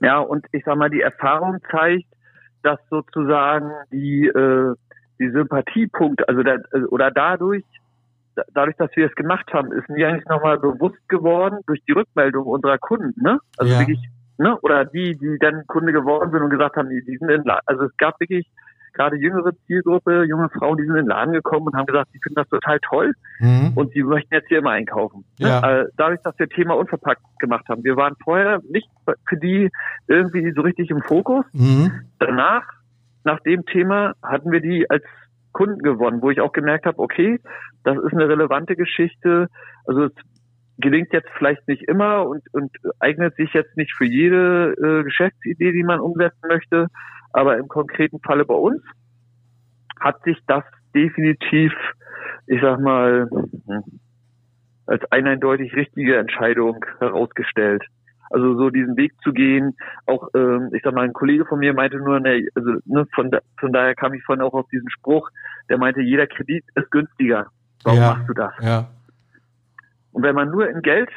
Ja, 0.00 0.18
und 0.18 0.46
ich 0.52 0.64
sag 0.64 0.76
mal, 0.76 0.90
die 0.90 1.02
Erfahrung 1.02 1.58
zeigt, 1.70 2.06
dass 2.62 2.78
sozusagen 2.90 3.70
die, 3.92 4.26
äh, 4.26 4.74
die 5.18 5.30
Sympathiepunkte, 5.30 6.28
also 6.28 6.42
da, 6.42 6.56
oder 6.88 7.10
dadurch, 7.10 7.64
dadurch, 8.54 8.76
dass 8.76 8.90
wir 8.96 9.06
es 9.06 9.14
gemacht 9.14 9.52
haben, 9.52 9.72
ist 9.72 9.88
mir 9.88 10.08
eigentlich 10.08 10.26
nochmal 10.26 10.58
bewusst 10.58 11.08
geworden 11.08 11.58
durch 11.66 11.80
die 11.86 11.92
Rückmeldung 11.92 12.46
unserer 12.46 12.78
Kunden, 12.78 13.20
ne? 13.20 13.38
Also 13.58 13.72
ja. 13.72 13.80
wirklich, 13.80 14.00
ne? 14.38 14.58
Oder 14.60 14.84
die, 14.84 15.16
die 15.16 15.36
dann 15.38 15.66
Kunde 15.66 15.92
geworden 15.92 16.30
sind 16.30 16.42
und 16.42 16.50
gesagt 16.50 16.76
haben, 16.76 16.88
die, 16.88 17.02
die 17.04 17.16
sind 17.18 17.30
in, 17.30 17.42
also 17.66 17.84
es 17.84 17.96
gab 17.96 18.18
wirklich 18.20 18.50
gerade 18.92 19.16
jüngere 19.16 19.52
Zielgruppe, 19.66 20.24
junge 20.24 20.48
Frauen, 20.50 20.76
die 20.76 20.84
sind 20.84 20.96
in 20.96 21.04
den 21.04 21.08
Laden 21.08 21.32
gekommen 21.32 21.66
und 21.66 21.76
haben 21.76 21.86
gesagt, 21.86 22.10
sie 22.12 22.18
finden 22.22 22.36
das 22.36 22.48
total 22.48 22.78
toll 22.80 23.12
mhm. 23.38 23.72
und 23.74 23.92
sie 23.92 24.02
möchten 24.02 24.34
jetzt 24.34 24.48
hier 24.48 24.58
immer 24.58 24.70
einkaufen. 24.70 25.24
Ja. 25.38 25.82
Äh, 25.82 25.86
dadurch, 25.96 26.20
dass 26.22 26.38
wir 26.38 26.48
Thema 26.48 26.76
unverpackt 26.76 27.22
gemacht 27.38 27.68
haben. 27.68 27.84
Wir 27.84 27.96
waren 27.96 28.14
vorher 28.22 28.60
nicht 28.68 28.88
für 29.28 29.36
die 29.36 29.70
irgendwie 30.06 30.52
so 30.52 30.62
richtig 30.62 30.90
im 30.90 31.02
Fokus. 31.02 31.44
Mhm. 31.52 31.92
Danach, 32.18 32.64
nach 33.24 33.40
dem 33.40 33.64
Thema, 33.66 34.14
hatten 34.22 34.50
wir 34.50 34.60
die 34.60 34.88
als 34.90 35.04
Kunden 35.52 35.80
gewonnen, 35.80 36.22
wo 36.22 36.30
ich 36.30 36.40
auch 36.40 36.52
gemerkt 36.52 36.86
habe, 36.86 36.98
okay, 36.98 37.40
das 37.84 37.96
ist 37.98 38.12
eine 38.12 38.28
relevante 38.28 38.76
Geschichte. 38.76 39.48
Also 39.84 40.04
es 40.04 40.12
gelingt 40.80 41.12
jetzt 41.12 41.28
vielleicht 41.36 41.66
nicht 41.68 41.82
immer 41.82 42.26
und, 42.26 42.42
und 42.52 42.70
eignet 42.98 43.36
sich 43.36 43.52
jetzt 43.52 43.76
nicht 43.76 43.92
für 43.96 44.06
jede 44.06 44.72
äh, 44.72 45.04
Geschäftsidee, 45.04 45.72
die 45.72 45.82
man 45.82 46.00
umsetzen 46.00 46.48
möchte. 46.48 46.86
Aber 47.32 47.56
im 47.58 47.68
konkreten 47.68 48.20
Falle 48.20 48.44
bei 48.44 48.54
uns 48.54 48.82
hat 49.98 50.22
sich 50.24 50.38
das 50.46 50.64
definitiv, 50.94 51.72
ich 52.46 52.60
sag 52.60 52.80
mal, 52.80 53.28
hm, 53.30 54.00
als 54.86 55.02
eine 55.12 55.30
eindeutig 55.30 55.74
richtige 55.74 56.16
Entscheidung 56.16 56.84
herausgestellt. 56.98 57.84
Also 58.30 58.56
so 58.56 58.70
diesen 58.70 58.96
Weg 58.96 59.12
zu 59.22 59.32
gehen, 59.32 59.76
auch 60.06 60.28
ähm, 60.34 60.70
ich 60.72 60.82
sag 60.82 60.94
mal, 60.94 61.04
ein 61.04 61.12
Kollege 61.12 61.44
von 61.44 61.58
mir 61.58 61.74
meinte 61.74 61.98
nur, 61.98 62.20
ne, 62.20 62.46
also 62.54 62.74
ne, 62.84 63.06
von, 63.14 63.30
da, 63.30 63.38
von 63.58 63.72
daher 63.72 63.94
kam 63.94 64.14
ich 64.14 64.22
vorhin 64.24 64.42
auch 64.42 64.54
auf 64.54 64.68
diesen 64.68 64.88
Spruch, 64.90 65.30
der 65.68 65.78
meinte, 65.78 66.00
jeder 66.00 66.26
Kredit 66.26 66.64
ist 66.74 66.90
günstiger. 66.90 67.46
Warum 67.82 67.98
ja, 67.98 68.14
machst 68.14 68.28
du 68.28 68.34
das? 68.34 68.52
Ja. 68.60 68.88
Und 70.12 70.22
wenn 70.22 70.34
man 70.34 70.50
nur 70.50 70.68
in 70.68 70.82
Geld, 70.82 71.08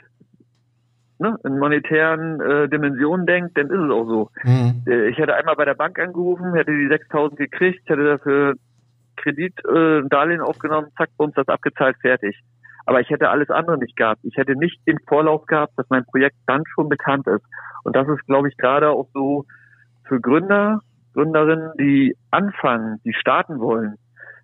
ne, 1.23 1.37
in 1.43 1.57
monetären 1.57 2.39
äh, 2.41 2.69
Dimensionen 2.69 3.25
denkt, 3.25 3.57
dann 3.57 3.67
ist 3.67 3.79
es 3.79 3.91
auch 3.91 4.05
so. 4.05 4.29
Mhm. 4.43 4.83
Äh, 4.85 5.09
ich 5.09 5.17
hätte 5.17 5.35
einmal 5.35 5.55
bei 5.55 5.65
der 5.65 5.73
Bank 5.73 5.97
angerufen, 5.97 6.53
hätte 6.53 6.71
die 6.71 6.87
6.000 6.87 7.35
gekriegt, 7.35 7.89
hätte 7.89 8.03
dafür 8.03 8.55
Kredit, 9.15 9.53
äh, 9.65 10.01
Darlehen 10.09 10.41
aufgenommen, 10.41 10.89
zack, 10.97 11.09
bums, 11.17 11.33
das 11.35 11.47
abgezahlt, 11.47 11.97
fertig. 12.01 12.39
Aber 12.85 12.99
ich 12.99 13.09
hätte 13.09 13.29
alles 13.29 13.49
andere 13.49 13.77
nicht 13.77 13.95
gehabt. 13.95 14.19
Ich 14.23 14.35
hätte 14.35 14.57
nicht 14.57 14.85
den 14.85 14.97
Vorlauf 15.07 15.45
gehabt, 15.45 15.73
dass 15.77 15.89
mein 15.89 16.05
Projekt 16.05 16.35
dann 16.47 16.63
schon 16.73 16.89
bekannt 16.89 17.25
ist. 17.27 17.45
Und 17.83 17.95
das 17.95 18.07
ist, 18.09 18.25
glaube 18.25 18.49
ich, 18.49 18.57
gerade 18.57 18.89
auch 18.89 19.07
so 19.13 19.45
für 20.05 20.19
Gründer, 20.19 20.81
Gründerinnen, 21.13 21.71
die 21.79 22.17
anfangen, 22.31 22.99
die 23.05 23.13
starten 23.13 23.59
wollen, 23.59 23.95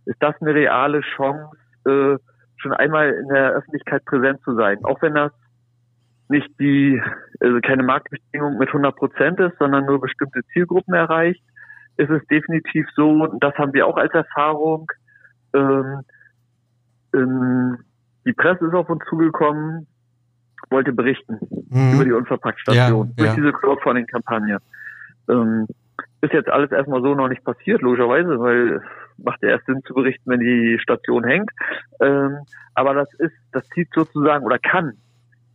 ist 0.06 0.22
das 0.22 0.36
eine 0.40 0.54
reale 0.54 1.02
Chance, 1.18 1.50
äh, 1.86 2.18
schon 2.58 2.74
einmal 2.74 3.10
in 3.12 3.28
der 3.28 3.52
Öffentlichkeit 3.52 4.06
präsent 4.06 4.40
zu 4.44 4.56
sein. 4.56 4.78
Auch 4.84 5.02
wenn 5.02 5.16
das 5.16 5.32
nicht 6.30 6.50
die, 6.60 7.02
also 7.40 7.60
keine 7.62 7.84
Marktbestimmung 7.84 8.58
mit 8.58 8.70
100 8.70 8.96
Prozent 8.96 9.40
ist, 9.40 9.58
sondern 9.58 9.86
nur 9.86 10.00
bestimmte 10.00 10.42
Zielgruppen 10.54 10.94
erreicht, 10.94 11.44
ist 11.98 12.10
es 12.10 12.26
definitiv 12.28 12.88
so, 12.96 13.28
das 13.40 13.54
haben 13.56 13.74
wir 13.74 13.88
auch 13.88 13.98
als 13.98 14.14
Erfahrung, 14.14 14.90
ähm, 15.54 16.02
ähm, 17.14 17.78
die 18.26 18.34
Presse 18.34 18.68
ist 18.68 18.74
auf 18.74 18.90
uns 18.90 19.04
zugekommen, 19.10 19.88
wollte 20.70 20.94
berichten 20.94 21.40
mhm. 21.70 21.94
über 21.96 22.06
die 22.06 22.12
Unverpackt-Station, 22.12 23.08
ja, 23.08 23.14
durch 23.16 23.30
ja. 23.30 23.36
diese 23.36 23.52
Crowdfunding-Kampagne. 23.52 24.60
Ähm, 25.30 25.68
ist 26.22 26.34
jetzt 26.34 26.50
alles 26.50 26.72
erstmal 26.72 27.02
so 27.02 27.16
noch 27.16 27.30
nicht 27.30 27.44
passiert, 27.44 27.82
logischerweise, 27.82 28.40
weil 28.40 28.82
macht 29.18 29.42
ja 29.42 29.50
erst 29.50 29.66
Sinn 29.66 29.82
zu 29.86 29.94
berichten, 29.94 30.30
wenn 30.30 30.40
die 30.40 30.78
Station 30.80 31.24
hängt. 31.24 31.50
Ähm, 32.02 32.40
aber 32.74 32.94
das 32.94 33.14
ist, 33.16 33.36
das 33.52 33.68
zieht 33.70 33.90
sozusagen 33.94 34.46
oder 34.46 34.60
kann, 34.60 34.94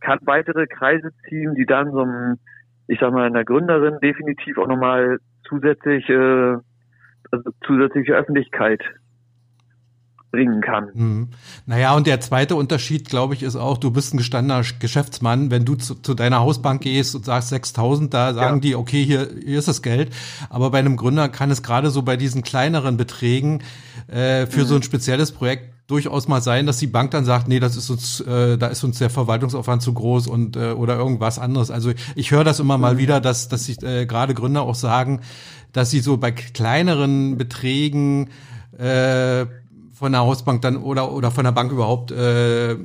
kann 0.05 0.19
weitere 0.25 0.67
Kreise 0.67 1.09
ziehen, 1.27 1.55
die 1.55 1.65
dann 1.65 1.91
so 1.91 2.01
ein, 2.01 2.39
ich 2.87 2.99
sag 2.99 3.11
mal, 3.11 3.25
einer 3.25 3.43
Gründerin 3.43 3.97
definitiv 4.01 4.57
auch 4.57 4.67
nochmal 4.67 5.17
zusätzlich, 5.47 6.07
äh, 6.09 6.57
also 7.31 7.49
zusätzliche 7.65 8.13
Öffentlichkeit 8.13 8.81
bringen 10.31 10.61
kann. 10.61 10.89
Mhm. 10.93 11.29
Naja, 11.65 11.95
und 11.95 12.07
der 12.07 12.19
zweite 12.19 12.55
Unterschied, 12.55 13.09
glaube 13.09 13.33
ich, 13.33 13.41
ist 13.41 13.55
auch, 13.55 13.77
du 13.77 13.89
bist 13.89 14.13
ein 14.13 14.17
gestandener 14.17 14.61
Geschäftsmann. 14.79 15.49
Wenn 15.49 15.65
du 15.65 15.75
zu, 15.75 15.95
zu 15.95 16.13
deiner 16.13 16.39
Hausbank 16.39 16.81
gehst 16.81 17.15
und 17.15 17.25
sagst 17.25 17.49
6000, 17.49 18.13
da 18.13 18.33
sagen 18.33 18.57
ja. 18.57 18.61
die, 18.61 18.75
okay, 18.75 19.03
hier, 19.03 19.29
hier 19.43 19.59
ist 19.59 19.67
das 19.67 19.81
Geld. 19.81 20.13
Aber 20.49 20.71
bei 20.71 20.79
einem 20.79 20.97
Gründer 20.97 21.29
kann 21.29 21.51
es 21.51 21.63
gerade 21.63 21.89
so 21.89 22.03
bei 22.03 22.17
diesen 22.17 22.43
kleineren 22.43 22.97
Beträgen 22.97 23.63
äh, 24.07 24.45
für 24.45 24.61
mhm. 24.61 24.65
so 24.65 24.75
ein 24.75 24.83
spezielles 24.83 25.31
Projekt 25.31 25.74
durchaus 25.87 26.27
mal 26.27 26.41
sein, 26.41 26.65
dass 26.65 26.77
die 26.77 26.87
Bank 26.87 27.11
dann 27.11 27.25
sagt, 27.25 27.47
nee, 27.47 27.59
das 27.59 27.77
ist 27.77 27.89
uns, 27.89 28.19
äh, 28.21 28.57
da 28.57 28.67
ist 28.67 28.83
uns 28.83 28.97
der 28.97 29.09
Verwaltungsaufwand 29.09 29.81
zu 29.81 29.93
groß 29.93 30.27
und 30.27 30.55
äh, 30.55 30.71
oder 30.71 30.97
irgendwas 30.97 31.37
anderes. 31.37 31.69
Also 31.69 31.91
ich 32.15 32.31
höre 32.31 32.43
das 32.43 32.59
immer 32.59 32.77
mal 32.77 32.95
mhm. 32.95 32.99
wieder, 32.99 33.21
dass 33.21 33.49
dass 33.49 33.65
sich 33.65 33.81
äh, 33.83 34.05
gerade 34.05 34.33
Gründer 34.33 34.63
auch 34.63 34.75
sagen, 34.75 35.21
dass 35.73 35.91
sie 35.91 35.99
so 35.99 36.17
bei 36.17 36.31
kleineren 36.31 37.37
Beträgen 37.37 38.29
äh, 38.77 39.45
von 39.93 40.11
der 40.11 40.21
Hausbank 40.21 40.61
dann 40.61 40.77
oder 40.77 41.11
oder 41.11 41.31
von 41.31 41.45
der 41.45 41.51
Bank 41.51 41.71
überhaupt 41.71 42.11
äh, 42.11 42.75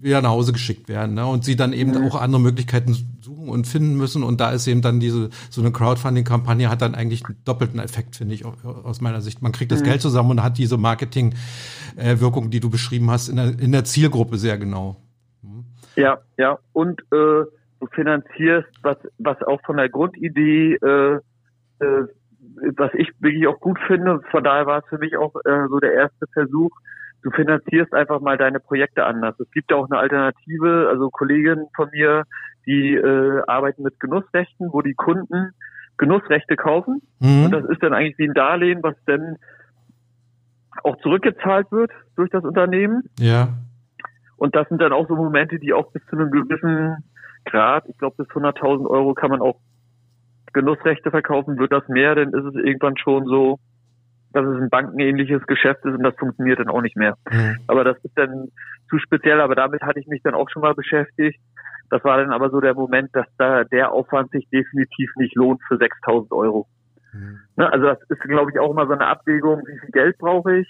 wieder 0.00 0.22
nach 0.22 0.30
Hause 0.30 0.52
geschickt 0.52 0.88
werden 0.88 1.14
ne? 1.14 1.26
und 1.26 1.44
sie 1.44 1.56
dann 1.56 1.72
eben 1.72 1.92
mhm. 1.92 2.06
auch 2.06 2.20
andere 2.20 2.40
Möglichkeiten 2.40 2.94
suchen 3.20 3.48
und 3.48 3.66
finden 3.66 3.96
müssen 3.96 4.22
und 4.22 4.40
da 4.40 4.50
ist 4.50 4.66
eben 4.66 4.82
dann 4.82 5.00
diese 5.00 5.30
so 5.50 5.60
eine 5.60 5.72
Crowdfunding-Kampagne 5.72 6.70
hat 6.70 6.82
dann 6.82 6.94
eigentlich 6.94 7.24
einen 7.24 7.36
doppelten 7.44 7.80
Effekt 7.80 8.16
finde 8.16 8.34
ich 8.34 8.44
aus 8.44 9.00
meiner 9.00 9.20
Sicht 9.20 9.42
man 9.42 9.52
kriegt 9.52 9.72
das 9.72 9.80
mhm. 9.80 9.86
Geld 9.86 10.02
zusammen 10.02 10.32
und 10.32 10.42
hat 10.42 10.58
diese 10.58 10.76
Marketing-Wirkung, 10.76 12.50
die 12.50 12.60
du 12.60 12.70
beschrieben 12.70 13.10
hast 13.10 13.28
in 13.28 13.36
der 13.36 13.58
in 13.58 13.72
der 13.72 13.84
Zielgruppe 13.84 14.36
sehr 14.36 14.58
genau 14.58 14.96
mhm. 15.42 15.64
ja 15.96 16.18
ja 16.36 16.58
und 16.72 17.00
äh, 17.12 17.44
du 17.80 17.86
finanzierst 17.92 18.68
was 18.82 18.96
was 19.18 19.42
auch 19.42 19.60
von 19.64 19.76
der 19.76 19.88
Grundidee 19.88 20.74
äh, 20.74 21.20
äh, 21.80 22.06
was 22.76 22.92
ich 22.94 23.10
wirklich 23.20 23.46
auch 23.46 23.60
gut 23.60 23.78
finde, 23.86 24.20
von 24.30 24.44
daher 24.44 24.66
war 24.66 24.78
es 24.78 24.88
für 24.88 24.98
mich 24.98 25.16
auch 25.16 25.34
äh, 25.44 25.68
so 25.68 25.78
der 25.78 25.92
erste 25.92 26.26
Versuch, 26.32 26.70
du 27.22 27.30
finanzierst 27.30 27.92
einfach 27.92 28.20
mal 28.20 28.36
deine 28.36 28.60
Projekte 28.60 29.04
anders. 29.04 29.38
Es 29.40 29.50
gibt 29.50 29.70
ja 29.70 29.76
auch 29.76 29.90
eine 29.90 29.98
Alternative, 29.98 30.88
also 30.90 31.10
Kolleginnen 31.10 31.66
von 31.74 31.88
mir, 31.92 32.24
die 32.66 32.94
äh, 32.94 33.42
arbeiten 33.46 33.82
mit 33.82 33.98
Genussrechten, 34.00 34.72
wo 34.72 34.82
die 34.82 34.94
Kunden 34.94 35.52
Genussrechte 35.98 36.56
kaufen. 36.56 37.02
Mhm. 37.20 37.44
Und 37.46 37.50
das 37.52 37.64
ist 37.66 37.82
dann 37.82 37.94
eigentlich 37.94 38.18
wie 38.18 38.28
ein 38.28 38.34
Darlehen, 38.34 38.82
was 38.82 38.94
dann 39.06 39.36
auch 40.82 40.96
zurückgezahlt 41.00 41.70
wird 41.72 41.90
durch 42.16 42.30
das 42.30 42.44
Unternehmen. 42.44 43.04
Ja. 43.18 43.48
Und 44.36 44.54
das 44.54 44.68
sind 44.68 44.82
dann 44.82 44.92
auch 44.92 45.08
so 45.08 45.16
Momente, 45.16 45.58
die 45.58 45.72
auch 45.72 45.90
bis 45.92 46.04
zu 46.06 46.16
einem 46.16 46.30
gewissen 46.30 47.04
Grad, 47.46 47.88
ich 47.88 47.96
glaube 47.96 48.16
bis 48.24 48.28
100.000 48.28 48.86
Euro 48.86 49.14
kann 49.14 49.30
man 49.30 49.40
auch 49.40 49.58
Genussrechte 50.52 51.10
verkaufen, 51.10 51.58
wird 51.58 51.72
das 51.72 51.86
mehr, 51.88 52.14
dann 52.14 52.28
ist 52.28 52.44
es 52.44 52.54
irgendwann 52.54 52.96
schon 52.96 53.26
so, 53.26 53.58
dass 54.32 54.44
es 54.46 54.60
ein 54.60 54.70
bankenähnliches 54.70 55.46
Geschäft 55.46 55.84
ist 55.84 55.94
und 55.94 56.02
das 56.02 56.16
funktioniert 56.16 56.58
dann 56.58 56.68
auch 56.68 56.82
nicht 56.82 56.96
mehr. 56.96 57.16
Mhm. 57.30 57.58
Aber 57.66 57.84
das 57.84 57.96
ist 58.02 58.16
dann 58.16 58.48
zu 58.88 58.98
speziell, 58.98 59.40
aber 59.40 59.54
damit 59.54 59.82
hatte 59.82 60.00
ich 60.00 60.06
mich 60.06 60.22
dann 60.22 60.34
auch 60.34 60.48
schon 60.50 60.62
mal 60.62 60.74
beschäftigt. 60.74 61.40
Das 61.90 62.02
war 62.04 62.18
dann 62.18 62.32
aber 62.32 62.50
so 62.50 62.60
der 62.60 62.74
Moment, 62.74 63.10
dass 63.14 63.26
da 63.38 63.64
der 63.64 63.92
Aufwand 63.92 64.30
sich 64.32 64.48
definitiv 64.50 65.10
nicht 65.16 65.34
lohnt 65.36 65.62
für 65.68 65.76
6000 65.76 66.32
Euro. 66.32 66.66
Mhm. 67.12 67.40
Ne, 67.56 67.72
also 67.72 67.86
das 67.86 67.98
ist, 68.08 68.20
glaube 68.22 68.50
ich, 68.50 68.58
auch 68.58 68.70
immer 68.70 68.86
so 68.86 68.92
eine 68.92 69.06
Abwägung, 69.06 69.62
wie 69.66 69.78
viel 69.78 69.90
Geld 69.90 70.18
brauche 70.18 70.56
ich, 70.56 70.68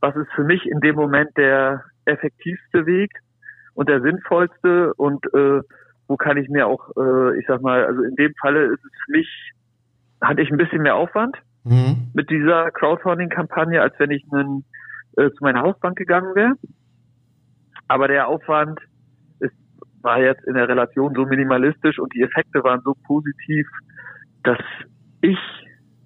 was 0.00 0.16
ist 0.16 0.32
für 0.34 0.44
mich 0.44 0.66
in 0.66 0.80
dem 0.80 0.96
Moment 0.96 1.30
der 1.36 1.84
effektivste 2.06 2.86
Weg 2.86 3.10
und 3.74 3.88
der 3.88 4.00
sinnvollste 4.00 4.94
und 4.94 5.24
äh, 5.34 5.60
wo 6.06 6.16
kann 6.16 6.36
ich 6.36 6.48
mir 6.48 6.66
auch, 6.66 6.90
äh, 6.96 7.38
ich 7.38 7.46
sag 7.46 7.62
mal, 7.62 7.84
also 7.84 8.02
in 8.02 8.14
dem 8.16 8.34
Falle 8.40 8.64
ist 8.66 8.84
es 8.84 8.92
für 9.04 9.12
mich, 9.12 9.52
hatte 10.20 10.42
ich 10.42 10.50
ein 10.50 10.58
bisschen 10.58 10.82
mehr 10.82 10.96
Aufwand 10.96 11.36
mhm. 11.64 12.10
mit 12.14 12.30
dieser 12.30 12.70
Crowdfunding-Kampagne, 12.70 13.80
als 13.80 13.94
wenn 13.98 14.10
ich 14.10 14.24
einen, 14.32 14.64
äh, 15.16 15.30
zu 15.30 15.42
meiner 15.42 15.62
Hausbank 15.62 15.96
gegangen 15.96 16.34
wäre. 16.34 16.52
Aber 17.88 18.08
der 18.08 18.28
Aufwand 18.28 18.78
ist, 19.40 19.54
war 20.02 20.20
jetzt 20.20 20.44
in 20.44 20.54
der 20.54 20.68
Relation 20.68 21.14
so 21.14 21.26
minimalistisch 21.26 21.98
und 21.98 22.14
die 22.14 22.22
Effekte 22.22 22.62
waren 22.62 22.80
so 22.84 22.94
positiv, 23.06 23.66
dass 24.42 24.58
ich 25.20 25.38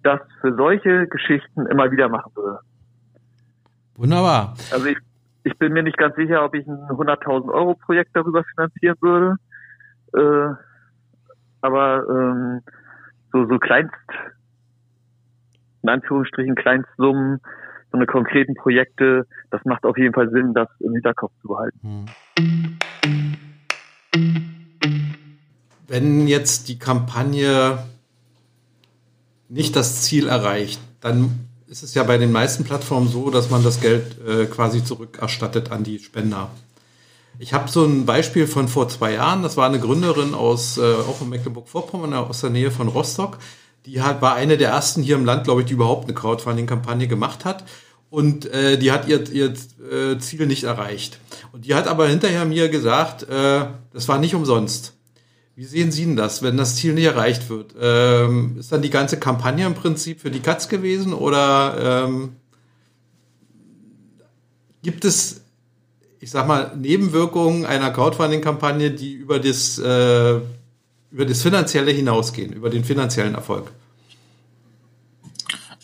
das 0.03 0.21
für 0.41 0.55
solche 0.55 1.07
Geschichten 1.09 1.67
immer 1.67 1.91
wieder 1.91 2.09
machen 2.09 2.33
würde. 2.35 2.61
Wunderbar. 3.97 4.55
Also 4.73 4.87
ich, 4.87 4.99
ich 5.43 5.59
bin 5.59 5.73
mir 5.73 5.83
nicht 5.83 5.99
ganz 5.99 6.15
sicher, 6.15 6.45
ob 6.45 6.55
ich 6.55 6.67
ein 6.67 6.77
100.000 6.89 7.53
Euro 7.53 7.75
Projekt 7.75 8.11
darüber 8.15 8.45
finanzieren 8.45 8.97
würde. 9.01 9.37
Äh, 10.15 10.55
aber 11.61 12.05
ähm, 12.09 12.61
so, 13.33 13.47
so 13.47 13.59
Kleinst, 13.59 13.93
in 15.83 15.89
Anführungsstrichen 15.89 16.55
Kleinstsummen, 16.55 17.41
so 17.91 17.97
eine 17.97 18.07
konkreten 18.07 18.55
Projekte, 18.55 19.26
das 19.51 19.64
macht 19.64 19.85
auf 19.85 19.97
jeden 19.97 20.14
Fall 20.14 20.31
Sinn, 20.31 20.53
das 20.55 20.68
im 20.81 20.93
Hinterkopf 20.93 21.33
zu 21.41 21.49
behalten. 21.49 22.07
Wenn 25.87 26.29
jetzt 26.29 26.68
die 26.68 26.79
Kampagne 26.79 27.79
nicht 29.49 29.74
das 29.74 30.03
Ziel 30.03 30.29
erreicht, 30.29 30.81
dann 31.01 31.49
ist 31.66 31.83
es 31.83 31.95
ja 31.95 32.03
bei 32.03 32.18
den 32.18 32.33
meisten 32.33 32.64
Plattformen 32.64 33.09
so, 33.09 33.31
dass 33.31 33.51
man 33.51 33.62
das 33.62 33.81
Geld 33.81 34.16
äh, 34.26 34.47
quasi 34.47 34.85
zurückerstattet 34.85 35.70
an 35.70 35.85
die 35.85 35.99
Spender. 35.99 36.51
Ich 37.39 37.53
habe 37.53 37.70
so 37.70 37.85
ein 37.85 38.05
Beispiel 38.05 38.47
von 38.47 38.68
vor 38.68 38.89
zwei 38.89 39.12
Jahren. 39.12 39.43
Das 39.43 39.57
war 39.57 39.68
eine 39.68 39.79
Gründerin 39.79 40.35
aus 40.35 40.76
äh, 40.76 40.83
auch 40.83 41.20
in 41.20 41.29
Mecklenburg-Vorpommern, 41.29 42.12
aus 42.14 42.41
der 42.41 42.51
Nähe 42.51 42.70
von 42.70 42.89
Rostock. 42.89 43.39
Die 43.89 44.03
hat, 44.03 44.20
war 44.20 44.34
eine 44.34 44.59
der 44.59 44.68
ersten 44.68 45.03
hier 45.03 45.16
im 45.16 45.24
Land, 45.24 45.45
glaube 45.45 45.62
ich, 45.62 45.66
die 45.66 45.72
überhaupt 45.72 46.05
eine 46.05 46.14
Crowdfunding-Kampagne 46.14 47.09
gemacht 47.09 47.45
hat. 47.45 47.64
Und 48.11 48.47
äh, 48.53 48.78
die 48.78 48.93
hat 48.93 49.09
ihr, 49.09 49.30
ihr 49.30 49.55
äh, 49.91 50.18
Ziel 50.18 50.47
nicht 50.47 50.64
erreicht. 50.64 51.18
Und 51.53 51.64
die 51.64 51.74
hat 51.74 51.89
aber 51.89 52.07
hinterher 52.07 52.45
mir 52.45 52.68
gesagt, 52.68 53.22
äh, 53.28 53.66
das 53.93 54.09
war 54.09 54.18
nicht 54.18 54.34
umsonst. 54.34 54.95
Wie 55.57 55.64
sehen 55.64 55.91
Sie 55.91 56.05
denn 56.05 56.16
das, 56.16 56.43
wenn 56.43 56.57
das 56.57 56.76
Ziel 56.76 56.95
nicht 56.95 57.05
erreicht 57.05 57.49
wird? 57.51 57.74
Ähm, 57.80 58.57
ist 58.59 58.70
dann 58.70 58.82
die 58.82 58.91
ganze 58.91 59.18
Kampagne 59.18 59.66
im 59.66 59.74
Prinzip 59.74 60.20
für 60.20 60.30
die 60.30 60.41
Katz 60.41 60.68
gewesen 60.68 61.12
oder 61.12 62.07
ähm, 62.07 62.36
gibt 64.82 65.05
es 65.05 65.43
ich 66.20 66.30
sag 66.30 66.47
mal, 66.47 66.72
Nebenwirkungen 66.76 67.64
einer 67.64 67.91
Crowdfunding-Kampagne, 67.91 68.91
die 68.91 69.14
über 69.14 69.39
das, 69.39 69.78
äh, 69.78 70.41
über 71.11 71.25
das 71.25 71.43
Finanzielle 71.43 71.91
hinausgehen, 71.91 72.53
über 72.53 72.71
den 72.71 72.85
finanziellen 72.85 73.35
Erfolg? 73.35 73.73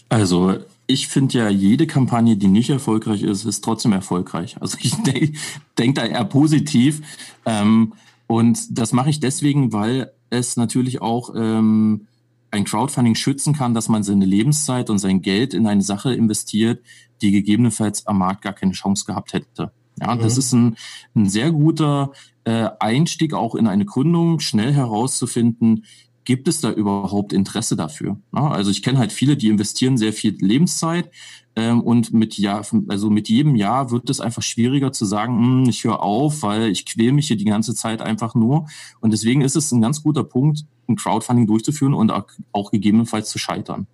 Also 0.08 0.58
ich 0.86 1.08
finde 1.08 1.38
ja, 1.38 1.48
jede 1.48 1.86
Kampagne, 1.86 2.36
die 2.36 2.48
nicht 2.48 2.70
erfolgreich 2.70 3.22
ist, 3.22 3.44
ist 3.44 3.64
trotzdem 3.64 3.92
erfolgreich. 3.92 4.56
Also 4.60 4.78
ich 4.80 4.94
denke 5.02 5.32
denk 5.78 5.94
da 5.94 6.04
eher 6.04 6.24
positiv. 6.24 7.02
Ähm, 7.46 7.94
und 8.26 8.78
das 8.78 8.92
mache 8.92 9.10
ich 9.10 9.20
deswegen, 9.20 9.72
weil 9.72 10.12
es 10.30 10.56
natürlich 10.56 11.00
auch 11.00 11.34
ähm, 11.34 12.06
ein 12.50 12.64
Crowdfunding 12.64 13.14
schützen 13.14 13.54
kann, 13.54 13.74
dass 13.74 13.88
man 13.88 14.02
seine 14.02 14.24
Lebenszeit 14.24 14.90
und 14.90 14.98
sein 14.98 15.22
Geld 15.22 15.54
in 15.54 15.66
eine 15.66 15.82
Sache 15.82 16.14
investiert, 16.14 16.82
die 17.20 17.32
gegebenenfalls 17.32 18.06
am 18.06 18.18
Markt 18.18 18.42
gar 18.42 18.52
keine 18.52 18.72
Chance 18.72 19.04
gehabt 19.06 19.32
hätte. 19.32 19.72
Ja, 20.00 20.14
mhm. 20.14 20.20
das 20.20 20.38
ist 20.38 20.52
ein, 20.52 20.76
ein 21.14 21.28
sehr 21.28 21.52
guter 21.52 22.12
äh, 22.44 22.68
Einstieg 22.80 23.34
auch 23.34 23.54
in 23.54 23.66
eine 23.66 23.84
Gründung, 23.84 24.40
schnell 24.40 24.72
herauszufinden, 24.72 25.84
gibt 26.24 26.48
es 26.48 26.60
da 26.60 26.70
überhaupt 26.70 27.32
Interesse 27.32 27.76
dafür? 27.76 28.18
Ja, 28.34 28.48
also 28.48 28.70
ich 28.70 28.82
kenne 28.82 28.98
halt 28.98 29.12
viele, 29.12 29.36
die 29.36 29.48
investieren 29.48 29.96
sehr 29.96 30.12
viel 30.12 30.36
Lebenszeit 30.40 31.10
ähm, 31.54 31.82
und 31.82 32.12
mit 32.12 32.38
Jahr, 32.38 32.66
also 32.88 33.10
mit 33.10 33.28
jedem 33.28 33.54
Jahr 33.54 33.90
wird 33.90 34.10
es 34.10 34.20
einfach 34.20 34.42
schwieriger 34.42 34.92
zu 34.92 35.04
sagen, 35.04 35.38
hm, 35.38 35.68
ich 35.68 35.84
höre 35.84 36.02
auf, 36.02 36.42
weil 36.42 36.70
ich 36.70 36.86
quäle 36.86 37.12
mich 37.12 37.28
hier 37.28 37.36
die 37.36 37.44
ganze 37.44 37.74
Zeit 37.74 38.00
einfach 38.00 38.34
nur. 38.34 38.66
Und 39.00 39.12
deswegen 39.12 39.42
ist 39.42 39.56
es 39.56 39.70
ein 39.70 39.82
ganz 39.82 40.02
guter 40.02 40.24
Punkt, 40.24 40.64
ein 40.88 40.96
Crowdfunding 40.96 41.46
durchzuführen 41.46 41.94
und 41.94 42.10
auch, 42.10 42.26
auch 42.52 42.70
gegebenenfalls 42.70 43.28
zu 43.30 43.38
scheitern. 43.38 43.86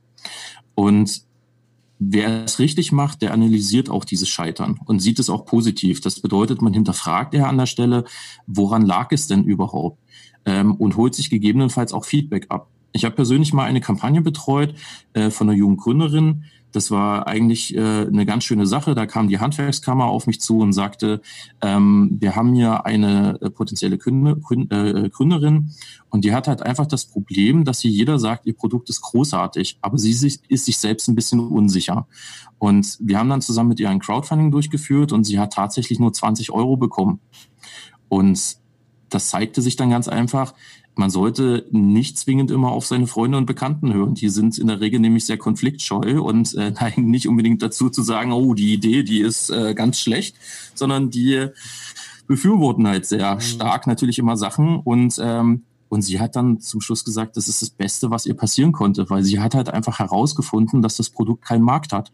Und 0.74 1.22
Wer 2.02 2.44
es 2.44 2.58
richtig 2.58 2.92
macht, 2.92 3.20
der 3.20 3.34
analysiert 3.34 3.90
auch 3.90 4.06
dieses 4.06 4.26
Scheitern 4.30 4.80
und 4.86 5.00
sieht 5.00 5.18
es 5.18 5.28
auch 5.28 5.44
positiv. 5.44 6.00
Das 6.00 6.18
bedeutet, 6.20 6.62
man 6.62 6.72
hinterfragt 6.72 7.34
ja 7.34 7.46
an 7.46 7.58
der 7.58 7.66
Stelle, 7.66 8.04
woran 8.46 8.86
lag 8.86 9.12
es 9.12 9.26
denn 9.26 9.44
überhaupt? 9.44 9.98
Ähm, 10.46 10.74
und 10.76 10.96
holt 10.96 11.14
sich 11.14 11.28
gegebenenfalls 11.28 11.92
auch 11.92 12.06
Feedback 12.06 12.46
ab. 12.48 12.68
Ich 12.92 13.04
habe 13.04 13.14
persönlich 13.14 13.52
mal 13.52 13.64
eine 13.64 13.82
Kampagne 13.82 14.22
betreut 14.22 14.74
äh, 15.12 15.28
von 15.28 15.50
einer 15.50 15.58
jungen 15.58 15.76
Gründerin, 15.76 16.44
das 16.72 16.90
war 16.90 17.26
eigentlich 17.26 17.74
äh, 17.74 18.06
eine 18.06 18.26
ganz 18.26 18.44
schöne 18.44 18.66
Sache. 18.66 18.94
Da 18.94 19.06
kam 19.06 19.28
die 19.28 19.38
Handwerkskammer 19.38 20.06
auf 20.06 20.26
mich 20.26 20.40
zu 20.40 20.58
und 20.58 20.72
sagte, 20.72 21.20
ähm, 21.60 22.16
wir 22.20 22.36
haben 22.36 22.54
hier 22.54 22.86
eine 22.86 23.38
äh, 23.40 23.50
potenzielle 23.50 23.98
Gründer, 23.98 24.36
äh, 24.70 25.08
Gründerin 25.08 25.72
und 26.10 26.24
die 26.24 26.34
hat 26.34 26.48
halt 26.48 26.62
einfach 26.62 26.86
das 26.86 27.06
Problem, 27.06 27.64
dass 27.64 27.80
sie 27.80 27.88
jeder 27.88 28.18
sagt, 28.18 28.46
ihr 28.46 28.54
Produkt 28.54 28.90
ist 28.90 29.00
großartig, 29.00 29.78
aber 29.80 29.98
sie 29.98 30.10
ist, 30.10 30.42
ist 30.48 30.64
sich 30.64 30.78
selbst 30.78 31.08
ein 31.08 31.14
bisschen 31.14 31.40
unsicher. 31.40 32.06
Und 32.58 32.98
wir 33.00 33.18
haben 33.18 33.30
dann 33.30 33.40
zusammen 33.40 33.70
mit 33.70 33.80
ihr 33.80 33.90
ein 33.90 34.00
Crowdfunding 34.00 34.50
durchgeführt 34.50 35.12
und 35.12 35.24
sie 35.24 35.38
hat 35.38 35.54
tatsächlich 35.54 35.98
nur 35.98 36.12
20 36.12 36.50
Euro 36.50 36.76
bekommen. 36.76 37.20
Und 38.08 38.58
das 39.08 39.28
zeigte 39.28 39.62
sich 39.62 39.76
dann 39.76 39.90
ganz 39.90 40.08
einfach, 40.08 40.54
man 41.00 41.10
sollte 41.10 41.66
nicht 41.70 42.18
zwingend 42.18 42.50
immer 42.50 42.72
auf 42.72 42.84
seine 42.84 43.06
Freunde 43.06 43.38
und 43.38 43.46
Bekannten 43.46 43.94
hören. 43.94 44.14
Die 44.14 44.28
sind 44.28 44.58
in 44.58 44.66
der 44.66 44.80
Regel 44.82 45.00
nämlich 45.00 45.24
sehr 45.24 45.38
konfliktscheu 45.38 46.20
und 46.20 46.54
äh, 46.54 46.70
neigen 46.80 47.10
nicht 47.10 47.26
unbedingt 47.26 47.62
dazu 47.62 47.88
zu 47.88 48.02
sagen, 48.02 48.32
oh, 48.32 48.52
die 48.52 48.74
Idee, 48.74 49.02
die 49.02 49.20
ist 49.20 49.48
äh, 49.48 49.74
ganz 49.74 49.98
schlecht, 49.98 50.36
sondern 50.74 51.10
die 51.10 51.46
befürworten 52.26 52.86
halt 52.86 53.06
sehr 53.06 53.36
mhm. 53.36 53.40
stark 53.40 53.86
natürlich 53.86 54.18
immer 54.18 54.36
Sachen 54.36 54.78
und 54.78 55.18
ähm, 55.20 55.62
und 55.88 56.02
sie 56.02 56.20
hat 56.20 56.36
dann 56.36 56.60
zum 56.60 56.80
Schluss 56.80 57.04
gesagt, 57.04 57.36
das 57.36 57.48
ist 57.48 57.62
das 57.62 57.70
Beste, 57.70 58.12
was 58.12 58.24
ihr 58.24 58.34
passieren 58.34 58.70
konnte, 58.70 59.10
weil 59.10 59.24
sie 59.24 59.40
hat 59.40 59.56
halt 59.56 59.70
einfach 59.70 59.98
herausgefunden, 59.98 60.82
dass 60.82 60.96
das 60.96 61.10
Produkt 61.10 61.44
keinen 61.44 61.64
Markt 61.64 61.92
hat. 61.92 62.12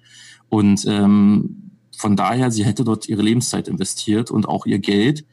Und 0.48 0.86
ähm, 0.86 1.72
von 1.94 2.16
daher, 2.16 2.50
sie 2.50 2.64
hätte 2.64 2.84
dort 2.84 3.06
ihre 3.06 3.20
Lebenszeit 3.20 3.68
investiert 3.68 4.30
und 4.30 4.48
auch 4.48 4.64
ihr 4.64 4.78
Geld 4.78 5.26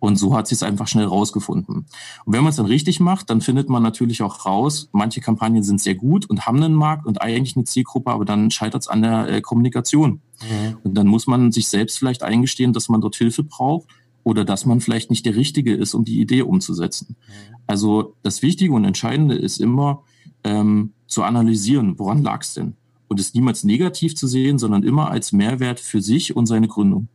und 0.00 0.16
so 0.16 0.36
hat 0.36 0.46
sie 0.46 0.54
es 0.54 0.62
einfach 0.62 0.86
schnell 0.86 1.06
rausgefunden. 1.06 1.76
Und 2.24 2.32
wenn 2.32 2.42
man 2.42 2.50
es 2.50 2.56
dann 2.56 2.66
richtig 2.66 3.00
macht, 3.00 3.30
dann 3.30 3.40
findet 3.40 3.68
man 3.68 3.82
natürlich 3.82 4.22
auch 4.22 4.46
raus, 4.46 4.88
manche 4.92 5.20
Kampagnen 5.20 5.62
sind 5.62 5.80
sehr 5.80 5.94
gut 5.94 6.26
und 6.26 6.46
haben 6.46 6.62
einen 6.62 6.74
Markt 6.74 7.06
und 7.06 7.20
eigentlich 7.20 7.56
eine 7.56 7.64
Zielgruppe, 7.64 8.10
aber 8.10 8.24
dann 8.24 8.50
scheitert 8.50 8.82
es 8.82 8.88
an 8.88 9.02
der 9.02 9.28
äh, 9.28 9.40
Kommunikation. 9.40 10.20
Mhm. 10.40 10.76
Und 10.84 10.94
dann 10.94 11.08
muss 11.08 11.26
man 11.26 11.50
sich 11.50 11.68
selbst 11.68 11.98
vielleicht 11.98 12.22
eingestehen, 12.22 12.72
dass 12.72 12.88
man 12.88 13.00
dort 13.00 13.16
Hilfe 13.16 13.42
braucht 13.42 13.88
oder 14.22 14.44
dass 14.44 14.66
man 14.66 14.80
vielleicht 14.80 15.10
nicht 15.10 15.26
der 15.26 15.34
Richtige 15.34 15.74
ist, 15.74 15.94
um 15.94 16.04
die 16.04 16.20
Idee 16.20 16.42
umzusetzen. 16.42 17.16
Mhm. 17.18 17.56
Also 17.66 18.14
das 18.22 18.42
Wichtige 18.42 18.72
und 18.72 18.84
Entscheidende 18.84 19.34
ist 19.34 19.60
immer 19.60 20.04
ähm, 20.44 20.92
zu 21.06 21.24
analysieren, 21.24 21.98
woran 21.98 22.22
lag 22.22 22.42
es 22.42 22.54
denn? 22.54 22.76
Und 23.08 23.18
es 23.18 23.34
niemals 23.34 23.64
negativ 23.64 24.14
zu 24.14 24.26
sehen, 24.26 24.58
sondern 24.58 24.82
immer 24.82 25.10
als 25.10 25.32
Mehrwert 25.32 25.80
für 25.80 26.02
sich 26.02 26.36
und 26.36 26.46
seine 26.46 26.68
Gründung. 26.68 27.08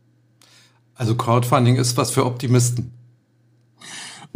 Also 0.94 1.16
Crowdfunding 1.16 1.76
ist 1.76 1.96
was 1.96 2.10
für 2.10 2.24
Optimisten. 2.24 2.92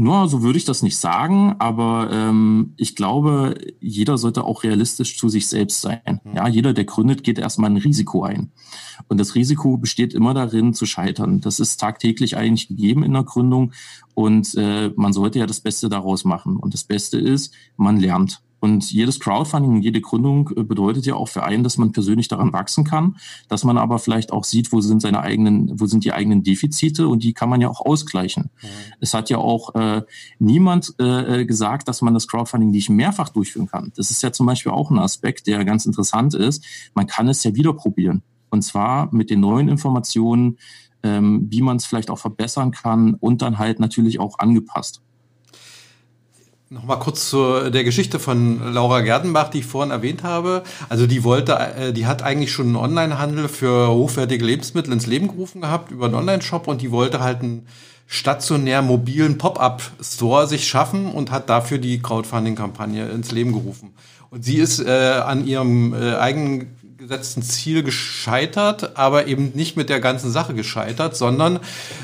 Nur 0.01 0.29
so 0.29 0.43
würde 0.43 0.59
ich 0.59 0.65
das 0.65 0.85
nicht 0.85 0.97
sagen, 0.97 1.57
aber 1.59 2.09
ähm, 2.13 2.73
ich 2.77 2.95
glaube, 2.95 3.57
jeder 3.81 4.17
sollte 4.17 4.45
auch 4.45 4.63
realistisch 4.63 5.19
zu 5.19 5.29
sich 5.29 5.49
selbst 5.49 5.81
sein. 5.81 6.21
Mhm. 6.23 6.37
Ja, 6.37 6.47
jeder, 6.47 6.73
der 6.73 6.85
gründet, 6.85 7.25
geht 7.25 7.37
erstmal 7.37 7.71
ein 7.71 7.79
Risiko 7.79 8.23
ein. 8.23 8.53
Und 9.09 9.19
das 9.19 9.35
Risiko 9.35 9.77
besteht 9.77 10.15
immer 10.15 10.35
darin, 10.35 10.73
zu 10.73 10.87
scheitern. 10.87 11.41
Das 11.41 11.59
ist 11.59 11.79
tagtäglich 11.81 12.37
eigentlich 12.37 12.69
gegeben 12.69 13.03
in 13.03 13.13
der 13.13 13.25
Gründung 13.25 13.73
und 14.15 14.55
äh, 14.55 14.93
man 14.95 15.13
sollte 15.13 15.41
ja 15.41 15.47
das 15.47 15.61
Beste 15.61 15.89
daraus 15.89 16.25
machen. 16.25 16.59
Und 16.59 16.75
das 16.75 16.85
Beste 16.85 17.19
ist, 17.19 17.53
man 17.77 17.99
lernt. 17.99 18.41
Und 18.61 18.91
jedes 18.91 19.21
Crowdfunding, 19.21 19.83
jede 19.83 20.01
Gründung 20.01 20.51
äh, 20.57 20.63
bedeutet 20.63 21.07
ja 21.07 21.15
auch 21.15 21.29
für 21.29 21.45
einen, 21.45 21.63
dass 21.63 21.79
man 21.79 21.93
persönlich 21.93 22.29
daran 22.29 22.53
wachsen 22.53 22.85
kann, 22.85 23.17
dass 23.49 23.65
man 23.65 23.79
aber 23.79 23.99
vielleicht 23.99 24.33
auch 24.33 24.45
sieht, 24.45 24.73
wo 24.73 24.81
sind 24.81 25.01
seine 25.01 25.21
eigenen, 25.21 25.79
wo 25.79 25.87
sind 25.87 26.05
die 26.05 26.13
eigenen 26.13 26.43
Defizite 26.43 27.09
und 27.09 27.23
die 27.23 27.33
kann 27.33 27.49
man 27.49 27.61
ja 27.61 27.69
auch 27.69 27.85
ausgleichen. 27.85 28.51
Mhm. 28.61 28.67
Es 29.01 29.15
hat 29.15 29.31
ja 29.31 29.39
auch 29.39 29.75
äh, 29.75 30.03
niemand 30.39 30.95
äh, 30.99 31.45
gesagt, 31.45 31.89
dass 31.89 32.03
man 32.03 32.15
das 32.15 32.27
Crowdfunding 32.27 32.71
nicht 32.71 32.91
mehrfach 32.91 33.29
durchführen 33.29 33.69
kann. 33.69 33.93
Das 33.97 34.11
ist 34.11 34.23
ja 34.23 34.33
zum 34.33 34.47
Beispiel 34.47 34.73
auch 34.73 34.91
ein 34.91 34.99
Aspekt, 34.99 35.47
der 35.47 35.65
ganz 35.65 35.87
interessant 35.87 36.35
ist. 36.35 36.65
Man 36.95 37.07
kann 37.07 37.29
es 37.29 37.45
ja 37.45 37.55
wieder 37.55 37.73
probieren. 37.73 38.23
Und 38.51 38.63
zwar 38.63 39.15
mit 39.15 39.31
den 39.31 39.41
neuen 39.41 39.69
Informationen, 39.69 40.59
ähm, 41.03 41.47
wie 41.51 41.63
man 41.63 41.77
es 41.77 41.87
vielleicht 41.87 42.11
auch 42.11 42.19
verbessern 42.19 42.73
kann 42.73 43.15
und 43.15 43.43
dann 43.43 43.59
halt 43.59 43.79
natürlich 43.79 44.19
auch 44.19 44.39
angepasst. 44.39 45.03
Nochmal 46.71 46.99
kurz 46.99 47.31
zu 47.31 47.71
der 47.71 47.83
Geschichte 47.83 48.19
von 48.19 48.75
Laura 48.75 49.01
Gerdenbach, 49.01 49.49
die 49.49 49.61
ich 49.61 49.65
vorhin 49.65 49.91
erwähnt 49.91 50.23
habe. 50.23 50.63
Also 50.91 51.07
die 51.07 51.25
wollte, 51.25 51.55
äh, 51.59 51.93
die 51.95 52.05
hat 52.05 52.23
eigentlich 52.23 52.53
schon 52.53 52.67
einen 52.67 52.77
Onlinehandel 52.77 53.49
für 53.49 53.89
hochwertige 53.89 54.45
Lebensmittel 54.45 54.93
ins 54.93 55.07
Leben 55.07 55.29
gerufen 55.29 55.63
gehabt 55.63 55.91
über 55.91 56.05
einen 56.05 56.15
Online-Shop 56.15 56.69
und 56.69 56.83
die 56.83 56.91
wollte 56.91 57.21
halt 57.21 57.41
einen 57.41 57.67
stationär 58.07 58.83
mobilen 58.83 59.39
Pop-up-Store 59.39 60.47
sich 60.47 60.69
schaffen 60.69 61.11
und 61.11 61.31
hat 61.31 61.49
dafür 61.49 61.79
die 61.79 62.03
Crowdfunding-Kampagne 62.03 63.09
ins 63.09 63.33
Leben 63.33 63.53
gerufen. 63.53 63.95
Und 64.31 64.45
sie 64.45 64.57
ist 64.57 64.79
äh, 64.81 65.23
an 65.25 65.47
ihrem 65.47 65.95
äh, 65.95 66.17
eigenen 66.17 66.78
gesetzten 66.99 67.43
Ziel 67.43 67.85
gescheitert, 67.85 68.97
aber 68.97 69.29
eben 69.29 69.53
nicht 69.55 69.77
mit 69.77 69.89
der 69.89 70.01
ganzen 70.01 70.33
Sache 70.33 70.53
gescheitert, 70.53 71.17
sondern 71.17 71.61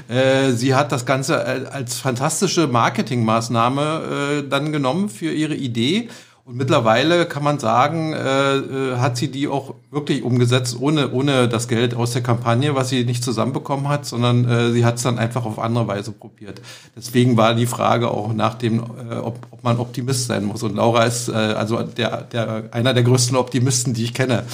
äh, 0.06 0.52
sie 0.52 0.76
hat 0.76 0.92
das 0.92 1.04
Ganze 1.04 1.72
als 1.72 1.98
fantastische 1.98 2.68
Marketingmaßnahme 2.68 4.42
äh, 4.44 4.48
dann 4.48 4.70
genommen 4.70 5.08
für 5.08 5.32
ihre 5.32 5.56
Idee 5.56 6.08
und 6.46 6.56
mittlerweile 6.56 7.24
kann 7.24 7.42
man 7.42 7.58
sagen, 7.58 8.12
äh, 8.12 8.56
äh, 8.56 8.96
hat 8.98 9.16
sie 9.16 9.30
die 9.30 9.48
auch 9.48 9.74
wirklich 9.90 10.22
umgesetzt, 10.22 10.76
ohne, 10.78 11.10
ohne 11.10 11.48
das 11.48 11.68
Geld 11.68 11.94
aus 11.94 12.10
der 12.10 12.22
Kampagne, 12.22 12.74
was 12.74 12.90
sie 12.90 13.04
nicht 13.04 13.24
zusammenbekommen 13.24 13.88
hat, 13.88 14.04
sondern 14.04 14.46
äh, 14.46 14.70
sie 14.72 14.84
hat 14.84 14.96
es 14.96 15.02
dann 15.04 15.18
einfach 15.18 15.46
auf 15.46 15.58
andere 15.58 15.88
Weise 15.88 16.12
probiert. 16.12 16.60
Deswegen 16.94 17.38
war 17.38 17.54
die 17.54 17.64
Frage 17.64 18.10
auch 18.10 18.34
nach 18.34 18.56
dem, 18.56 18.80
äh, 18.80 19.14
ob, 19.14 19.38
ob 19.52 19.64
man 19.64 19.78
Optimist 19.78 20.26
sein 20.26 20.44
muss. 20.44 20.62
Und 20.62 20.76
Laura 20.76 21.04
ist 21.04 21.28
äh, 21.28 21.32
also 21.32 21.82
der, 21.82 22.20
der, 22.24 22.64
einer 22.72 22.92
der 22.92 23.04
größten 23.04 23.38
Optimisten, 23.38 23.94
die 23.94 24.04
ich 24.04 24.12
kenne 24.12 24.44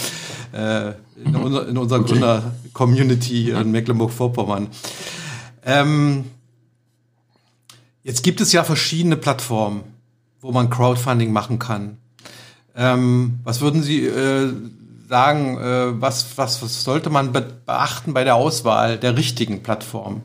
äh, 0.53 0.91
in, 1.25 1.33
mhm. 1.33 1.43
unser, 1.43 1.69
in 1.69 1.77
unserer 1.77 2.01
okay. 2.01 2.13
Gründer-Community 2.13 3.51
in 3.51 3.73
Mecklenburg-Vorpommern. 3.73 4.69
Ähm, 5.67 6.27
jetzt 8.05 8.23
gibt 8.23 8.41
es 8.41 8.53
ja 8.53 8.63
verschiedene 8.63 9.17
Plattformen 9.17 9.90
wo 10.41 10.53
man 10.53 10.71
Crowdfunding 10.71 11.33
machen 11.33 11.59
kann. 11.59 11.99
Ähm, 12.75 13.41
was 13.45 13.61
würden 13.61 13.83
Sie 13.83 14.07
äh, 14.07 14.53
sagen, 15.09 15.59
äh, 15.59 16.01
was, 16.01 16.39
was, 16.39 16.63
was 16.63 16.85
sollte 16.85 17.11
man 17.11 17.33
beachten 17.33 18.15
bei 18.15 18.25
der 18.25 18.37
Auswahl 18.37 18.97
der 18.97 19.17
richtigen 19.17 19.63
Plattform? 19.63 20.23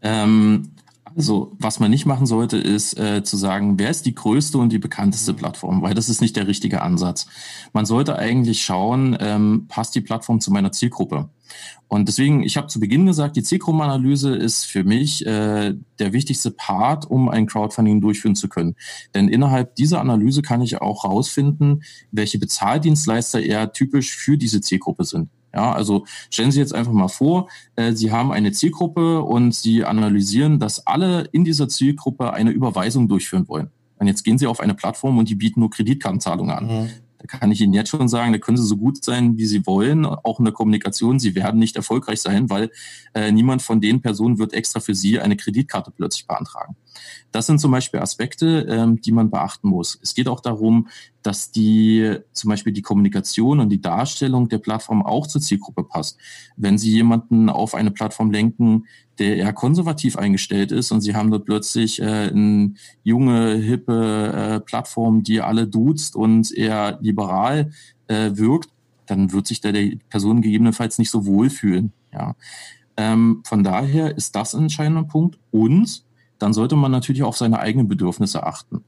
Ähm, 0.00 0.70
also, 1.16 1.52
was 1.58 1.78
man 1.78 1.90
nicht 1.90 2.06
machen 2.06 2.26
sollte, 2.26 2.56
ist 2.56 2.98
äh, 2.98 3.22
zu 3.22 3.36
sagen, 3.36 3.78
wer 3.78 3.90
ist 3.90 4.06
die 4.06 4.14
größte 4.14 4.56
und 4.56 4.70
die 4.70 4.78
bekannteste 4.78 5.34
Plattform, 5.34 5.82
weil 5.82 5.94
das 5.94 6.08
ist 6.08 6.22
nicht 6.22 6.36
der 6.36 6.46
richtige 6.46 6.80
Ansatz. 6.80 7.26
Man 7.72 7.84
sollte 7.84 8.16
eigentlich 8.16 8.64
schauen, 8.64 9.16
ähm, 9.20 9.66
passt 9.68 9.94
die 9.94 10.00
Plattform 10.00 10.40
zu 10.40 10.50
meiner 10.50 10.72
Zielgruppe. 10.72 11.28
Und 11.88 12.08
deswegen, 12.08 12.42
ich 12.42 12.56
habe 12.56 12.68
zu 12.68 12.80
Beginn 12.80 13.04
gesagt, 13.04 13.36
die 13.36 13.42
Zielgruppenanalyse 13.42 14.34
ist 14.34 14.64
für 14.64 14.82
mich 14.82 15.26
äh, 15.26 15.74
der 15.98 16.12
wichtigste 16.12 16.50
Part, 16.50 17.10
um 17.10 17.28
ein 17.28 17.46
Crowdfunding 17.46 18.00
durchführen 18.00 18.34
zu 18.34 18.48
können. 18.48 18.76
Denn 19.14 19.28
innerhalb 19.28 19.74
dieser 19.76 20.00
Analyse 20.00 20.40
kann 20.40 20.62
ich 20.62 20.80
auch 20.80 21.04
herausfinden, 21.04 21.82
welche 22.10 22.38
Bezahldienstleister 22.38 23.42
eher 23.42 23.72
typisch 23.72 24.16
für 24.16 24.38
diese 24.38 24.62
Zielgruppe 24.62 25.04
sind. 25.04 25.28
Ja, 25.54 25.72
also 25.72 26.06
stellen 26.30 26.50
Sie 26.50 26.60
jetzt 26.60 26.74
einfach 26.74 26.92
mal 26.92 27.08
vor, 27.08 27.50
äh, 27.76 27.92
Sie 27.92 28.10
haben 28.10 28.32
eine 28.32 28.52
Zielgruppe 28.52 29.20
und 29.20 29.54
Sie 29.54 29.84
analysieren, 29.84 30.58
dass 30.58 30.86
alle 30.86 31.28
in 31.32 31.44
dieser 31.44 31.68
Zielgruppe 31.68 32.32
eine 32.32 32.52
Überweisung 32.52 33.06
durchführen 33.06 33.48
wollen. 33.48 33.70
Und 33.98 34.06
jetzt 34.06 34.24
gehen 34.24 34.38
Sie 34.38 34.46
auf 34.46 34.60
eine 34.60 34.74
Plattform 34.74 35.18
und 35.18 35.28
die 35.28 35.34
bieten 35.34 35.60
nur 35.60 35.70
Kreditkartenzahlungen 35.70 36.56
an. 36.56 36.66
Mhm 36.66 36.88
Da 37.22 37.38
kann 37.38 37.52
ich 37.52 37.60
Ihnen 37.60 37.72
jetzt 37.72 37.90
schon 37.90 38.08
sagen, 38.08 38.32
da 38.32 38.38
können 38.38 38.56
Sie 38.56 38.66
so 38.66 38.76
gut 38.76 39.04
sein, 39.04 39.38
wie 39.38 39.46
Sie 39.46 39.64
wollen, 39.64 40.04
auch 40.04 40.40
in 40.40 40.44
der 40.44 40.52
Kommunikation. 40.52 41.20
Sie 41.20 41.34
werden 41.34 41.60
nicht 41.60 41.76
erfolgreich 41.76 42.20
sein, 42.20 42.50
weil 42.50 42.70
äh, 43.14 43.30
niemand 43.30 43.62
von 43.62 43.80
den 43.80 44.02
Personen 44.02 44.38
wird 44.38 44.52
extra 44.52 44.80
für 44.80 44.94
Sie 44.94 45.20
eine 45.20 45.36
Kreditkarte 45.36 45.92
plötzlich 45.92 46.26
beantragen. 46.26 46.76
Das 47.30 47.46
sind 47.46 47.58
zum 47.58 47.70
Beispiel 47.70 48.00
Aspekte, 48.00 48.66
ähm, 48.68 49.00
die 49.00 49.12
man 49.12 49.30
beachten 49.30 49.68
muss. 49.68 49.98
Es 50.02 50.14
geht 50.14 50.28
auch 50.28 50.40
darum, 50.40 50.88
dass 51.22 51.50
die 51.50 52.16
zum 52.32 52.50
Beispiel 52.50 52.72
die 52.72 52.82
Kommunikation 52.82 53.60
und 53.60 53.70
die 53.70 53.80
Darstellung 53.80 54.48
der 54.48 54.58
Plattform 54.58 55.04
auch 55.04 55.26
zur 55.26 55.40
Zielgruppe 55.40 55.84
passt. 55.84 56.18
Wenn 56.56 56.78
Sie 56.78 56.90
jemanden 56.90 57.48
auf 57.48 57.74
eine 57.74 57.90
Plattform 57.90 58.30
lenken, 58.30 58.86
der 59.18 59.36
eher 59.36 59.52
konservativ 59.52 60.16
eingestellt 60.16 60.72
ist 60.72 60.90
und 60.90 61.00
Sie 61.00 61.14
haben 61.14 61.30
dort 61.30 61.44
plötzlich 61.44 62.00
äh, 62.00 62.04
eine 62.04 62.74
junge, 63.02 63.54
hippe 63.54 64.32
äh, 64.34 64.60
Plattform, 64.60 65.22
die 65.22 65.40
alle 65.40 65.66
duzt 65.66 66.16
und 66.16 66.52
eher 66.52 66.98
liberal 67.00 67.70
äh, 68.08 68.30
wirkt, 68.34 68.70
dann 69.06 69.32
wird 69.32 69.46
sich 69.46 69.60
da 69.60 69.72
der 69.72 69.92
Person 70.08 70.42
gegebenenfalls 70.42 70.98
nicht 70.98 71.10
so 71.10 71.26
wohlfühlen. 71.26 71.92
Ja. 72.12 72.34
Ähm, 72.96 73.42
von 73.44 73.62
daher 73.62 74.16
ist 74.16 74.36
das 74.36 74.54
ein 74.54 74.62
entscheidender 74.62 75.04
Punkt. 75.04 75.38
Und 75.50 76.04
dann 76.42 76.52
sollte 76.52 76.76
man 76.76 76.90
natürlich 76.90 77.22
auf 77.22 77.36
seine 77.36 77.60
eigenen 77.60 77.88
Bedürfnisse 77.88 78.44
achten. 78.44 78.84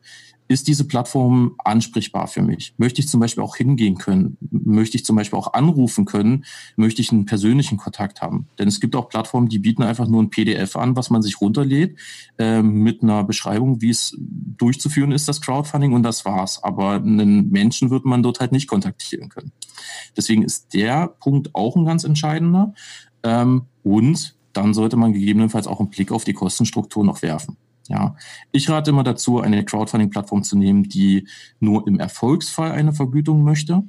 Ist 0.46 0.68
diese 0.68 0.86
Plattform 0.86 1.54
ansprechbar 1.64 2.26
für 2.26 2.42
mich? 2.42 2.74
Möchte 2.76 3.00
ich 3.00 3.08
zum 3.08 3.18
Beispiel 3.18 3.42
auch 3.42 3.56
hingehen 3.56 3.96
können? 3.96 4.36
Möchte 4.50 4.98
ich 4.98 5.04
zum 5.04 5.16
Beispiel 5.16 5.38
auch 5.38 5.54
anrufen 5.54 6.04
können? 6.04 6.44
Möchte 6.76 7.00
ich 7.00 7.12
einen 7.12 7.24
persönlichen 7.24 7.78
Kontakt 7.78 8.20
haben? 8.20 8.48
Denn 8.58 8.68
es 8.68 8.78
gibt 8.78 8.94
auch 8.94 9.08
Plattformen, 9.08 9.48
die 9.48 9.58
bieten 9.58 9.82
einfach 9.82 10.06
nur 10.06 10.22
ein 10.22 10.28
PDF 10.28 10.76
an, 10.76 10.96
was 10.96 11.08
man 11.08 11.22
sich 11.22 11.40
runterlädt, 11.40 11.98
äh, 12.36 12.60
mit 12.60 13.02
einer 13.02 13.24
Beschreibung, 13.24 13.80
wie 13.80 13.88
es 13.88 14.14
durchzuführen 14.18 15.12
ist, 15.12 15.28
das 15.28 15.40
Crowdfunding, 15.40 15.94
und 15.94 16.02
das 16.02 16.26
war's. 16.26 16.62
Aber 16.62 16.94
einen 16.94 17.50
Menschen 17.50 17.88
wird 17.88 18.04
man 18.04 18.22
dort 18.22 18.40
halt 18.40 18.52
nicht 18.52 18.68
kontaktieren 18.68 19.30
können. 19.30 19.52
Deswegen 20.14 20.42
ist 20.42 20.74
der 20.74 21.08
Punkt 21.08 21.54
auch 21.54 21.74
ein 21.74 21.86
ganz 21.86 22.04
entscheidender. 22.04 22.74
Ähm, 23.22 23.62
und 23.82 24.36
dann 24.56 24.74
sollte 24.74 24.96
man 24.96 25.12
gegebenenfalls 25.12 25.66
auch 25.66 25.80
einen 25.80 25.90
Blick 25.90 26.12
auf 26.12 26.24
die 26.24 26.32
Kostenstruktur 26.32 27.04
noch 27.04 27.22
werfen. 27.22 27.56
Ja, 27.88 28.16
ich 28.50 28.70
rate 28.70 28.90
immer 28.90 29.04
dazu, 29.04 29.40
eine 29.40 29.62
Crowdfunding-Plattform 29.64 30.42
zu 30.42 30.56
nehmen, 30.56 30.84
die 30.84 31.28
nur 31.60 31.86
im 31.86 31.98
Erfolgsfall 31.98 32.72
eine 32.72 32.94
Vergütung 32.94 33.42
möchte. 33.42 33.82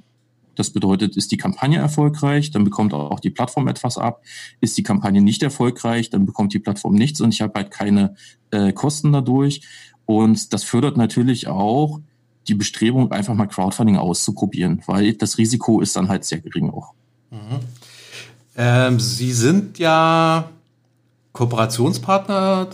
Das 0.56 0.70
bedeutet, 0.70 1.16
ist 1.18 1.32
die 1.32 1.38
Kampagne 1.38 1.80
erfolgreich, 1.80 2.52
dann 2.52 2.64
bekommt 2.64 2.94
auch 2.94 3.20
die 3.20 3.30
Plattform 3.30 3.68
etwas 3.68 3.98
ab. 3.98 4.22
Ist 4.62 4.78
die 4.78 4.84
Kampagne 4.84 5.22
nicht 5.22 5.44
erfolgreich, 5.44 6.10
dann 6.10 6.26
bekommt 6.26 6.54
die 6.54 6.60
Plattform 6.60 6.96
nichts 6.96 7.22
und 7.22 7.34
ich 7.34 7.42
habe 7.42 7.54
halt 7.56 7.72
keine 7.72 8.16
äh, 8.52 8.74
Kosten 8.74 9.12
dadurch. 9.12 9.62
Und 10.06 10.54
das 10.54 10.64
fördert 10.64 10.98
natürlich 10.98 11.48
auch 11.48 12.00
die 12.48 12.54
Bestrebung, 12.54 13.12
einfach 13.12 13.34
mal 13.34 13.48
Crowdfunding 13.48 13.98
auszuprobieren, 13.98 14.82
weil 14.86 15.14
das 15.14 15.38
Risiko 15.38 15.82
ist 15.82 15.96
dann 15.96 16.10
halt 16.10 16.26
sehr 16.26 16.40
gering 16.40 16.70
auch. 16.70 16.94
Mhm. 17.32 17.60
Ähm, 18.58 19.00
Sie 19.00 19.34
sind 19.34 19.80
ja 19.80 20.50
Kooperationspartner 21.36 22.70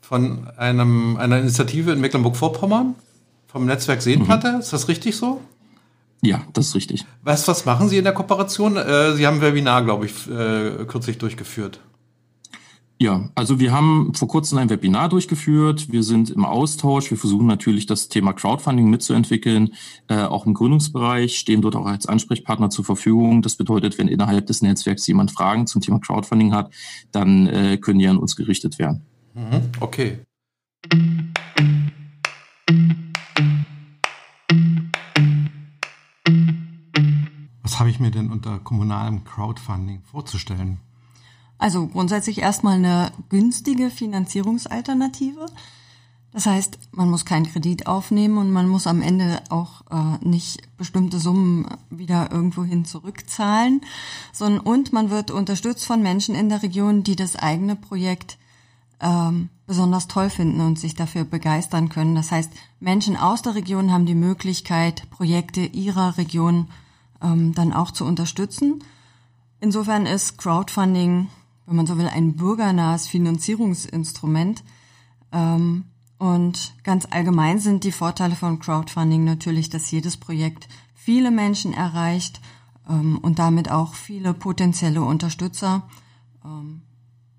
von 0.00 0.48
einem, 0.56 1.16
einer 1.16 1.38
Initiative 1.38 1.92
in 1.92 2.00
Mecklenburg-Vorpommern, 2.00 2.94
vom 3.48 3.66
Netzwerk 3.66 4.00
Seenplatte. 4.00 4.52
Mhm. 4.52 4.60
Ist 4.60 4.72
das 4.72 4.88
richtig 4.88 5.16
so? 5.16 5.40
Ja, 6.22 6.42
das 6.54 6.68
ist 6.68 6.74
richtig. 6.74 7.04
Was, 7.22 7.46
was 7.48 7.64
machen 7.66 7.88
Sie 7.88 7.98
in 7.98 8.04
der 8.04 8.14
Kooperation? 8.14 8.76
Äh, 8.76 9.12
Sie 9.14 9.26
haben 9.26 9.36
ein 9.36 9.42
Webinar, 9.42 9.84
glaube 9.84 10.06
ich, 10.06 10.30
äh, 10.30 10.84
kürzlich 10.86 11.18
durchgeführt. 11.18 11.80
Ja, 13.04 13.28
also 13.34 13.60
wir 13.60 13.70
haben 13.70 14.14
vor 14.14 14.28
kurzem 14.28 14.56
ein 14.56 14.70
Webinar 14.70 15.10
durchgeführt. 15.10 15.92
Wir 15.92 16.02
sind 16.02 16.30
im 16.30 16.46
Austausch. 16.46 17.10
Wir 17.10 17.18
versuchen 17.18 17.46
natürlich 17.46 17.84
das 17.84 18.08
Thema 18.08 18.32
Crowdfunding 18.32 18.88
mitzuentwickeln. 18.88 19.74
Äh, 20.08 20.22
auch 20.22 20.46
im 20.46 20.54
Gründungsbereich 20.54 21.38
stehen 21.38 21.60
dort 21.60 21.76
auch 21.76 21.84
als 21.84 22.06
Ansprechpartner 22.06 22.70
zur 22.70 22.86
Verfügung. 22.86 23.42
Das 23.42 23.56
bedeutet, 23.56 23.98
wenn 23.98 24.08
innerhalb 24.08 24.46
des 24.46 24.62
Netzwerks 24.62 25.06
jemand 25.06 25.32
Fragen 25.32 25.66
zum 25.66 25.82
Thema 25.82 25.98
Crowdfunding 25.98 26.54
hat, 26.54 26.72
dann 27.12 27.46
äh, 27.46 27.76
können 27.76 27.98
die 27.98 28.08
an 28.08 28.16
uns 28.16 28.36
gerichtet 28.36 28.78
werden. 28.78 29.02
Mhm, 29.34 29.70
okay. 29.80 30.20
Was 37.62 37.78
habe 37.78 37.90
ich 37.90 38.00
mir 38.00 38.10
denn 38.10 38.30
unter 38.30 38.60
kommunalem 38.60 39.24
Crowdfunding 39.24 40.00
vorzustellen? 40.04 40.78
Also 41.64 41.86
grundsätzlich 41.86 42.42
erstmal 42.42 42.74
eine 42.74 43.10
günstige 43.30 43.88
Finanzierungsalternative. 43.88 45.46
Das 46.30 46.44
heißt, 46.44 46.78
man 46.92 47.08
muss 47.08 47.24
keinen 47.24 47.50
Kredit 47.50 47.86
aufnehmen 47.86 48.36
und 48.36 48.52
man 48.52 48.68
muss 48.68 48.86
am 48.86 49.00
Ende 49.00 49.40
auch 49.48 49.80
äh, 49.90 50.18
nicht 50.20 50.76
bestimmte 50.76 51.18
Summen 51.18 51.66
wieder 51.88 52.30
irgendwohin 52.30 52.84
zurückzahlen, 52.84 53.80
sondern 54.30 54.60
und 54.60 54.92
man 54.92 55.08
wird 55.08 55.30
unterstützt 55.30 55.86
von 55.86 56.02
Menschen 56.02 56.34
in 56.34 56.50
der 56.50 56.62
Region, 56.62 57.02
die 57.02 57.16
das 57.16 57.34
eigene 57.34 57.76
Projekt 57.76 58.36
ähm, 59.00 59.48
besonders 59.66 60.06
toll 60.06 60.28
finden 60.28 60.60
und 60.60 60.78
sich 60.78 60.94
dafür 60.94 61.24
begeistern 61.24 61.88
können. 61.88 62.14
Das 62.14 62.30
heißt, 62.30 62.50
Menschen 62.78 63.16
aus 63.16 63.40
der 63.40 63.54
Region 63.54 63.90
haben 63.90 64.04
die 64.04 64.14
Möglichkeit, 64.14 65.08
Projekte 65.08 65.62
ihrer 65.62 66.18
Region 66.18 66.68
ähm, 67.22 67.54
dann 67.54 67.72
auch 67.72 67.90
zu 67.90 68.04
unterstützen. 68.04 68.84
Insofern 69.60 70.04
ist 70.04 70.36
Crowdfunding 70.36 71.30
wenn 71.66 71.76
man 71.76 71.86
so 71.86 71.98
will, 71.98 72.08
ein 72.08 72.34
bürgernahes 72.34 73.06
Finanzierungsinstrument. 73.06 74.64
Ähm, 75.32 75.84
und 76.18 76.74
ganz 76.84 77.06
allgemein 77.10 77.58
sind 77.58 77.84
die 77.84 77.92
Vorteile 77.92 78.36
von 78.36 78.58
Crowdfunding 78.58 79.24
natürlich, 79.24 79.70
dass 79.70 79.90
jedes 79.90 80.16
Projekt 80.16 80.68
viele 80.94 81.30
Menschen 81.30 81.72
erreicht 81.72 82.40
ähm, 82.88 83.18
und 83.18 83.38
damit 83.38 83.70
auch 83.70 83.94
viele 83.94 84.34
potenzielle 84.34 85.02
Unterstützer. 85.02 85.82
Ähm, 86.44 86.82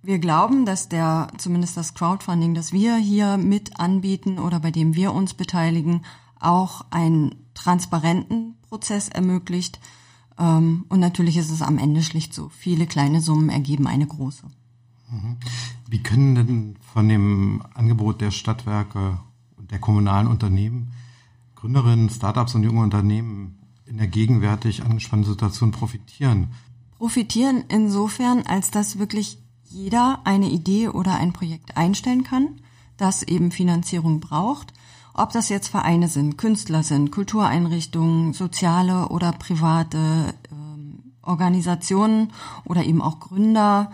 wir 0.02 0.20
glauben, 0.20 0.66
dass 0.66 0.88
der, 0.88 1.30
zumindest 1.38 1.78
das 1.78 1.96
Crowdfunding, 1.96 2.54
das 2.54 2.72
wir 2.72 2.96
hier 2.98 3.38
mit 3.38 3.80
anbieten 3.80 4.38
oder 4.38 4.60
bei 4.60 4.70
dem 4.70 4.94
wir 4.94 5.14
uns 5.14 5.34
beteiligen, 5.34 6.04
auch 6.40 6.86
einen 6.92 7.48
transparenten 7.56 8.56
Prozess 8.70 9.10
ermöglicht, 9.10 9.80
und 10.38 11.00
natürlich 11.00 11.38
ist 11.38 11.52
es 11.52 11.62
am 11.62 11.78
Ende 11.78 12.04
schlicht 12.04 12.34
so. 12.34 12.50
Viele 12.50 12.88
kleine 12.88 13.22
Summen 13.22 13.50
ergeben 13.50 13.88
eine 13.88 14.06
große. 14.06 14.44
Mhm. 15.10 15.38
Wie 15.90 16.04
können 16.04 16.36
denn 16.36 16.76
von 16.94 17.08
dem 17.08 17.62
Angebot 17.74 18.22
der 18.22 18.32
Stadtwerke 18.32 19.20
und 19.58 19.72
der 19.72 19.80
kommunalen 19.80 20.28
Unternehmen 20.28 20.92
Gründerinnen, 21.56 22.10
Startups 22.10 22.54
und 22.54 22.64
junge 22.64 22.82
Unternehmen 22.82 23.58
in 23.86 23.98
der 23.98 24.08
gegenwärtig 24.08 24.84
angespannten 24.84 25.30
Situation 25.30 25.72
profitieren? 25.72 26.50
Profitieren 26.98 27.64
insofern, 27.70 28.44
als 28.44 28.72
dass 28.72 29.00
wirklich 29.00 29.38
jeder 29.64 30.22
eine 30.26 30.50
Idee 30.50 30.90
oder 30.90 31.16
ein 31.16 31.34
Projekt 31.34 31.78
einstellen 31.78 32.24
kann, 32.24 32.62
das 32.98 33.24
eben 33.24 33.52
Finanzierung 33.52 34.20
braucht 34.20 34.74
ob 35.16 35.32
das 35.32 35.50
jetzt 35.50 35.70
Vereine 35.70 36.08
sind, 36.08 36.38
Künstler 36.38 36.84
sind, 36.84 37.12
Kultureinrichtungen, 37.12 38.34
soziale 38.34 39.08
oder 39.10 39.32
private 39.32 40.34
ähm, 40.52 41.14
Organisationen 41.22 42.34
oder 42.66 42.84
eben 42.84 43.02
auch 43.02 43.20
Gründer, 43.20 43.92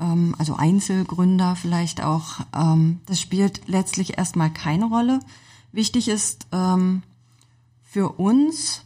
ähm, 0.00 0.34
also 0.38 0.56
Einzelgründer 0.56 1.56
vielleicht 1.56 2.02
auch. 2.02 2.40
Ähm, 2.54 3.00
das 3.06 3.20
spielt 3.20 3.68
letztlich 3.68 4.18
erstmal 4.18 4.50
keine 4.50 4.86
Rolle. 4.86 5.20
Wichtig 5.72 6.08
ist 6.08 6.46
ähm, 6.52 7.02
für 7.82 8.18
uns, 8.18 8.82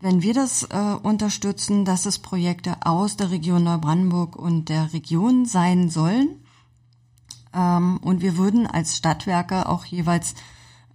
wenn 0.00 0.22
wir 0.22 0.34
das 0.34 0.64
äh, 0.64 0.96
unterstützen, 1.02 1.84
dass 1.84 2.06
es 2.06 2.18
Projekte 2.18 2.76
aus 2.84 3.16
der 3.16 3.30
Region 3.30 3.64
Neubrandenburg 3.64 4.36
und 4.36 4.68
der 4.68 4.92
Region 4.92 5.46
sein 5.46 5.90
sollen. 5.90 6.40
Ähm, 7.54 7.98
und 7.98 8.20
wir 8.20 8.36
würden 8.36 8.66
als 8.66 8.96
Stadtwerke 8.96 9.68
auch 9.68 9.84
jeweils 9.84 10.34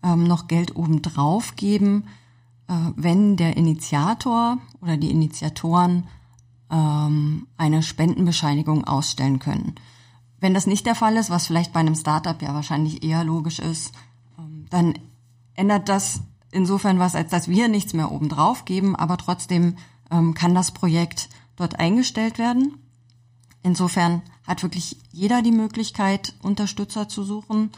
ähm, 0.03 0.23
noch 0.23 0.47
Geld 0.47 0.75
obendrauf 0.75 1.55
geben, 1.55 2.05
äh, 2.67 2.73
wenn 2.95 3.37
der 3.37 3.57
Initiator 3.57 4.57
oder 4.81 4.97
die 4.97 5.11
Initiatoren 5.11 6.07
ähm, 6.69 7.47
eine 7.57 7.83
Spendenbescheinigung 7.83 8.85
ausstellen 8.85 9.39
können. 9.39 9.75
Wenn 10.39 10.53
das 10.53 10.67
nicht 10.67 10.85
der 10.85 10.95
Fall 10.95 11.17
ist, 11.17 11.29
was 11.29 11.47
vielleicht 11.47 11.73
bei 11.73 11.79
einem 11.79 11.95
Startup 11.95 12.41
ja 12.41 12.53
wahrscheinlich 12.53 13.03
eher 13.03 13.23
logisch 13.23 13.59
ist, 13.59 13.93
ähm, 14.39 14.65
dann 14.69 14.93
ändert 15.53 15.89
das 15.89 16.21
insofern 16.51 16.99
was, 16.99 17.15
als 17.15 17.29
dass 17.29 17.47
wir 17.47 17.67
nichts 17.67 17.93
mehr 17.93 18.11
obendrauf 18.11 18.65
geben, 18.65 18.95
aber 18.95 19.17
trotzdem 19.17 19.75
ähm, 20.09 20.33
kann 20.33 20.55
das 20.55 20.71
Projekt 20.71 21.29
dort 21.55 21.79
eingestellt 21.79 22.37
werden. 22.37 22.77
Insofern 23.63 24.21
hat 24.47 24.63
wirklich 24.63 24.97
jeder 25.11 25.41
die 25.41 25.51
Möglichkeit, 25.51 26.33
Unterstützer 26.41 27.07
zu 27.07 27.23
suchen. 27.23 27.71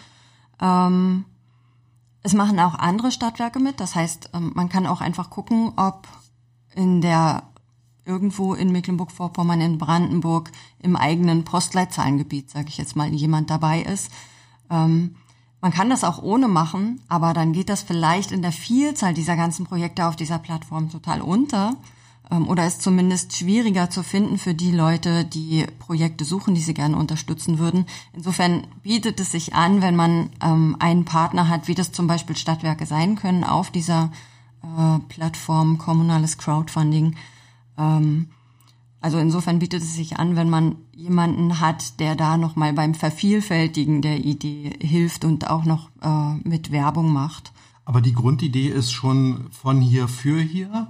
Ähm, 0.62 1.26
es 2.24 2.34
machen 2.34 2.60
auch 2.60 2.76
andere 2.76 3.12
Stadtwerke 3.12 3.60
mit. 3.60 3.80
Das 3.80 3.96
heißt, 3.96 4.32
ähm, 4.34 4.52
man 4.56 4.70
kann 4.70 4.88
auch 4.88 5.02
einfach 5.02 5.30
gucken, 5.30 5.74
ob 5.76 6.08
in 6.76 7.02
der 7.02 7.44
irgendwo 8.06 8.54
in 8.54 8.72
Mecklenburg-Vorpommern, 8.72 9.62
in 9.62 9.78
Brandenburg, 9.78 10.52
im 10.80 10.96
eigenen 10.96 11.44
Postleitzahlengebiet, 11.44 12.50
sage 12.50 12.68
ich 12.70 12.78
jetzt 12.78 12.96
mal, 12.96 13.08
jemand 13.14 13.50
dabei 13.50 13.82
ist. 13.82 14.12
Ähm, 14.70 15.16
Man 15.62 15.72
kann 15.72 15.90
das 15.90 16.04
auch 16.04 16.22
ohne 16.22 16.50
machen, 16.50 17.00
aber 17.08 17.34
dann 17.34 17.54
geht 17.54 17.70
das 17.70 17.84
vielleicht 17.84 18.34
in 18.34 18.42
der 18.42 18.52
Vielzahl 18.52 19.14
dieser 19.14 19.38
ganzen 19.38 19.66
Projekte 19.66 20.06
auf 20.06 20.18
dieser 20.18 20.38
Plattform 20.38 20.90
total 20.90 21.22
unter 21.22 21.78
oder 22.30 22.66
ist 22.66 22.82
zumindest 22.82 23.36
schwieriger 23.38 23.90
zu 23.90 24.02
finden 24.02 24.38
für 24.38 24.54
die 24.54 24.72
Leute, 24.72 25.26
die 25.26 25.66
Projekte 25.80 26.26
suchen, 26.26 26.56
die 26.56 26.62
sie 26.62 26.74
gerne 26.74 26.98
unterstützen 26.98 27.60
würden. 27.60 27.86
Insofern 28.14 28.66
bietet 28.82 29.20
es 29.20 29.32
sich 29.32 29.54
an, 29.54 29.82
wenn 29.82 29.96
man 29.96 30.30
ähm, 30.42 30.76
einen 30.80 31.06
Partner 31.06 31.48
hat, 31.48 31.68
wie 31.68 31.76
das 31.76 31.92
zum 31.92 32.08
Beispiel 32.08 32.36
Stadtwerke 32.36 32.86
sein 32.86 33.16
können, 33.16 33.44
auf 33.44 33.72
dieser 33.72 34.12
äh, 34.64 35.00
Plattform 35.10 35.78
kommunales 35.78 36.38
Crowdfunding. 36.38 37.16
Ähm, 37.78 38.30
also 39.02 39.18
insofern 39.18 39.60
bietet 39.60 39.84
es 39.84 39.96
sich 39.96 40.18
an, 40.18 40.38
wenn 40.38 40.50
man 40.50 40.78
jemanden 40.96 41.60
hat, 41.60 42.00
der 42.00 42.16
da 42.16 42.38
noch 42.38 42.56
mal 42.56 42.72
beim 42.72 42.94
Vervielfältigen 42.96 44.02
der 44.02 44.24
Idee 44.24 44.72
hilft 44.80 45.26
und 45.26 45.50
auch 45.50 45.66
noch 45.66 45.90
äh, 46.02 46.36
mit 46.48 46.72
Werbung 46.72 47.12
macht. 47.12 47.52
Aber 47.84 48.00
die 48.00 48.14
Grundidee 48.14 48.70
ist 48.70 48.94
schon 48.94 49.50
von 49.52 49.82
hier 49.82 50.08
für 50.08 50.40
hier. 50.40 50.88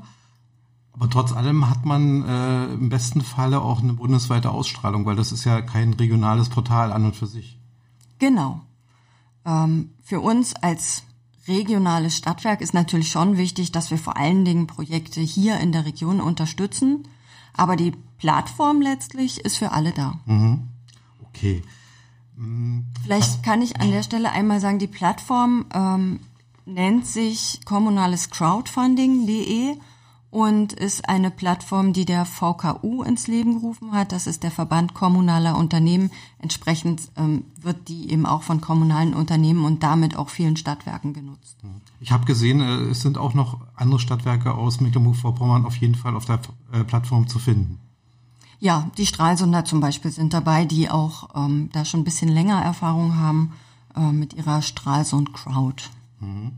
Aber 0.94 1.10
trotz 1.10 1.34
allem 1.34 1.70
hat 1.70 1.86
man 1.86 2.24
äh, 2.24 2.66
im 2.74 2.89
besten 2.89 3.22
Falle 3.22 3.62
auch 3.62 3.82
eine 3.82 3.94
bundesweite 3.94 4.52
Ausstrahlung, 4.52 5.06
weil 5.06 5.16
das 5.16 5.32
ist 5.32 5.44
ja 5.44 5.62
kein 5.62 5.94
regionales 5.94 6.50
Portal 6.50 6.91
an 6.91 7.06
und 7.06 7.16
für 7.16 7.26
sich. 7.26 7.60
Genau. 8.20 8.62
Ähm, 9.44 9.89
für 10.04 10.22
uns 10.22 10.56
als 10.56 11.04
regionales 11.48 12.16
Stadtwerk 12.16 12.62
ist 12.62 12.74
natürlich 12.74 13.10
schon 13.10 13.38
wichtig, 13.38 13.72
dass 13.72 13.91
wir 13.91 13.98
vor 13.98 14.18
allen 14.18 14.46
Dingen 14.46 14.68
Projekte 14.68 15.20
hier 15.20 15.60
in 15.60 15.72
der 15.72 15.86
Region 15.86 16.22
unterstützen. 16.22 17.08
Aber 17.54 17.76
die 17.76 17.94
Plattform 18.18 18.82
letztlich 18.82 19.39
ist 19.41 19.58
für 19.58 19.72
alle 19.72 19.91
da. 19.91 20.20
Mhm. 20.26 20.70
Okay. 21.28 21.64
Mhm. 22.36 22.86
Vielleicht 23.04 23.44
kann 23.44 23.62
ich 23.62 23.82
an 23.82 23.91
der 23.91 24.04
Stelle 24.04 24.32
einmal 24.32 24.60
sagen, 24.60 24.80
die 24.80 24.88
Plattform 24.88 25.66
ähm, 25.74 26.20
nennt 26.66 27.06
sich 27.06 27.62
kommunales 27.66 28.30
Crowdfunding.de 28.30 29.76
und 30.34 30.74
ist 30.74 31.08
eine 31.08 31.30
Plattform, 31.30 31.94
die 31.94 32.06
der 32.06 32.26
VKU 32.26 33.04
ins 33.04 33.28
Leben 33.28 33.60
gerufen 33.60 33.92
hat. 33.92 34.12
Das 34.12 34.26
ist 34.26 34.42
der 34.42 34.50
Verband 34.50 34.96
kommunaler 34.96 35.56
Unternehmen. 35.56 36.10
Entsprechend 36.40 37.04
ähm, 37.18 37.46
wird 37.62 37.88
die 37.88 38.10
eben 38.10 38.26
auch 38.26 38.42
von 38.42 38.60
kommunalen 38.60 39.14
Unternehmen 39.14 39.64
und 39.64 39.84
damit 39.84 40.16
auch 40.18 40.30
vielen 40.30 40.58
Stadtwerken 40.58 41.14
genutzt. 41.14 41.58
Ich 42.00 42.12
habe 42.12 42.26
gesehen, 42.26 42.62
äh, 42.62 42.90
es 42.90 43.02
sind 43.02 43.20
auch 43.20 43.36
noch 43.36 43.60
andere 43.76 44.00
Stadtwerke 44.00 44.56
aus 44.56 44.82
Mecklenburg-Vorpommern 44.82 45.68
auf 45.68 45.76
jeden 45.76 45.94
Fall 45.94 46.16
auf 46.16 46.26
der 46.26 46.40
äh, 46.72 46.84
Plattform 46.84 47.28
zu 47.28 47.38
finden. 47.38 47.78
Ja, 48.60 48.90
die 48.98 49.06
Stralsunder 49.06 49.66
zum 49.66 49.82
Beispiel 49.82 50.10
sind 50.10 50.34
dabei, 50.34 50.66
die 50.66 50.90
auch 50.90 51.30
ähm, 51.36 51.70
da 51.74 51.86
schon 51.86 52.00
ein 52.00 52.06
bisschen 52.06 52.30
länger 52.30 52.60
Erfahrung 52.60 53.18
haben 53.18 53.52
äh, 53.96 54.12
mit 54.12 54.34
ihrer 54.34 54.64
Stralsund 54.64 55.32
Crowd. 55.32 55.84
Mhm. 56.24 56.53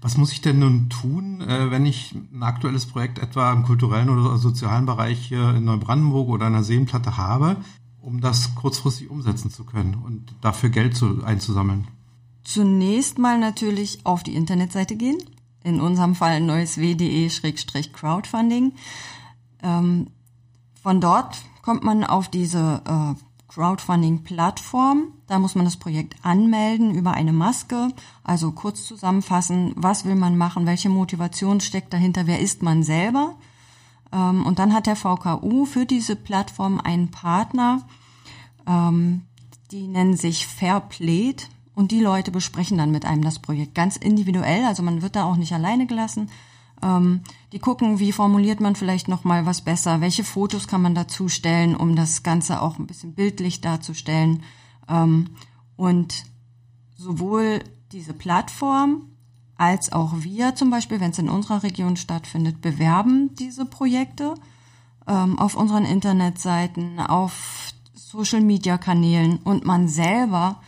Was 0.00 0.16
muss 0.16 0.32
ich 0.32 0.40
denn 0.40 0.58
nun 0.58 0.88
tun, 0.88 1.42
äh, 1.42 1.70
wenn 1.70 1.86
ich 1.86 2.12
ein 2.12 2.42
aktuelles 2.42 2.86
Projekt 2.86 3.20
etwa 3.20 3.52
im 3.52 3.62
kulturellen 3.62 4.08
oder 4.08 4.36
sozialen 4.36 4.84
Bereich 4.86 5.20
hier 5.20 5.54
in 5.54 5.64
Neubrandenburg 5.64 6.28
oder 6.28 6.46
einer 6.46 6.64
Seenplatte 6.64 7.16
habe, 7.16 7.56
um 8.00 8.20
das 8.20 8.56
kurzfristig 8.56 9.08
umsetzen 9.10 9.48
zu 9.50 9.62
können 9.64 9.94
und 9.94 10.34
dafür 10.40 10.70
Geld 10.70 10.96
zu, 10.96 11.22
einzusammeln? 11.24 11.86
Zunächst 12.42 13.18
mal 13.18 13.38
natürlich 13.38 14.04
auf 14.04 14.24
die 14.24 14.34
Internetseite 14.34 14.96
gehen. 14.96 15.18
In 15.62 15.80
unserem 15.80 16.16
Fall 16.16 16.40
neuesw.de-crowdfunding. 16.40 18.72
Ähm, 19.62 20.08
von 20.82 21.00
dort 21.00 21.36
kommt 21.62 21.84
man 21.84 22.02
auf 22.02 22.28
diese 22.28 22.82
äh, 22.84 23.14
Crowdfunding-Plattform. 23.54 25.12
Da 25.26 25.38
muss 25.38 25.54
man 25.54 25.64
das 25.64 25.76
Projekt 25.76 26.16
anmelden 26.22 26.94
über 26.94 27.12
eine 27.12 27.32
Maske. 27.32 27.88
Also 28.24 28.52
kurz 28.52 28.86
zusammenfassen, 28.86 29.72
was 29.76 30.04
will 30.04 30.14
man 30.14 30.36
machen, 30.36 30.66
welche 30.66 30.88
Motivation 30.88 31.60
steckt 31.60 31.92
dahinter, 31.92 32.26
wer 32.26 32.40
ist 32.40 32.62
man 32.62 32.82
selber. 32.82 33.36
Ähm, 34.12 34.46
und 34.46 34.58
dann 34.58 34.72
hat 34.72 34.86
der 34.86 34.96
VKU 34.96 35.66
für 35.66 35.84
diese 35.84 36.16
Plattform 36.16 36.80
einen 36.80 37.10
Partner, 37.10 37.82
ähm, 38.66 39.22
die 39.70 39.86
nennen 39.86 40.16
sich 40.16 40.46
Fairplayed. 40.46 41.48
Und 41.74 41.90
die 41.90 42.00
Leute 42.00 42.30
besprechen 42.30 42.76
dann 42.76 42.90
mit 42.90 43.06
einem 43.06 43.22
das 43.22 43.38
Projekt 43.38 43.74
ganz 43.74 43.96
individuell. 43.96 44.64
Also 44.64 44.82
man 44.82 45.00
wird 45.00 45.16
da 45.16 45.24
auch 45.24 45.36
nicht 45.36 45.54
alleine 45.54 45.86
gelassen. 45.86 46.28
Ähm, 46.82 47.20
die 47.52 47.58
gucken, 47.58 47.98
wie 47.98 48.12
formuliert 48.12 48.60
man 48.60 48.74
vielleicht 48.74 49.08
noch 49.08 49.24
mal 49.24 49.46
was 49.46 49.62
besser, 49.62 50.00
welche 50.00 50.24
Fotos 50.24 50.66
kann 50.66 50.82
man 50.82 50.94
dazu 50.94 51.28
stellen, 51.28 51.76
um 51.76 51.96
das 51.96 52.22
Ganze 52.22 52.60
auch 52.60 52.78
ein 52.78 52.86
bisschen 52.86 53.14
bildlich 53.14 53.60
darzustellen. 53.60 54.42
Ähm, 54.88 55.30
und 55.76 56.24
sowohl 56.96 57.60
diese 57.92 58.14
Plattform 58.14 59.06
als 59.56 59.92
auch 59.92 60.12
wir 60.18 60.54
zum 60.54 60.70
Beispiel, 60.70 60.98
wenn 61.00 61.12
es 61.12 61.18
in 61.18 61.28
unserer 61.28 61.62
Region 61.62 61.96
stattfindet, 61.96 62.60
bewerben 62.60 63.34
diese 63.36 63.64
Projekte 63.64 64.34
ähm, 65.06 65.38
auf 65.38 65.54
unseren 65.54 65.84
Internetseiten, 65.84 66.98
auf 66.98 67.72
Social-Media-Kanälen 67.94 69.38
und 69.38 69.64
man 69.64 69.88
selber 69.88 70.60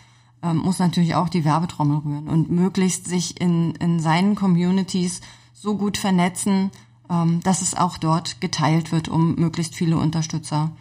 muss 0.52 0.78
natürlich 0.78 1.14
auch 1.14 1.30
die 1.30 1.46
Werbetrommel 1.46 1.96
rühren 2.04 2.28
und 2.28 2.50
möglichst 2.50 3.08
sich 3.08 3.40
in, 3.40 3.74
in 3.76 3.98
seinen 3.98 4.34
Communities 4.34 5.22
so 5.64 5.76
gut 5.76 5.96
vernetzen, 5.96 6.70
ähm, 7.08 7.40
dass 7.42 7.62
es 7.62 7.74
auch 7.74 7.96
dort 7.96 8.40
geteilt 8.42 8.92
wird, 8.92 9.08
um 9.08 9.34
möglichst 9.36 9.74
viele 9.74 9.96
Unterstützer 9.96 10.72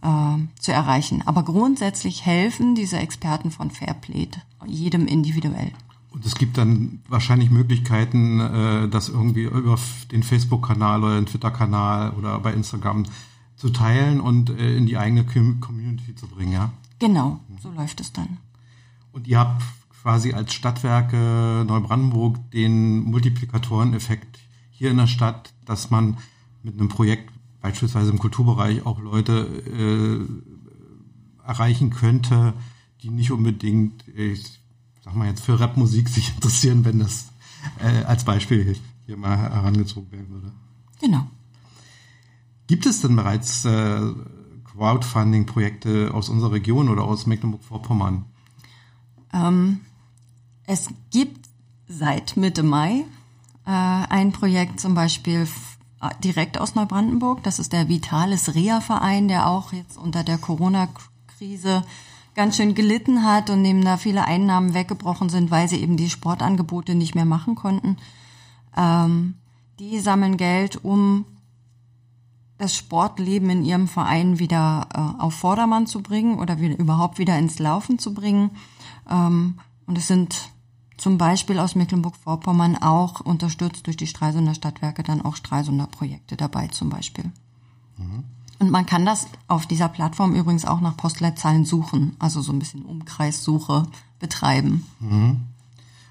äh, 0.00 0.36
zu 0.60 0.72
erreichen. 0.72 1.22
Aber 1.26 1.42
grundsätzlich 1.42 2.24
helfen 2.24 2.76
diese 2.76 2.98
Experten 2.98 3.50
von 3.50 3.72
Fairplay 3.72 4.28
jedem 4.64 5.08
individuell. 5.08 5.72
Und 6.10 6.24
es 6.24 6.36
gibt 6.36 6.56
dann 6.56 7.02
wahrscheinlich 7.08 7.50
Möglichkeiten, 7.50 8.40
äh, 8.40 8.88
das 8.88 9.08
irgendwie 9.08 9.42
über 9.42 9.76
den 10.12 10.22
Facebook-Kanal 10.22 11.02
oder 11.02 11.16
den 11.16 11.26
Twitter-Kanal 11.26 12.12
oder 12.12 12.38
bei 12.38 12.52
Instagram 12.52 13.06
zu 13.56 13.70
teilen 13.70 14.20
und 14.20 14.50
äh, 14.50 14.76
in 14.76 14.86
die 14.86 14.96
eigene 14.96 15.24
Community 15.24 16.14
zu 16.14 16.28
bringen, 16.28 16.52
ja? 16.52 16.70
Genau, 17.00 17.40
so 17.60 17.72
läuft 17.72 18.00
es 18.00 18.12
dann. 18.12 18.38
Und 19.12 19.26
ihr 19.26 19.40
habt 19.40 19.62
quasi 20.08 20.32
als 20.32 20.54
Stadtwerke 20.54 21.66
Neubrandenburg 21.66 22.50
den 22.52 23.00
Multiplikatoreneffekt 23.00 24.38
hier 24.70 24.90
in 24.90 24.96
der 24.96 25.06
Stadt, 25.06 25.52
dass 25.66 25.90
man 25.90 26.16
mit 26.62 26.80
einem 26.80 26.88
Projekt 26.88 27.30
beispielsweise 27.60 28.10
im 28.10 28.18
Kulturbereich 28.18 28.86
auch 28.86 29.00
Leute 29.00 29.46
äh, 29.66 31.46
erreichen 31.46 31.90
könnte, 31.90 32.54
die 33.02 33.10
nicht 33.10 33.32
unbedingt, 33.32 34.08
ich 34.08 34.62
sag 35.04 35.14
mal 35.14 35.28
jetzt 35.28 35.44
für 35.44 35.60
Rapmusik 35.60 36.08
sich 36.08 36.34
interessieren, 36.34 36.86
wenn 36.86 37.00
das 37.00 37.28
äh, 37.78 38.04
als 38.04 38.24
Beispiel 38.24 38.78
hier 39.04 39.18
mal 39.18 39.36
herangezogen 39.36 40.10
werden 40.10 40.30
würde. 40.30 40.52
Genau. 41.02 41.26
Gibt 42.66 42.86
es 42.86 43.02
denn 43.02 43.14
bereits 43.14 43.66
äh, 43.66 44.00
Crowdfunding-Projekte 44.72 46.14
aus 46.14 46.30
unserer 46.30 46.52
Region 46.52 46.88
oder 46.88 47.02
aus 47.04 47.26
Mecklenburg-Vorpommern? 47.26 48.24
Ähm, 49.34 49.80
es 50.68 50.88
gibt 51.10 51.48
seit 51.88 52.36
Mitte 52.36 52.62
Mai 52.62 53.06
äh, 53.64 53.70
ein 53.70 54.32
Projekt 54.32 54.78
zum 54.78 54.94
Beispiel 54.94 55.48
äh, 56.02 56.10
direkt 56.22 56.60
aus 56.60 56.74
Neubrandenburg. 56.74 57.42
Das 57.42 57.58
ist 57.58 57.72
der 57.72 57.88
Vitalis 57.88 58.54
Rea 58.54 58.82
Verein, 58.82 59.28
der 59.28 59.48
auch 59.48 59.72
jetzt 59.72 59.96
unter 59.96 60.24
der 60.24 60.36
Corona-Krise 60.36 61.84
ganz 62.34 62.56
schön 62.56 62.74
gelitten 62.74 63.24
hat 63.24 63.48
und 63.48 63.64
dem 63.64 63.82
da 63.82 63.96
viele 63.96 64.26
Einnahmen 64.26 64.74
weggebrochen 64.74 65.30
sind, 65.30 65.50
weil 65.50 65.68
sie 65.70 65.80
eben 65.80 65.96
die 65.96 66.10
Sportangebote 66.10 66.94
nicht 66.94 67.14
mehr 67.14 67.24
machen 67.24 67.54
konnten. 67.54 67.96
Ähm, 68.76 69.36
die 69.78 69.98
sammeln 70.00 70.36
Geld, 70.36 70.84
um 70.84 71.24
das 72.58 72.76
Sportleben 72.76 73.48
in 73.48 73.64
ihrem 73.64 73.88
Verein 73.88 74.38
wieder 74.38 74.86
äh, 74.92 75.22
auf 75.22 75.32
Vordermann 75.32 75.86
zu 75.86 76.02
bringen 76.02 76.38
oder 76.38 76.60
wieder, 76.60 76.78
überhaupt 76.78 77.18
wieder 77.18 77.38
ins 77.38 77.58
Laufen 77.58 77.98
zu 77.98 78.12
bringen. 78.12 78.50
Ähm, 79.08 79.58
und 79.86 79.96
es 79.96 80.06
sind 80.06 80.50
zum 80.98 81.16
Beispiel 81.16 81.58
aus 81.58 81.74
Mecklenburg-Vorpommern 81.74 82.76
auch 82.76 83.20
unterstützt 83.20 83.86
durch 83.86 83.96
die 83.96 84.06
Stralsunder 84.06 84.54
Stadtwerke 84.54 85.02
dann 85.02 85.22
auch 85.22 85.36
Stralsunder 85.36 85.86
Projekte 85.86 86.36
dabei 86.36 86.68
zum 86.68 86.90
Beispiel. 86.90 87.24
Mhm. 87.96 88.24
Und 88.58 88.70
man 88.70 88.86
kann 88.86 89.06
das 89.06 89.28
auf 89.46 89.66
dieser 89.66 89.88
Plattform 89.88 90.34
übrigens 90.34 90.64
auch 90.64 90.80
nach 90.80 90.96
Postleitzahlen 90.96 91.64
suchen, 91.64 92.16
also 92.18 92.42
so 92.42 92.52
ein 92.52 92.58
bisschen 92.58 92.84
Umkreissuche 92.84 93.86
betreiben. 94.18 94.84
Mhm. 94.98 95.42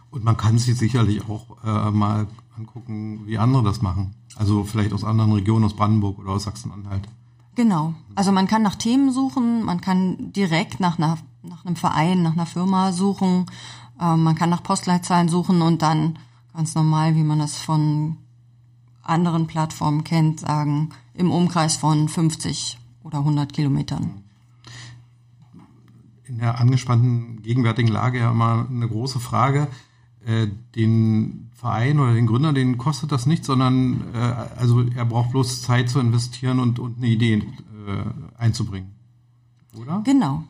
Und 0.09 0.23
man 0.23 0.37
kann 0.37 0.57
sich 0.57 0.77
sicherlich 0.77 1.21
auch 1.29 1.45
äh, 1.65 1.91
mal 1.91 2.27
angucken, 2.57 3.27
wie 3.27 3.37
andere 3.37 3.63
das 3.63 3.81
machen. 3.81 4.15
Also 4.37 4.63
vielleicht 4.63 4.93
aus 4.93 5.03
anderen 5.03 5.33
Regionen, 5.33 5.65
aus 5.65 5.75
Brandenburg 5.75 6.19
oder 6.19 6.31
aus 6.31 6.43
Sachsen-Anhalt. 6.43 7.07
Genau. 7.55 7.93
Also 8.15 8.31
man 8.31 8.47
kann 8.47 8.61
nach 8.61 8.75
Themen 8.75 9.11
suchen, 9.11 9.63
man 9.63 9.81
kann 9.81 10.31
direkt 10.31 10.79
nach, 10.79 10.97
einer, 10.97 11.17
nach 11.43 11.65
einem 11.65 11.75
Verein, 11.75 12.21
nach 12.21 12.33
einer 12.33 12.45
Firma 12.45 12.93
suchen 12.93 13.47
ähm, 14.01 14.23
man 14.23 14.35
kann 14.35 14.49
nach 14.49 14.63
Postleitzahlen 14.63 15.29
suchen 15.29 15.61
und 15.61 15.81
dann 15.81 16.19
ganz 16.53 16.75
normal, 16.75 17.15
wie 17.15 17.23
man 17.23 17.39
das 17.39 17.57
von 17.57 18.17
anderen 19.03 19.47
Plattformen 19.47 20.03
kennt, 20.03 20.41
sagen, 20.41 20.89
im 21.13 21.31
Umkreis 21.31 21.77
von 21.77 22.09
50 22.09 22.77
oder 23.03 23.19
100 23.19 23.53
Kilometern. 23.53 24.23
in 26.25 26.39
der 26.39 26.59
angespannten 26.59 27.41
gegenwärtigen 27.41 27.87
Lage 27.87 28.19
ja 28.19 28.31
immer 28.31 28.67
eine 28.69 28.87
große 28.87 29.19
Frage. 29.19 29.67
Äh, 30.25 30.47
den 30.75 31.51
Verein 31.53 31.99
oder 31.99 32.13
den 32.13 32.27
Gründer, 32.27 32.51
den 32.51 32.77
kostet 32.77 33.11
das 33.11 33.25
nichts, 33.25 33.47
sondern 33.47 34.03
äh, 34.13 34.17
also 34.17 34.81
er 34.81 35.05
braucht 35.05 35.31
bloß 35.31 35.61
Zeit 35.61 35.89
zu 35.89 35.99
investieren 35.99 36.59
und, 36.59 36.79
und 36.79 36.97
eine 36.97 37.07
Idee 37.07 37.35
äh, 37.35 37.43
einzubringen. 38.37 38.93
Oder? 39.79 40.01
Genau. 40.03 40.43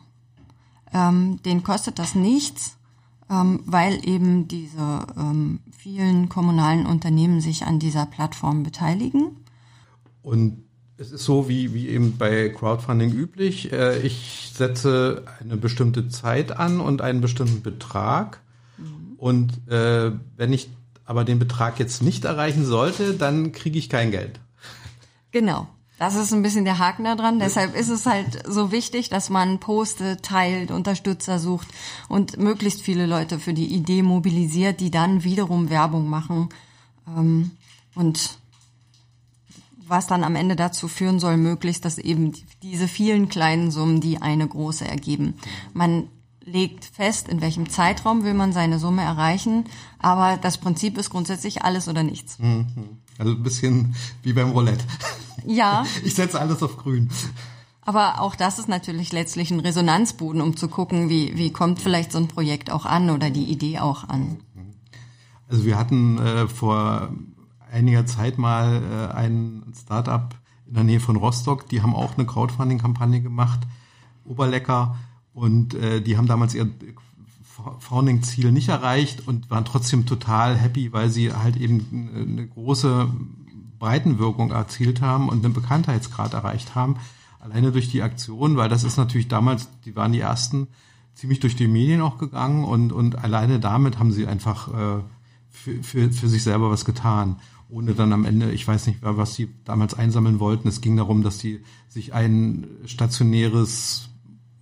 Ähm, 0.92 1.40
den 1.44 1.62
kostet 1.62 1.98
das 1.98 2.14
nichts, 2.14 2.77
ähm, 3.30 3.60
weil 3.64 4.06
eben 4.08 4.48
diese 4.48 5.06
ähm, 5.16 5.60
vielen 5.76 6.28
kommunalen 6.28 6.86
Unternehmen 6.86 7.40
sich 7.40 7.64
an 7.64 7.78
dieser 7.78 8.06
Plattform 8.06 8.62
beteiligen. 8.62 9.36
Und 10.22 10.64
es 10.96 11.12
ist 11.12 11.24
so 11.24 11.48
wie, 11.48 11.72
wie 11.74 11.88
eben 11.88 12.18
bei 12.18 12.48
Crowdfunding 12.48 13.12
üblich. 13.12 13.72
Äh, 13.72 14.00
ich 14.00 14.50
setze 14.52 15.24
eine 15.40 15.56
bestimmte 15.56 16.08
Zeit 16.08 16.56
an 16.56 16.80
und 16.80 17.02
einen 17.02 17.20
bestimmten 17.20 17.62
Betrag. 17.62 18.40
Mhm. 18.76 19.14
Und 19.16 19.68
äh, 19.68 20.12
wenn 20.36 20.52
ich 20.52 20.70
aber 21.04 21.24
den 21.24 21.38
Betrag 21.38 21.78
jetzt 21.78 22.02
nicht 22.02 22.24
erreichen 22.24 22.64
sollte, 22.66 23.14
dann 23.14 23.52
kriege 23.52 23.78
ich 23.78 23.88
kein 23.88 24.10
Geld. 24.10 24.40
Genau. 25.30 25.68
Das 25.98 26.14
ist 26.14 26.32
ein 26.32 26.42
bisschen 26.42 26.64
der 26.64 26.78
Haken 26.78 27.04
da 27.04 27.16
dran. 27.16 27.40
Deshalb 27.40 27.74
ist 27.74 27.88
es 27.88 28.06
halt 28.06 28.46
so 28.46 28.70
wichtig, 28.70 29.08
dass 29.08 29.30
man 29.30 29.58
postet, 29.58 30.22
teilt, 30.22 30.70
Unterstützer 30.70 31.40
sucht 31.40 31.68
und 32.08 32.38
möglichst 32.38 32.82
viele 32.82 33.06
Leute 33.06 33.40
für 33.40 33.52
die 33.52 33.66
Idee 33.66 34.02
mobilisiert, 34.02 34.80
die 34.80 34.92
dann 34.92 35.24
wiederum 35.24 35.70
Werbung 35.70 36.08
machen. 36.08 36.50
Ähm, 37.08 37.50
und 37.96 38.38
was 39.88 40.06
dann 40.06 40.22
am 40.22 40.36
Ende 40.36 40.54
dazu 40.54 40.86
führen 40.86 41.18
soll, 41.18 41.36
möglichst, 41.36 41.84
dass 41.84 41.98
eben 41.98 42.32
diese 42.62 42.86
vielen 42.86 43.28
kleinen 43.28 43.70
Summen, 43.70 44.00
die 44.00 44.22
eine 44.22 44.46
große 44.46 44.86
ergeben. 44.86 45.34
Man 45.72 46.08
legt 46.44 46.84
fest, 46.84 47.28
in 47.28 47.40
welchem 47.40 47.68
Zeitraum 47.68 48.22
will 48.22 48.34
man 48.34 48.52
seine 48.52 48.78
Summe 48.78 49.02
erreichen, 49.02 49.64
aber 49.98 50.36
das 50.36 50.58
Prinzip 50.58 50.96
ist 50.96 51.10
grundsätzlich 51.10 51.62
alles 51.62 51.88
oder 51.88 52.02
nichts. 52.02 52.38
Mhm. 52.38 52.66
Also 53.18 53.32
ein 53.32 53.42
bisschen 53.42 53.94
wie 54.22 54.32
beim 54.32 54.50
Roulette. 54.50 54.84
Ja. 55.44 55.84
Ich 56.04 56.14
setze 56.14 56.40
alles 56.40 56.62
auf 56.62 56.76
grün. 56.76 57.10
Aber 57.82 58.20
auch 58.20 58.36
das 58.36 58.58
ist 58.58 58.68
natürlich 58.68 59.12
letztlich 59.12 59.50
ein 59.50 59.60
Resonanzboden, 59.60 60.40
um 60.40 60.56
zu 60.56 60.68
gucken, 60.68 61.08
wie, 61.08 61.36
wie 61.36 61.52
kommt 61.52 61.80
vielleicht 61.80 62.12
so 62.12 62.18
ein 62.18 62.28
Projekt 62.28 62.70
auch 62.70 62.86
an 62.86 63.10
oder 63.10 63.30
die 63.30 63.44
Idee 63.44 63.78
auch 63.78 64.08
an. 64.08 64.38
Also 65.48 65.64
wir 65.64 65.78
hatten 65.78 66.18
äh, 66.18 66.46
vor 66.46 67.10
einiger 67.72 68.04
Zeit 68.06 68.38
mal 68.38 68.82
äh, 68.82 69.16
ein 69.16 69.72
Startup 69.74 70.34
in 70.66 70.74
der 70.74 70.84
Nähe 70.84 71.00
von 71.00 71.16
Rostock, 71.16 71.68
die 71.68 71.80
haben 71.80 71.94
auch 71.94 72.18
eine 72.18 72.26
Crowdfunding-Kampagne 72.26 73.22
gemacht, 73.22 73.60
Oberlecker, 74.26 74.96
und 75.32 75.74
äh, 75.74 76.02
die 76.02 76.18
haben 76.18 76.26
damals 76.26 76.54
ihr 76.54 76.68
Founding-Ziel 77.78 78.52
nicht 78.52 78.68
erreicht 78.68 79.26
und 79.26 79.50
waren 79.50 79.64
trotzdem 79.64 80.06
total 80.06 80.56
happy, 80.56 80.92
weil 80.92 81.10
sie 81.10 81.32
halt 81.32 81.56
eben 81.56 82.10
eine 82.14 82.46
große 82.46 83.08
Breitenwirkung 83.78 84.50
erzielt 84.50 85.00
haben 85.00 85.28
und 85.28 85.44
einen 85.44 85.54
Bekanntheitsgrad 85.54 86.34
erreicht 86.34 86.74
haben. 86.74 86.96
Alleine 87.40 87.72
durch 87.72 87.88
die 87.88 88.02
Aktion, 88.02 88.56
weil 88.56 88.68
das 88.68 88.84
ist 88.84 88.96
natürlich 88.96 89.28
damals, 89.28 89.68
die 89.84 89.94
waren 89.94 90.12
die 90.12 90.20
ersten, 90.20 90.68
ziemlich 91.14 91.40
durch 91.40 91.56
die 91.56 91.68
Medien 91.68 92.00
auch 92.00 92.18
gegangen 92.18 92.64
und, 92.64 92.92
und 92.92 93.16
alleine 93.16 93.58
damit 93.58 93.98
haben 93.98 94.12
sie 94.12 94.26
einfach 94.26 94.68
äh, 94.68 95.02
für, 95.50 95.82
für, 95.82 96.12
für 96.12 96.28
sich 96.28 96.42
selber 96.42 96.70
was 96.70 96.84
getan. 96.84 97.36
Ohne 97.70 97.94
dann 97.94 98.12
am 98.12 98.24
Ende, 98.24 98.50
ich 98.52 98.66
weiß 98.66 98.86
nicht, 98.86 99.00
was 99.02 99.34
sie 99.34 99.50
damals 99.64 99.92
einsammeln 99.92 100.40
wollten. 100.40 100.68
Es 100.68 100.80
ging 100.80 100.96
darum, 100.96 101.22
dass 101.22 101.38
sie 101.38 101.60
sich 101.88 102.14
ein 102.14 102.66
stationäres 102.86 104.08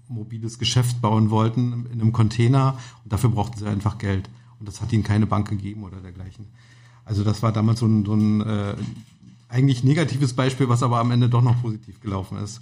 mobiles 0.08 0.58
Geschäft 0.58 1.00
bauen 1.00 1.30
wollten 1.30 1.86
in 1.92 2.00
einem 2.00 2.12
Container 2.12 2.78
und 3.04 3.12
dafür 3.12 3.30
brauchten 3.30 3.58
sie 3.58 3.66
einfach 3.66 3.98
Geld. 3.98 4.28
Und 4.58 4.68
das 4.68 4.80
hat 4.80 4.92
ihnen 4.92 5.02
keine 5.02 5.26
Bank 5.26 5.48
gegeben 5.48 5.84
oder 5.84 6.00
dergleichen. 6.00 6.46
Also 7.04 7.24
das 7.24 7.42
war 7.42 7.52
damals 7.52 7.80
so 7.80 7.86
ein, 7.86 8.04
so 8.04 8.14
ein 8.14 8.40
äh, 8.40 8.74
eigentlich 9.48 9.84
negatives 9.84 10.34
Beispiel, 10.34 10.68
was 10.68 10.82
aber 10.82 10.98
am 10.98 11.10
Ende 11.10 11.28
doch 11.28 11.42
noch 11.42 11.60
positiv 11.62 12.00
gelaufen 12.00 12.38
ist. 12.38 12.60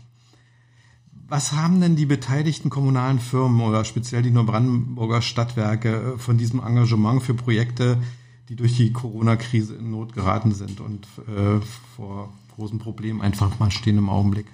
Was 1.27 1.53
haben 1.53 1.81
denn 1.81 1.97
die 1.97 2.05
beteiligten 2.05 2.69
kommunalen 2.69 3.19
Firmen 3.19 3.63
oder 3.63 3.85
speziell 3.85 4.23
die 4.23 4.31
Neubrandenburger 4.31 5.23
Stadtwerke 5.23 6.15
äh, 6.15 6.19
von 6.19 6.37
diesem 6.37 6.61
Engagement 6.61 7.23
für 7.23 7.35
Projekte, 7.35 7.99
die 8.49 8.57
durch 8.57 8.77
die 8.77 8.93
Corona-Krise 8.93 9.75
in 9.77 9.91
Not 9.91 10.13
geraten 10.13 10.53
sind 10.53 10.81
und 10.81 11.07
äh, 11.27 11.61
vor 11.97 12.33
großen 12.57 12.79
Problemen 12.79 13.23
einfach 13.23 13.59
mal 13.59 13.71
stehen 13.71 13.97
im 13.97 14.11
Augenblick? 14.11 14.47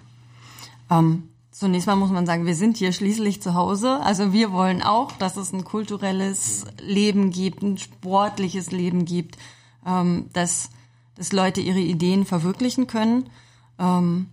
Ähm, 0.89 1.25
Zunächst 1.51 1.89
mal 1.89 1.97
muss 1.97 2.11
man 2.11 2.27
sagen, 2.27 2.47
wir 2.47 2.55
sind 2.55 2.77
hier 2.77 2.93
schließlich 2.93 3.43
zu 3.43 3.55
Hause. 3.55 4.01
Also 4.01 4.33
wir 4.33 4.53
wollen 4.53 4.83
auch, 4.83 5.13
dass 5.13 5.37
es 5.37 5.53
ein 5.53 5.65
kulturelles 5.65 6.65
Leben 6.81 7.31
gibt, 7.31 7.63
ein 7.63 7.77
sportliches 7.77 8.71
Leben 8.71 9.05
gibt, 9.05 9.37
ähm, 9.85 10.31
dass, 10.33 10.71
dass 11.17 11.33
Leute 11.33 11.61
ihre 11.61 11.81
Ideen 11.81 12.25
verwirklichen 12.25 12.87
können. 12.87 13.29
Ähm, 13.79 14.29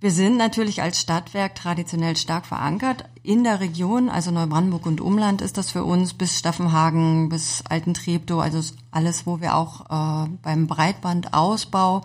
wir 0.00 0.10
sind 0.10 0.36
natürlich 0.36 0.82
als 0.82 1.00
Stadtwerk 1.00 1.54
traditionell 1.54 2.14
stark 2.16 2.44
verankert 2.44 3.06
in 3.22 3.42
der 3.42 3.60
Region, 3.60 4.10
also 4.10 4.30
Neubrandenburg 4.30 4.84
und 4.84 5.00
Umland 5.00 5.40
ist 5.40 5.56
das 5.56 5.70
für 5.70 5.82
uns 5.82 6.12
bis 6.12 6.38
Staffenhagen, 6.38 7.30
bis 7.30 7.64
Altentreptow, 7.66 8.38
also 8.38 8.60
alles, 8.90 9.26
wo 9.26 9.40
wir 9.40 9.56
auch 9.56 10.26
äh, 10.26 10.28
beim 10.42 10.66
Breitbandausbau 10.66 12.02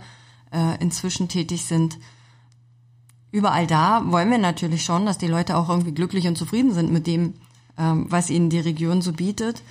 äh, 0.53 0.81
inzwischen 0.81 1.27
tätig 1.27 1.65
sind 1.65 1.97
überall 3.31 3.67
da 3.67 4.03
wollen 4.05 4.31
wir 4.31 4.37
natürlich 4.37 4.83
schon, 4.83 5.05
dass 5.05 5.17
die 5.17 5.27
Leute 5.27 5.57
auch 5.57 5.69
irgendwie 5.69 5.93
glücklich 5.93 6.27
und 6.27 6.37
zufrieden 6.37 6.73
sind 6.73 6.91
mit 6.91 7.07
dem, 7.07 7.33
ähm, 7.77 8.05
was 8.09 8.29
ihnen 8.29 8.49
die 8.49 8.59
Region 8.59 9.01
so 9.01 9.13
bietet. 9.13 9.61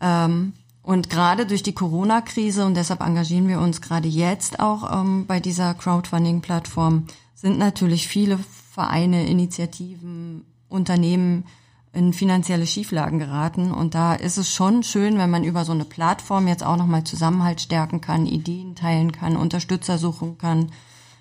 Ähm, 0.00 0.52
und 0.82 1.10
gerade 1.10 1.46
durch 1.46 1.64
die 1.64 1.74
Corona-Krise, 1.74 2.64
und 2.64 2.74
deshalb 2.74 3.00
engagieren 3.00 3.48
wir 3.48 3.60
uns 3.60 3.80
gerade 3.80 4.06
jetzt 4.06 4.60
auch 4.60 5.00
ähm, 5.00 5.26
bei 5.26 5.40
dieser 5.40 5.74
Crowdfunding-Plattform, 5.74 7.06
sind 7.34 7.58
natürlich 7.58 8.06
viele 8.06 8.38
Vereine, 8.70 9.26
Initiativen, 9.26 10.44
Unternehmen 10.68 11.44
in 11.92 12.12
finanzielle 12.12 12.66
Schieflagen 12.66 13.18
geraten. 13.18 13.72
Und 13.72 13.94
da 13.94 14.14
ist 14.14 14.36
es 14.36 14.52
schon 14.52 14.82
schön, 14.82 15.18
wenn 15.18 15.30
man 15.30 15.44
über 15.44 15.64
so 15.64 15.72
eine 15.72 15.86
Plattform 15.86 16.46
jetzt 16.46 16.62
auch 16.62 16.76
nochmal 16.76 17.04
Zusammenhalt 17.04 17.60
stärken 17.60 18.00
kann, 18.00 18.26
Ideen 18.26 18.74
teilen 18.74 19.12
kann, 19.12 19.36
Unterstützer 19.36 19.96
suchen 19.96 20.36
kann. 20.38 20.70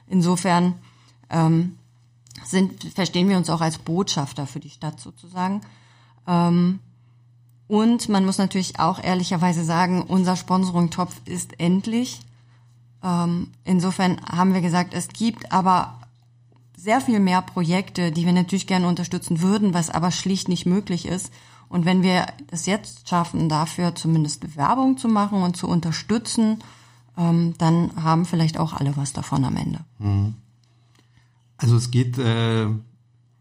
Insofern 0.08 0.76
ähm, 1.30 1.78
sind, 2.44 2.84
verstehen 2.94 3.30
wir 3.30 3.38
uns 3.38 3.50
auch 3.50 3.62
als 3.62 3.78
Botschafter 3.78 4.46
für 4.48 4.60
die 4.60 4.70
Stadt 4.70 5.00
sozusagen. 5.00 5.62
Ähm, 6.28 6.80
und 7.68 8.10
man 8.10 8.26
muss 8.26 8.38
natürlich 8.38 8.80
auch 8.80 9.04
ehrlicherweise 9.04 9.64
sagen, 9.64 10.04
unser 10.04 10.36
Sponsoring-Topf 10.36 11.22
ist 11.26 11.60
endlich. 11.60 12.22
Ähm, 13.04 13.52
insofern 13.64 14.22
haben 14.26 14.54
wir 14.54 14.62
gesagt, 14.62 14.94
es 14.94 15.08
gibt 15.08 15.52
aber 15.52 16.00
sehr 16.78 17.02
viel 17.02 17.20
mehr 17.20 17.42
Projekte, 17.42 18.12
die 18.12 18.26
wir 18.26 18.34
natürlich 18.34 18.68
gerne 18.68 18.88
unterstützen 18.88 19.42
würden, 19.42 19.74
was 19.74 19.90
aber 19.90 20.12
schlicht 20.12 20.48
nicht 20.48 20.66
möglich 20.66 21.08
ist. 21.08 21.32
Und 21.68 21.86
wenn 21.86 22.04
wir 22.04 22.28
es 22.52 22.68
jetzt 22.68 23.10
schaffen, 23.10 23.50
dafür 23.50 23.96
zumindest 23.96 24.56
Werbung 24.56 24.98
zu 24.98 25.08
machen 25.08 25.42
und 25.42 25.58
zu 25.58 25.68
unterstützen, 25.68 26.60
ähm, 27.18 27.56
dann 27.58 27.92
haben 28.02 28.26
vielleicht 28.26 28.60
auch 28.60 28.74
alle 28.74 28.96
was 28.98 29.14
davon 29.14 29.46
am 29.46 29.58
Ende. 29.58 29.80
Mhm. 29.98 30.36
Also 31.66 31.78
es 31.78 31.90
geht 31.90 32.20
äh, 32.20 32.68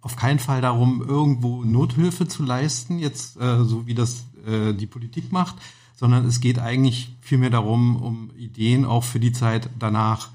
auf 0.00 0.16
keinen 0.16 0.38
Fall 0.38 0.62
darum, 0.62 1.02
irgendwo 1.06 1.62
Nothilfe 1.62 2.26
zu 2.26 2.42
leisten, 2.42 2.98
jetzt 2.98 3.38
äh, 3.38 3.62
so 3.64 3.86
wie 3.86 3.92
das 3.92 4.24
äh, 4.46 4.72
die 4.72 4.86
Politik 4.86 5.30
macht, 5.30 5.56
sondern 5.94 6.24
es 6.24 6.40
geht 6.40 6.58
eigentlich 6.58 7.14
vielmehr 7.20 7.50
darum, 7.50 7.96
um 7.96 8.30
Ideen 8.34 8.86
auch 8.86 9.04
für 9.04 9.20
die 9.20 9.32
Zeit 9.32 9.68
danach 9.78 10.30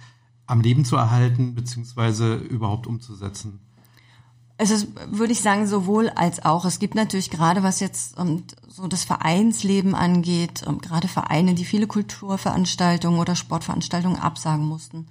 am 0.45 0.61
Leben 0.61 0.85
zu 0.85 0.97
erhalten, 0.97 1.55
beziehungsweise 1.55 2.35
überhaupt 2.35 2.85
umzusetzen. 2.85 3.59
Es 4.59 4.69
ist, 4.69 4.89
würde 5.09 5.33
ich 5.33 5.41
sagen, 5.41 5.65
sowohl 5.65 6.09
als 6.09 6.45
auch. 6.45 6.65
Es 6.65 6.77
gibt 6.77 6.93
natürlich 6.93 7.31
gerade, 7.31 7.63
was 7.63 7.79
jetzt 7.79 8.19
um, 8.19 8.43
so 8.67 8.87
das 8.87 9.03
Vereinsleben 9.03 9.95
angeht, 9.95 10.61
um, 10.67 10.77
gerade 10.77 11.07
Vereine, 11.07 11.55
die 11.55 11.65
viele 11.65 11.87
Kulturveranstaltungen 11.87 13.19
oder 13.19 13.35
Sportveranstaltungen 13.35 14.19
absagen 14.19 14.67
mussten 14.67 15.07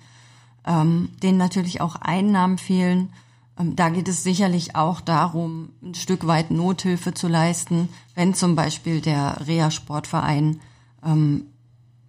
ähm, 0.68 1.08
denen 1.22 1.38
natürlich 1.38 1.80
auch 1.80 1.96
Einnahmen 1.96 2.58
fehlen. 2.58 3.08
Ähm, 3.58 3.74
da 3.74 3.88
geht 3.88 4.06
es 4.06 4.22
sicherlich 4.22 4.76
auch 4.76 5.00
darum, 5.00 5.70
ein 5.82 5.94
Stück 5.94 6.26
weit 6.26 6.50
Nothilfe 6.50 7.14
zu 7.14 7.26
leisten, 7.26 7.88
wenn 8.14 8.34
zum 8.34 8.54
Beispiel 8.54 9.00
der 9.00 9.46
Reha-Sportverein 9.46 10.60
ähm, 11.04 11.46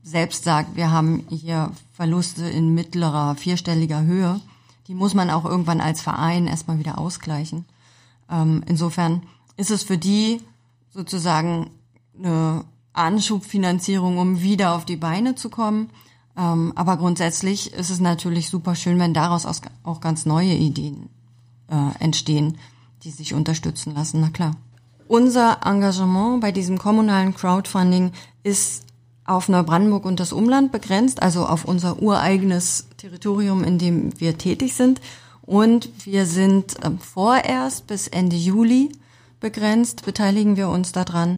selbst 0.03 0.43
sagt, 0.43 0.75
wir 0.75 0.91
haben 0.91 1.25
hier 1.29 1.71
Verluste 1.93 2.47
in 2.49 2.73
mittlerer, 2.73 3.35
vierstelliger 3.35 4.01
Höhe. 4.01 4.41
Die 4.87 4.93
muss 4.93 5.13
man 5.13 5.29
auch 5.29 5.45
irgendwann 5.45 5.81
als 5.81 6.01
Verein 6.01 6.47
erstmal 6.47 6.79
wieder 6.79 6.97
ausgleichen. 6.97 7.65
Ähm, 8.29 8.63
insofern 8.67 9.23
ist 9.55 9.71
es 9.71 9.83
für 9.83 9.97
die 9.97 10.41
sozusagen 10.89 11.69
eine 12.17 12.65
Anschubfinanzierung, 12.93 14.17
um 14.17 14.41
wieder 14.41 14.73
auf 14.75 14.83
die 14.83 14.97
Beine 14.97 15.35
zu 15.35 15.49
kommen. 15.49 15.89
Ähm, 16.39 16.71
aber 16.75 16.97
grundsätzlich 16.97 17.73
ist 17.73 17.89
es 17.89 17.99
natürlich 17.99 18.49
super 18.49 18.75
schön, 18.75 18.97
wenn 18.97 19.13
daraus 19.13 19.45
auch 19.83 19.99
ganz 19.99 20.25
neue 20.25 20.53
Ideen 20.53 21.09
äh, 21.69 22.03
entstehen. 22.03 22.57
die 23.03 23.11
sich 23.11 23.33
unterstützen 23.33 23.93
lassen, 23.95 24.19
na 24.19 24.29
klar. 24.29 24.55
Unser 25.07 25.59
Engagement 25.65 26.41
bei 26.41 26.51
diesem 26.51 26.77
kommunalen 26.77 27.33
Crowdfunding 27.33 28.11
ist 28.43 28.83
auf 29.23 29.47
Neubrandenburg 29.47 30.05
und 30.05 30.19
das 30.19 30.33
Umland 30.33 30.71
begrenzt, 30.71 31.21
also 31.21 31.45
auf 31.45 31.65
unser 31.65 32.01
ureigenes 32.01 32.87
Territorium, 32.97 33.63
in 33.63 33.77
dem 33.77 34.19
wir 34.19 34.37
tätig 34.37 34.73
sind. 34.73 34.99
Und 35.41 35.89
wir 36.05 36.25
sind 36.25 36.75
ähm, 36.83 36.99
vorerst 36.99 37.87
bis 37.87 38.07
Ende 38.07 38.35
Juli 38.35 38.91
begrenzt, 39.39 40.03
beteiligen 40.05 40.57
wir 40.57 40.69
uns 40.69 40.91
daran. 40.91 41.37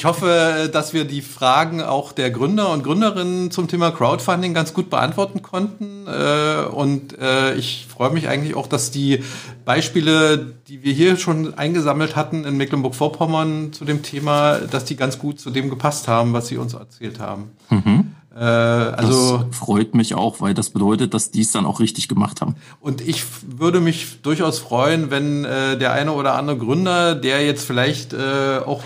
Ich 0.00 0.06
hoffe, 0.06 0.70
dass 0.72 0.94
wir 0.94 1.04
die 1.04 1.20
Fragen 1.20 1.82
auch 1.82 2.12
der 2.12 2.30
Gründer 2.30 2.72
und 2.72 2.84
Gründerinnen 2.84 3.50
zum 3.50 3.68
Thema 3.68 3.90
Crowdfunding 3.90 4.54
ganz 4.54 4.72
gut 4.72 4.88
beantworten 4.88 5.42
konnten. 5.42 6.06
Äh, 6.06 6.64
und 6.70 7.18
äh, 7.18 7.54
ich 7.56 7.86
freue 7.86 8.08
mich 8.08 8.26
eigentlich 8.26 8.54
auch, 8.54 8.66
dass 8.66 8.90
die 8.90 9.22
Beispiele, 9.66 10.54
die 10.68 10.82
wir 10.82 10.94
hier 10.94 11.18
schon 11.18 11.52
eingesammelt 11.52 12.16
hatten 12.16 12.46
in 12.46 12.56
Mecklenburg-Vorpommern 12.56 13.74
zu 13.74 13.84
dem 13.84 14.02
Thema, 14.02 14.60
dass 14.60 14.86
die 14.86 14.96
ganz 14.96 15.18
gut 15.18 15.38
zu 15.38 15.50
dem 15.50 15.68
gepasst 15.68 16.08
haben, 16.08 16.32
was 16.32 16.48
Sie 16.48 16.56
uns 16.56 16.72
erzählt 16.72 17.20
haben. 17.20 17.50
Mhm. 17.68 18.12
Äh, 18.34 18.42
also 18.42 19.44
das 19.50 19.56
freut 19.58 19.94
mich 19.94 20.14
auch, 20.14 20.40
weil 20.40 20.54
das 20.54 20.70
bedeutet, 20.70 21.12
dass 21.12 21.30
die 21.30 21.42
es 21.42 21.52
dann 21.52 21.66
auch 21.66 21.78
richtig 21.78 22.08
gemacht 22.08 22.40
haben. 22.40 22.54
Und 22.80 23.00
ich 23.00 23.24
würde 23.46 23.80
mich 23.80 24.22
durchaus 24.22 24.60
freuen, 24.60 25.10
wenn 25.10 25.44
äh, 25.44 25.76
der 25.76 25.92
eine 25.92 26.12
oder 26.12 26.36
andere 26.36 26.56
Gründer, 26.56 27.14
der 27.14 27.44
jetzt 27.44 27.64
vielleicht 27.64 28.14
äh, 28.14 28.60
auch 28.64 28.82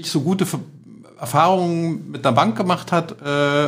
nicht 0.00 0.10
so 0.10 0.22
gute 0.22 0.44
Erfahrungen 1.18 2.10
mit 2.10 2.26
einer 2.26 2.34
Bank 2.34 2.56
gemacht 2.56 2.90
hat, 2.90 3.22
äh, 3.22 3.66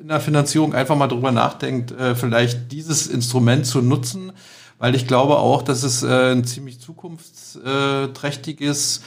in 0.00 0.08
der 0.08 0.20
Finanzierung 0.20 0.74
einfach 0.74 0.96
mal 0.96 1.08
drüber 1.08 1.32
nachdenkt, 1.32 1.90
äh, 1.92 2.14
vielleicht 2.14 2.72
dieses 2.72 3.06
Instrument 3.06 3.66
zu 3.66 3.82
nutzen, 3.82 4.32
weil 4.78 4.94
ich 4.94 5.06
glaube 5.06 5.36
auch, 5.36 5.60
dass 5.60 5.82
es 5.82 6.02
äh, 6.02 6.32
ein 6.32 6.44
ziemlich 6.44 6.80
zukunftsträchtiges 6.80 9.02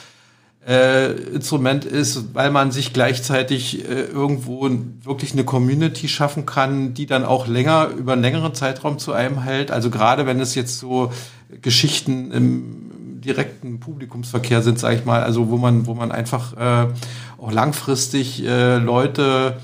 äh, 0.64 1.10
Instrument 1.34 1.84
ist, 1.84 2.34
weil 2.34 2.52
man 2.52 2.70
sich 2.70 2.92
gleichzeitig 2.92 3.84
äh, 3.84 4.02
irgendwo 4.02 4.70
wirklich 5.02 5.32
eine 5.32 5.42
Community 5.42 6.06
schaffen 6.06 6.46
kann, 6.46 6.94
die 6.94 7.06
dann 7.06 7.24
auch 7.24 7.48
länger 7.48 7.88
über 7.88 8.12
einen 8.12 8.22
längeren 8.22 8.54
Zeitraum 8.54 9.00
zu 9.00 9.12
einem 9.12 9.42
hält. 9.42 9.72
Also 9.72 9.90
gerade 9.90 10.24
wenn 10.24 10.38
es 10.38 10.54
jetzt 10.54 10.78
so 10.78 11.10
Geschichten 11.60 12.30
im 12.30 12.81
direkten 13.22 13.80
Publikumsverkehr 13.80 14.62
sind, 14.62 14.78
sage 14.78 14.96
ich 14.96 15.04
mal, 15.04 15.22
also 15.22 15.48
wo 15.48 15.56
man, 15.56 15.86
wo 15.86 15.94
man 15.94 16.12
einfach 16.12 16.56
äh, 16.56 16.88
auch 17.38 17.50
langfristig 17.50 18.44
äh, 18.44 18.76
Leute 18.76 19.56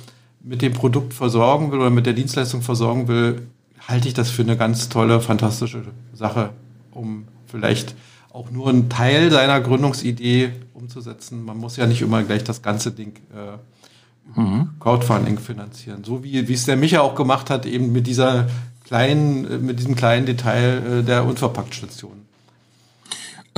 mit 0.43 0.63
dem 0.63 0.73
Produkt 0.73 1.13
versorgen 1.13 1.71
will 1.71 1.81
oder 1.81 1.91
mit 1.91 2.07
der 2.07 2.15
Dienstleistung 2.15 2.63
versorgen 2.63 3.09
will, 3.09 3.49
halte 3.87 4.09
ich 4.09 4.15
das 4.15 4.31
für 4.31 4.43
eine 4.43 4.57
ganz 4.57 4.89
tolle, 4.89 5.21
fantastische 5.21 5.83
Sache, 6.15 6.51
um 6.93 7.25
vielleicht 7.47 7.95
auch 8.31 8.51
nur 8.51 8.69
einen 8.69 8.89
Teil 8.89 9.31
seiner 9.31 9.61
Gründungsidee 9.61 10.53
umzusetzen. 10.75 11.45
Man 11.45 11.59
muss 11.59 11.77
ja 11.77 11.87
nicht 11.87 12.03
immer 12.03 12.23
gleich 12.23 12.45
das 12.45 12.63
ganze 12.63 12.93
Ding 12.93 13.15
äh, 13.35 14.41
mhm. 14.41 14.71
Crowdfunding 14.81 15.39
finanzieren. 15.39 16.05
So 16.05 16.23
wie, 16.23 16.47
wie 16.49 16.53
es 16.53 16.67
der 16.67 16.77
Micha 16.77 17.01
auch 17.01 17.15
gemacht 17.15 17.51
hat, 17.51 17.67
eben 17.67 17.93
mit 17.93 18.07
dieser 18.07 18.49
kleinen, 18.85 19.65
mit 19.65 19.79
diesem 19.79 19.97
kleinen 19.97 20.27
Detail 20.27 21.01
äh, 21.01 21.03
der 21.03 21.25
Unverpacktstation. 21.25 22.28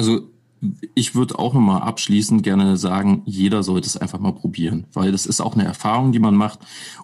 Also 0.01 0.31
ich 0.95 1.15
würde 1.15 1.39
auch 1.39 1.53
nochmal 1.53 1.83
abschließend 1.83 2.43
gerne 2.43 2.79
sagen, 2.79 3.21
jeder 3.27 3.63
sollte 3.63 3.87
es 3.87 3.99
einfach 3.99 4.19
mal 4.19 4.33
probieren, 4.33 4.87
weil 4.95 5.13
das 5.13 5.27
ist 5.27 5.43
auch 5.43 5.53
eine 5.53 5.67
Erfahrung, 5.67 6.13
die 6.13 6.19
man 6.19 6.35
macht. 6.35 6.61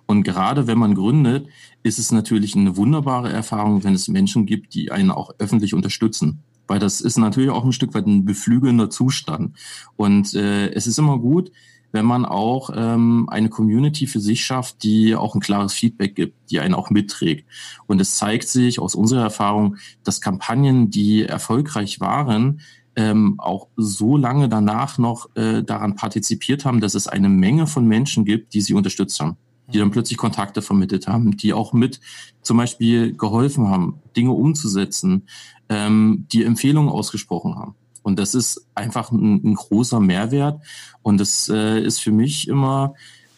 Und 0.06 0.22
gerade 0.22 0.66
wenn 0.66 0.78
man 0.78 0.94
gründet, 0.94 1.46
ist 1.82 1.98
es 1.98 2.10
natürlich 2.10 2.56
eine 2.56 2.78
wunderbare 2.78 3.30
Erfahrung, 3.30 3.84
wenn 3.84 3.92
es 3.92 4.08
Menschen 4.08 4.46
gibt, 4.46 4.72
die 4.72 4.92
einen 4.92 5.10
auch 5.10 5.30
öffentlich 5.38 5.74
unterstützen. 5.74 6.42
Weil 6.68 6.78
das 6.78 7.02
ist 7.02 7.18
natürlich 7.18 7.50
auch 7.50 7.66
ein 7.66 7.72
Stück 7.72 7.92
weit 7.92 8.06
ein 8.06 8.24
beflügelnder 8.24 8.88
Zustand. 8.88 9.58
Und 9.96 10.32
äh, 10.32 10.70
es 10.70 10.86
ist 10.86 10.98
immer 10.98 11.18
gut, 11.18 11.50
wenn 11.92 12.04
man 12.04 12.24
auch 12.24 12.70
ähm, 12.74 13.28
eine 13.30 13.48
Community 13.48 14.06
für 14.06 14.20
sich 14.20 14.44
schafft, 14.44 14.82
die 14.82 15.14
auch 15.16 15.34
ein 15.34 15.40
klares 15.40 15.72
Feedback 15.72 16.14
gibt, 16.14 16.50
die 16.50 16.60
einen 16.60 16.74
auch 16.74 16.90
mitträgt. 16.90 17.48
Und 17.86 18.00
es 18.00 18.16
zeigt 18.16 18.48
sich 18.48 18.80
aus 18.80 18.94
unserer 18.94 19.22
Erfahrung, 19.22 19.76
dass 20.04 20.20
Kampagnen, 20.20 20.90
die 20.90 21.24
erfolgreich 21.24 22.00
waren, 22.00 22.60
ähm, 22.96 23.38
auch 23.38 23.68
so 23.76 24.16
lange 24.16 24.48
danach 24.48 24.98
noch 24.98 25.28
äh, 25.36 25.62
daran 25.62 25.94
partizipiert 25.94 26.64
haben, 26.64 26.80
dass 26.80 26.94
es 26.94 27.06
eine 27.06 27.28
Menge 27.28 27.66
von 27.66 27.86
Menschen 27.86 28.24
gibt, 28.24 28.54
die 28.54 28.62
sie 28.62 28.74
unterstützt 28.74 29.20
haben, 29.20 29.36
die 29.72 29.78
dann 29.78 29.90
plötzlich 29.90 30.16
Kontakte 30.18 30.62
vermittelt 30.62 31.06
haben, 31.06 31.36
die 31.36 31.52
auch 31.52 31.72
mit 31.72 32.00
zum 32.42 32.56
Beispiel 32.56 33.14
geholfen 33.14 33.68
haben, 33.68 34.00
Dinge 34.16 34.32
umzusetzen, 34.32 35.28
ähm, 35.68 36.26
die 36.32 36.44
Empfehlungen 36.44 36.90
ausgesprochen 36.90 37.56
haben. 37.56 37.74
Und 38.02 38.18
das 38.18 38.34
ist 38.34 38.66
einfach 38.74 39.10
ein, 39.10 39.42
ein 39.44 39.54
großer 39.54 39.98
Mehrwert. 39.98 40.62
Und 41.02 41.18
das 41.18 41.48
äh, 41.48 41.80
ist 41.80 42.00
für 42.00 42.12
mich 42.12 42.46
immer, 42.46 42.94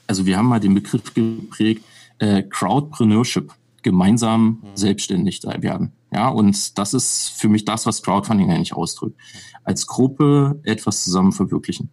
also 0.07 0.27
wir 0.27 0.37
haben 0.37 0.47
mal 0.47 0.61
den 0.61 0.75
Begriff 0.75 1.15
geprägt, 1.15 1.83
äh, 2.19 2.43
Crowdpreneurship, 2.43 3.51
gemeinsam 3.83 4.43
mhm. 4.63 4.67
selbstständig 4.75 5.43
werden. 5.43 5.93
Ja, 6.13 6.29
und 6.29 6.79
das 6.79 6.95
ist 6.95 7.33
für 7.37 7.49
mich 7.49 7.65
das, 7.65 7.87
was 7.87 8.03
Crowdfunding 8.03 8.51
eigentlich 8.51 8.75
ausdrückt. 8.75 9.19
Als 9.65 9.87
Gruppe 9.87 10.61
etwas 10.65 11.05
zusammen 11.05 11.33
verwirklichen. 11.33 11.91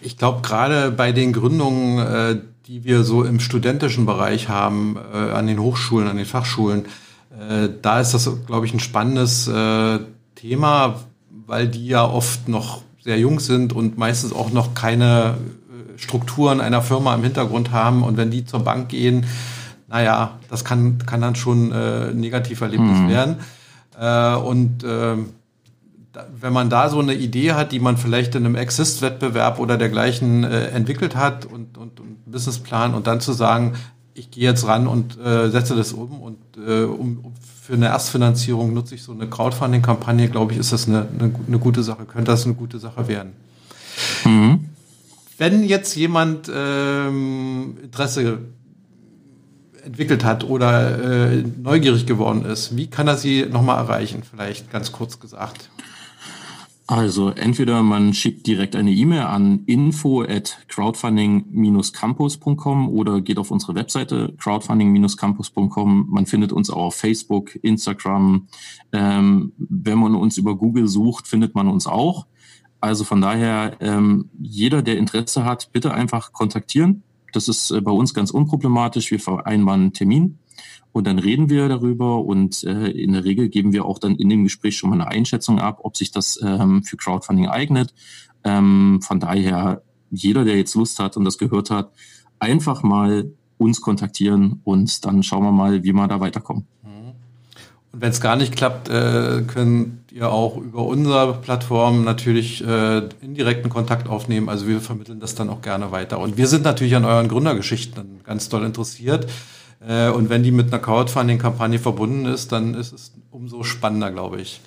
Ich 0.00 0.16
glaube, 0.16 0.42
gerade 0.42 0.90
bei 0.90 1.12
den 1.12 1.32
Gründungen, 1.32 1.98
äh, 1.98 2.40
die 2.66 2.84
wir 2.84 3.04
so 3.04 3.24
im 3.24 3.40
studentischen 3.40 4.06
Bereich 4.06 4.48
haben, 4.48 4.96
äh, 5.12 5.16
an 5.16 5.46
den 5.46 5.58
Hochschulen, 5.58 6.08
an 6.08 6.16
den 6.16 6.26
Fachschulen, 6.26 6.86
äh, 7.38 7.68
da 7.82 8.00
ist 8.00 8.14
das, 8.14 8.30
glaube 8.46 8.66
ich, 8.66 8.74
ein 8.74 8.80
spannendes 8.80 9.48
äh, 9.48 9.98
Thema, 10.34 11.00
weil 11.46 11.68
die 11.68 11.86
ja 11.86 12.04
oft 12.04 12.48
noch 12.48 12.82
sehr 13.02 13.18
jung 13.18 13.40
sind 13.40 13.72
und 13.72 13.98
meistens 13.98 14.32
auch 14.32 14.50
noch 14.50 14.74
keine 14.74 15.36
äh, 15.36 15.98
Strukturen 15.98 16.60
einer 16.60 16.82
Firma 16.82 17.14
im 17.14 17.22
Hintergrund 17.22 17.70
haben. 17.70 18.02
Und 18.02 18.16
wenn 18.16 18.30
die 18.30 18.44
zur 18.44 18.60
Bank 18.60 18.88
gehen, 18.88 19.26
naja, 19.88 20.38
das 20.50 20.64
kann, 20.64 20.98
kann 20.98 21.20
dann 21.20 21.34
schon 21.34 21.72
äh, 21.72 22.12
negativ 22.12 22.60
Erlebnis 22.60 22.98
mhm. 22.98 23.08
werden. 23.08 23.36
Äh, 23.98 24.34
und 24.36 24.84
äh, 24.84 25.16
wenn 26.40 26.52
man 26.52 26.70
da 26.70 26.88
so 26.88 26.98
eine 26.98 27.14
Idee 27.14 27.52
hat, 27.52 27.72
die 27.72 27.80
man 27.80 27.96
vielleicht 27.96 28.34
in 28.34 28.44
einem 28.44 28.54
Exist-Wettbewerb 28.54 29.58
oder 29.58 29.76
dergleichen 29.76 30.44
äh, 30.44 30.66
entwickelt 30.68 31.16
hat 31.16 31.44
und, 31.44 31.78
und, 31.78 32.00
und 32.00 32.06
einen 32.06 32.32
Businessplan 32.32 32.94
und 32.94 33.06
dann 33.06 33.20
zu 33.20 33.32
sagen, 33.32 33.74
ich 34.14 34.30
gehe 34.30 34.44
jetzt 34.44 34.66
ran 34.66 34.86
und 34.86 35.18
äh, 35.18 35.48
setze 35.50 35.76
das 35.76 35.92
um 35.92 36.20
und 36.20 36.38
äh, 36.56 36.82
um, 36.82 37.20
um 37.22 37.34
für 37.62 37.74
eine 37.74 37.86
Erstfinanzierung 37.86 38.72
nutze 38.72 38.94
ich 38.94 39.02
so 39.02 39.12
eine 39.12 39.28
Crowdfunding-Kampagne, 39.28 40.28
glaube 40.28 40.52
ich, 40.52 40.58
ist 40.58 40.72
das 40.72 40.88
eine, 40.88 41.06
eine, 41.18 41.34
eine, 41.46 41.58
gute 41.58 41.82
Sache, 41.82 42.06
könnte 42.06 42.30
das 42.30 42.46
eine 42.46 42.54
gute 42.54 42.78
Sache 42.78 43.06
werden. 43.08 43.32
Mhm. 44.24 44.70
Wenn 45.36 45.62
jetzt 45.62 45.94
jemand 45.94 46.50
ähm, 46.52 47.76
Interesse 47.82 48.38
entwickelt 49.84 50.24
hat 50.24 50.44
oder 50.44 51.32
äh, 51.32 51.44
neugierig 51.62 52.06
geworden 52.06 52.44
ist, 52.44 52.76
wie 52.76 52.86
kann 52.86 53.08
er 53.08 53.16
sie 53.16 53.46
nochmal 53.46 53.78
erreichen? 53.78 54.22
Vielleicht 54.28 54.70
ganz 54.70 54.92
kurz 54.92 55.20
gesagt. 55.20 55.70
Also 56.90 57.28
entweder 57.28 57.82
man 57.82 58.14
schickt 58.14 58.46
direkt 58.46 58.74
eine 58.74 58.92
E-Mail 58.92 59.24
an 59.24 59.64
info 59.66 60.22
at 60.22 60.56
crowdfunding-campus.com 60.68 62.88
oder 62.88 63.20
geht 63.20 63.38
auf 63.38 63.50
unsere 63.50 63.74
Webseite 63.74 64.32
crowdfunding-campus.com. 64.38 66.06
Man 66.08 66.24
findet 66.24 66.50
uns 66.50 66.70
auch 66.70 66.84
auf 66.84 66.94
Facebook, 66.94 67.62
Instagram. 67.62 68.48
Ähm, 68.92 69.52
wenn 69.58 69.98
man 69.98 70.14
uns 70.14 70.38
über 70.38 70.56
Google 70.56 70.88
sucht, 70.88 71.28
findet 71.28 71.54
man 71.54 71.68
uns 71.68 71.86
auch. 71.86 72.24
Also 72.80 73.04
von 73.04 73.20
daher, 73.20 73.76
ähm, 73.80 74.30
jeder, 74.40 74.80
der 74.80 74.96
Interesse 74.96 75.44
hat, 75.44 75.68
bitte 75.72 75.92
einfach 75.92 76.32
kontaktieren. 76.32 77.02
Das 77.32 77.48
ist 77.48 77.70
äh, 77.70 77.80
bei 77.80 77.90
uns 77.90 78.14
ganz 78.14 78.30
unproblematisch. 78.30 79.10
Wir 79.10 79.20
vereinbaren 79.20 79.82
einen 79.82 79.92
Termin 79.92 80.38
und 80.92 81.06
dann 81.06 81.18
reden 81.18 81.50
wir 81.50 81.68
darüber 81.68 82.24
und 82.24 82.64
äh, 82.64 82.88
in 82.88 83.12
der 83.12 83.24
Regel 83.24 83.48
geben 83.48 83.72
wir 83.72 83.84
auch 83.84 83.98
dann 83.98 84.16
in 84.16 84.28
dem 84.28 84.44
Gespräch 84.44 84.76
schon 84.76 84.90
mal 84.90 85.00
eine 85.00 85.08
Einschätzung 85.08 85.60
ab, 85.60 85.80
ob 85.82 85.96
sich 85.96 86.10
das 86.10 86.40
ähm, 86.42 86.82
für 86.82 86.96
Crowdfunding 86.96 87.48
eignet. 87.48 87.94
Ähm, 88.44 89.00
von 89.02 89.20
daher, 89.20 89.82
jeder, 90.10 90.44
der 90.44 90.56
jetzt 90.56 90.74
Lust 90.74 90.98
hat 90.98 91.16
und 91.16 91.24
das 91.24 91.38
gehört 91.38 91.70
hat, 91.70 91.92
einfach 92.38 92.82
mal 92.82 93.30
uns 93.58 93.80
kontaktieren 93.80 94.60
und 94.64 95.04
dann 95.04 95.22
schauen 95.22 95.42
wir 95.42 95.52
mal, 95.52 95.82
wie 95.82 95.92
wir 95.92 96.08
da 96.08 96.20
weiterkommen. 96.20 96.66
Und 97.92 98.02
wenn 98.02 98.10
es 98.10 98.20
gar 98.20 98.36
nicht 98.36 98.54
klappt, 98.54 98.88
äh, 98.88 99.42
könnt 99.46 100.07
ihr 100.18 100.30
auch 100.30 100.56
über 100.56 100.84
unsere 100.84 101.34
Plattform 101.34 102.04
natürlich 102.04 102.66
äh, 102.66 103.02
indirekten 103.20 103.70
Kontakt 103.70 104.08
aufnehmen. 104.08 104.48
Also 104.48 104.66
wir 104.66 104.80
vermitteln 104.80 105.20
das 105.20 105.34
dann 105.34 105.48
auch 105.48 105.62
gerne 105.62 105.92
weiter. 105.92 106.18
Und 106.18 106.36
wir 106.36 106.48
sind 106.48 106.64
natürlich 106.64 106.96
an 106.96 107.04
euren 107.04 107.28
Gründergeschichten 107.28 108.20
ganz 108.24 108.48
doll 108.48 108.64
interessiert. 108.64 109.28
Äh, 109.86 110.08
und 110.08 110.28
wenn 110.28 110.42
die 110.42 110.50
mit 110.50 110.72
einer 110.72 110.82
Crowdfunding-Kampagne 110.82 111.78
verbunden 111.78 112.26
ist, 112.26 112.52
dann 112.52 112.74
ist 112.74 112.92
es 112.92 113.12
umso 113.30 113.62
spannender, 113.62 114.10
glaube 114.10 114.40
ich. 114.40 114.60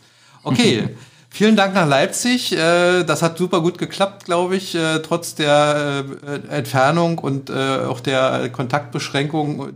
Okay. 0.44 0.90
Vielen 1.34 1.56
Dank 1.56 1.74
nach 1.74 1.88
Leipzig. 1.88 2.52
Äh, 2.52 3.04
das 3.04 3.22
hat 3.22 3.38
super 3.38 3.62
gut 3.62 3.78
geklappt, 3.78 4.26
glaube 4.26 4.58
ich, 4.58 4.76
äh, 4.76 5.00
trotz 5.00 5.34
der 5.34 6.04
äh, 6.28 6.54
Entfernung 6.54 7.20
und 7.20 7.50
auch 7.50 8.02
der 8.02 8.50
Kontaktbeschränkungen, 8.50 9.74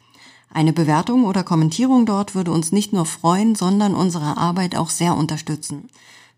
Eine 0.48 0.72
Bewertung 0.72 1.26
oder 1.26 1.42
Kommentierung 1.42 2.07
dort 2.07 2.34
würde 2.34 2.51
uns 2.51 2.72
nicht 2.72 2.94
nur 2.94 3.05
freuen, 3.05 3.55
sondern 3.55 3.94
unsere 3.94 4.38
Arbeit 4.38 4.74
auch 4.74 4.88
sehr 4.88 5.18
unterstützen. 5.18 5.90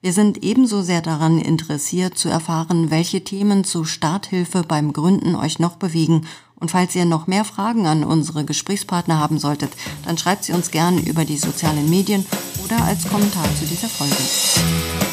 Wir 0.05 0.12
sind 0.12 0.42
ebenso 0.42 0.82
sehr 0.82 1.00
daran 1.00 1.38
interessiert 1.38 2.18
zu 2.18 2.28
erfahren, 2.28 2.90
welche 2.90 3.22
Themen 3.22 3.62
zu 3.62 3.84
Starthilfe 3.84 4.64
beim 4.66 4.92
Gründen 4.92 5.36
euch 5.36 5.61
noch 5.61 5.76
bewegen. 5.76 6.26
Und 6.57 6.72
falls 6.72 6.96
ihr 6.96 7.05
noch 7.05 7.28
mehr 7.28 7.44
Fragen 7.44 7.86
an 7.86 8.03
unsere 8.03 8.44
Gesprächspartner 8.44 9.20
haben 9.20 9.38
solltet, 9.38 9.70
dann 10.05 10.18
schreibt 10.18 10.42
sie 10.42 10.55
uns 10.55 10.72
gern 10.72 10.98
über 10.98 11.24
die 11.24 11.36
sozialen 11.38 11.88
Medien 11.88 12.26
oder 12.64 12.82
als 12.82 13.09
Kommentar 13.09 13.46
zu 13.61 13.64
dieser 13.64 13.88
Folge. 13.88 15.11